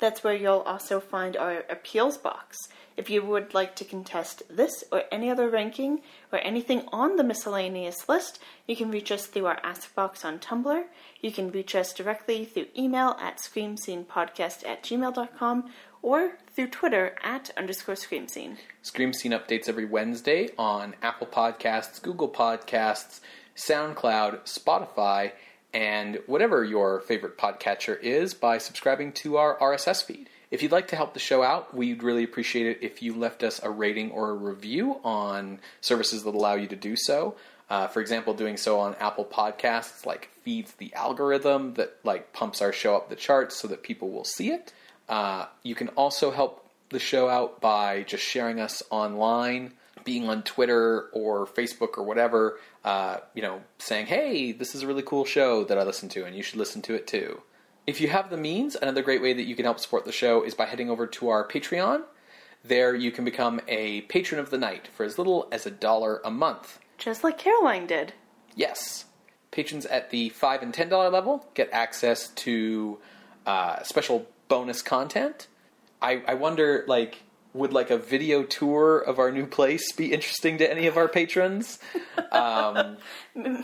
That's 0.00 0.24
where 0.24 0.34
you'll 0.34 0.64
also 0.66 0.98
find 0.98 1.36
our 1.36 1.62
appeals 1.70 2.18
box. 2.18 2.56
If 2.96 3.08
you 3.08 3.22
would 3.22 3.54
like 3.54 3.76
to 3.76 3.84
contest 3.84 4.42
this 4.50 4.84
or 4.92 5.04
any 5.10 5.30
other 5.30 5.48
ranking 5.48 6.00
or 6.32 6.38
anything 6.38 6.86
on 6.92 7.16
the 7.16 7.24
miscellaneous 7.24 8.08
list, 8.08 8.38
you 8.66 8.76
can 8.76 8.90
reach 8.90 9.10
us 9.10 9.26
through 9.26 9.46
our 9.46 9.58
Ask 9.62 9.94
box 9.94 10.24
on 10.24 10.38
Tumblr. 10.38 10.84
You 11.20 11.32
can 11.32 11.50
reach 11.50 11.74
us 11.74 11.92
directly 11.92 12.44
through 12.44 12.66
email 12.76 13.16
at 13.20 13.38
screamscenepodcast 13.38 14.66
at 14.66 14.82
gmail.com 14.82 15.70
or 16.02 16.38
through 16.54 16.68
Twitter 16.68 17.16
at 17.22 17.50
underscore 17.56 17.94
screamscene. 17.94 18.56
Scream 18.82 19.12
Scene 19.12 19.32
updates 19.32 19.68
every 19.68 19.84
Wednesday 19.84 20.50
on 20.58 20.94
Apple 21.02 21.26
Podcasts, 21.26 22.00
Google 22.00 22.28
Podcasts, 22.28 23.20
SoundCloud, 23.56 24.44
Spotify, 24.44 25.32
and 25.72 26.20
whatever 26.26 26.64
your 26.64 27.00
favorite 27.00 27.38
podcatcher 27.38 28.00
is 28.00 28.34
by 28.34 28.58
subscribing 28.58 29.12
to 29.12 29.36
our 29.36 29.58
RSS 29.58 30.04
feed. 30.04 30.28
If 30.50 30.62
you'd 30.62 30.72
like 30.72 30.88
to 30.88 30.96
help 30.96 31.14
the 31.14 31.20
show 31.20 31.42
out, 31.42 31.74
we'd 31.74 32.02
really 32.02 32.24
appreciate 32.24 32.66
it 32.66 32.78
if 32.82 33.02
you 33.02 33.14
left 33.14 33.44
us 33.44 33.60
a 33.62 33.70
rating 33.70 34.10
or 34.10 34.30
a 34.30 34.34
review 34.34 34.98
on 35.04 35.60
services 35.80 36.24
that 36.24 36.34
allow 36.34 36.54
you 36.54 36.66
to 36.66 36.76
do 36.76 36.96
so. 36.96 37.36
Uh, 37.68 37.86
for 37.86 38.00
example, 38.00 38.34
doing 38.34 38.56
so 38.56 38.80
on 38.80 38.96
Apple 38.96 39.24
Podcasts 39.24 40.04
like 40.04 40.28
feeds 40.42 40.72
the 40.72 40.92
algorithm 40.94 41.74
that 41.74 41.96
like 42.02 42.32
pumps 42.32 42.60
our 42.60 42.72
show 42.72 42.96
up 42.96 43.08
the 43.08 43.16
charts 43.16 43.56
so 43.56 43.68
that 43.68 43.84
people 43.84 44.10
will 44.10 44.24
see 44.24 44.50
it. 44.50 44.72
Uh, 45.08 45.46
you 45.62 45.76
can 45.76 45.88
also 45.90 46.32
help 46.32 46.68
the 46.88 46.98
show 46.98 47.28
out 47.28 47.60
by 47.60 48.02
just 48.02 48.24
sharing 48.24 48.58
us 48.58 48.82
online, 48.90 49.72
being 50.02 50.28
on 50.28 50.42
Twitter 50.42 51.02
or 51.12 51.46
Facebook 51.46 51.96
or 51.96 52.02
whatever. 52.02 52.58
Uh, 52.84 53.18
you 53.34 53.42
know, 53.42 53.62
saying, 53.78 54.06
"Hey, 54.06 54.50
this 54.50 54.74
is 54.74 54.82
a 54.82 54.86
really 54.88 55.02
cool 55.02 55.24
show 55.24 55.62
that 55.62 55.78
I 55.78 55.84
listen 55.84 56.08
to, 56.10 56.24
and 56.24 56.34
you 56.34 56.42
should 56.42 56.58
listen 56.58 56.82
to 56.82 56.94
it 56.94 57.06
too." 57.06 57.40
If 57.90 58.00
you 58.00 58.06
have 58.06 58.30
the 58.30 58.36
means, 58.36 58.76
another 58.76 59.02
great 59.02 59.20
way 59.20 59.32
that 59.32 59.42
you 59.42 59.56
can 59.56 59.64
help 59.64 59.80
support 59.80 60.04
the 60.04 60.12
show 60.12 60.44
is 60.44 60.54
by 60.54 60.66
heading 60.66 60.90
over 60.90 61.08
to 61.08 61.28
our 61.30 61.44
Patreon. 61.46 62.02
There, 62.62 62.94
you 62.94 63.10
can 63.10 63.24
become 63.24 63.60
a 63.66 64.02
patron 64.02 64.38
of 64.40 64.50
the 64.50 64.58
night 64.58 64.86
for 64.94 65.02
as 65.02 65.18
little 65.18 65.48
as 65.50 65.66
a 65.66 65.72
dollar 65.72 66.20
a 66.24 66.30
month. 66.30 66.78
Just 66.98 67.24
like 67.24 67.36
Caroline 67.36 67.88
did. 67.88 68.12
Yes. 68.54 69.06
Patrons 69.50 69.86
at 69.86 70.10
the 70.10 70.30
$5 70.30 70.62
and 70.62 70.72
$10 70.72 71.10
level 71.12 71.44
get 71.54 71.68
access 71.72 72.28
to 72.28 72.98
uh, 73.44 73.82
special 73.82 74.24
bonus 74.46 74.82
content. 74.82 75.48
I, 76.00 76.22
I 76.28 76.34
wonder, 76.34 76.84
like, 76.86 77.24
would 77.54 77.72
like 77.72 77.90
a 77.90 77.98
video 77.98 78.44
tour 78.44 78.98
of 79.00 79.18
our 79.18 79.32
new 79.32 79.46
place 79.46 79.90
be 79.90 80.12
interesting 80.12 80.58
to 80.58 80.70
any 80.70 80.86
of 80.86 80.96
our 80.96 81.08
patrons? 81.08 81.80
Um, 82.32 82.98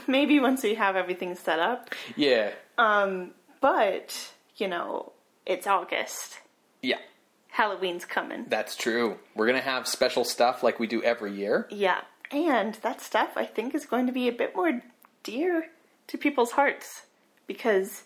Maybe 0.09 0.41
once 0.41 0.65
we 0.65 0.75
have 0.75 0.97
everything 0.97 1.37
set 1.37 1.61
up. 1.61 1.95
yeah. 2.17 2.51
But, 3.61 4.33
you 4.57 4.69
know, 4.69 5.13
it's 5.45 5.67
August. 5.67 6.41
Yeah, 6.83 6.99
Halloween's 7.49 8.05
coming. 8.05 8.45
that's 8.49 8.77
true. 8.77 9.17
We're 9.35 9.47
going 9.47 9.59
to 9.59 9.65
have 9.65 9.89
special 9.89 10.25
stuff 10.25 10.63
like 10.63 10.79
we 10.79 10.87
do 10.87 11.03
every 11.03 11.33
year. 11.35 11.67
Yeah. 11.71 12.03
And 12.31 12.75
that 12.83 13.01
stuff, 13.01 13.31
I 13.37 13.45
think, 13.47 13.75
is 13.75 13.87
going 13.87 14.07
to 14.07 14.13
be 14.13 14.29
a 14.29 14.33
bit 14.33 14.55
more 14.57 14.83
dear 15.23 15.69
to 16.09 16.19
people's 16.19 16.53
hearts. 16.53 17.03
Because 17.47 18.03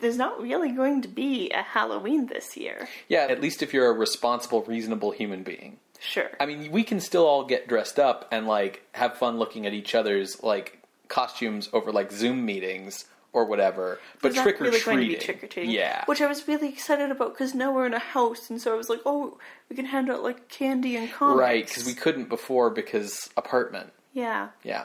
there's 0.00 0.18
not 0.18 0.40
really 0.40 0.70
going 0.70 1.00
to 1.02 1.08
be 1.08 1.50
a 1.50 1.62
Halloween 1.62 2.26
this 2.26 2.56
year. 2.56 2.86
Yeah, 3.08 3.26
at 3.30 3.40
least 3.40 3.62
if 3.62 3.72
you're 3.72 3.88
a 3.88 3.92
responsible, 3.92 4.62
reasonable 4.64 5.10
human 5.10 5.42
being. 5.42 5.78
Sure. 5.98 6.30
I 6.38 6.44
mean, 6.46 6.70
we 6.70 6.84
can 6.84 7.00
still 7.00 7.24
all 7.26 7.44
get 7.46 7.68
dressed 7.68 7.98
up 7.98 8.28
and 8.30 8.46
like 8.46 8.82
have 8.92 9.16
fun 9.16 9.38
looking 9.38 9.66
at 9.66 9.72
each 9.72 9.94
other's 9.94 10.42
like 10.42 10.82
costumes 11.08 11.70
over 11.72 11.90
like 11.90 12.12
Zoom 12.12 12.44
meetings 12.44 13.06
or 13.32 13.44
whatever. 13.44 13.98
But 14.22 14.32
There's 14.32 14.42
trick 14.42 14.60
or 14.60 14.64
really 14.64 14.80
going 14.80 14.96
to 14.98 15.02
be 15.02 15.08
treating, 15.14 15.24
trick 15.24 15.44
or 15.44 15.46
treating. 15.46 15.70
yeah, 15.70 16.04
Which 16.06 16.20
I 16.22 16.26
was 16.26 16.46
really 16.48 16.68
excited 16.68 17.10
about 17.10 17.34
because 17.34 17.54
now 17.54 17.72
we're 17.72 17.86
in 17.86 17.94
a 17.94 17.98
house, 17.98 18.48
and 18.50 18.60
so 18.60 18.72
I 18.72 18.76
was 18.76 18.88
like, 18.88 19.00
oh, 19.06 19.38
we 19.68 19.76
can 19.76 19.84
hand 19.86 20.10
out 20.10 20.22
like 20.22 20.48
candy 20.48 20.96
and 20.96 21.10
comics. 21.12 21.38
right? 21.40 21.66
Because 21.66 21.84
we 21.86 21.94
couldn't 21.94 22.28
before 22.28 22.70
because 22.70 23.28
apartment. 23.36 23.92
Yeah. 24.12 24.48
Yeah. 24.62 24.84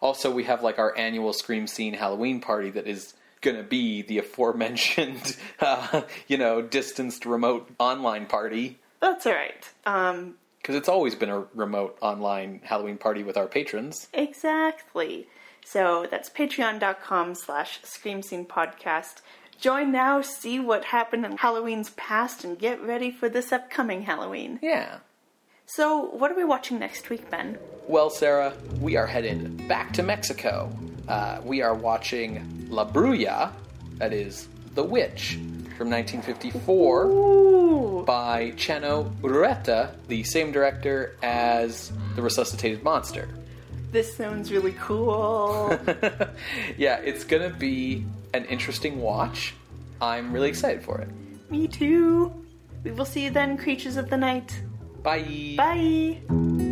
Also, 0.00 0.30
we 0.32 0.44
have 0.44 0.62
like 0.64 0.78
our 0.80 0.96
annual 0.98 1.32
Scream 1.32 1.66
Scene 1.68 1.94
Halloween 1.94 2.40
party 2.40 2.70
that 2.70 2.88
is 2.88 3.14
going 3.40 3.56
to 3.56 3.62
be 3.62 4.02
the 4.02 4.18
aforementioned, 4.18 5.36
uh, 5.60 6.02
you 6.28 6.36
know, 6.38 6.60
distanced 6.62 7.24
remote 7.26 7.70
online 7.78 8.26
party. 8.26 8.78
That's 9.00 9.26
alright. 9.26 9.68
Um, 9.86 10.34
Because 10.60 10.74
it's 10.76 10.88
always 10.88 11.14
been 11.16 11.28
a 11.28 11.44
remote 11.54 11.98
online 12.00 12.60
Halloween 12.64 12.98
party 12.98 13.22
with 13.24 13.36
our 13.36 13.46
patrons. 13.46 14.08
Exactly. 14.12 15.26
So 15.64 16.06
that's 16.10 16.28
patreon.com 16.28 17.34
slash 17.34 17.80
scream 17.82 18.22
scene 18.22 18.44
podcast. 18.46 19.22
Join 19.60 19.92
now, 19.92 20.22
see 20.22 20.58
what 20.58 20.86
happened 20.86 21.24
in 21.24 21.36
Halloween's 21.36 21.90
past, 21.90 22.44
and 22.44 22.58
get 22.58 22.82
ready 22.82 23.12
for 23.12 23.28
this 23.28 23.52
upcoming 23.52 24.02
Halloween. 24.02 24.58
Yeah. 24.60 24.98
So, 25.66 26.00
what 26.10 26.32
are 26.32 26.34
we 26.34 26.44
watching 26.44 26.80
next 26.80 27.08
week, 27.08 27.30
Ben? 27.30 27.58
Well, 27.86 28.10
Sarah, 28.10 28.52
we 28.80 28.96
are 28.96 29.06
headed 29.06 29.68
back 29.68 29.92
to 29.94 30.02
Mexico. 30.02 30.70
Uh, 31.06 31.40
we 31.44 31.62
are 31.62 31.74
watching 31.74 32.66
La 32.68 32.90
Bruja, 32.90 33.52
that 33.98 34.12
is, 34.12 34.48
The 34.74 34.82
Witch, 34.82 35.38
from 35.78 35.90
1954 35.90 37.06
Ooh. 37.06 38.04
by 38.04 38.50
Chano 38.56 39.10
Urueta, 39.20 39.94
the 40.08 40.24
same 40.24 40.52
director 40.52 41.16
as 41.22 41.92
The 42.16 42.22
Resuscitated 42.22 42.82
Monster. 42.82 43.28
This 43.92 44.16
sounds 44.16 44.50
really 44.50 44.74
cool. 44.80 45.78
Yeah, 46.78 46.96
it's 47.04 47.24
gonna 47.24 47.50
be 47.50 48.04
an 48.32 48.46
interesting 48.46 49.00
watch. 49.00 49.54
I'm 50.00 50.32
really 50.32 50.48
excited 50.48 50.82
for 50.82 51.00
it. 51.00 51.08
Me 51.50 51.68
too. 51.68 52.32
We 52.82 52.90
will 52.90 53.04
see 53.04 53.24
you 53.24 53.30
then, 53.30 53.58
creatures 53.58 53.96
of 53.98 54.08
the 54.08 54.16
night. 54.16 54.60
Bye. 55.02 55.54
Bye. 55.58 56.71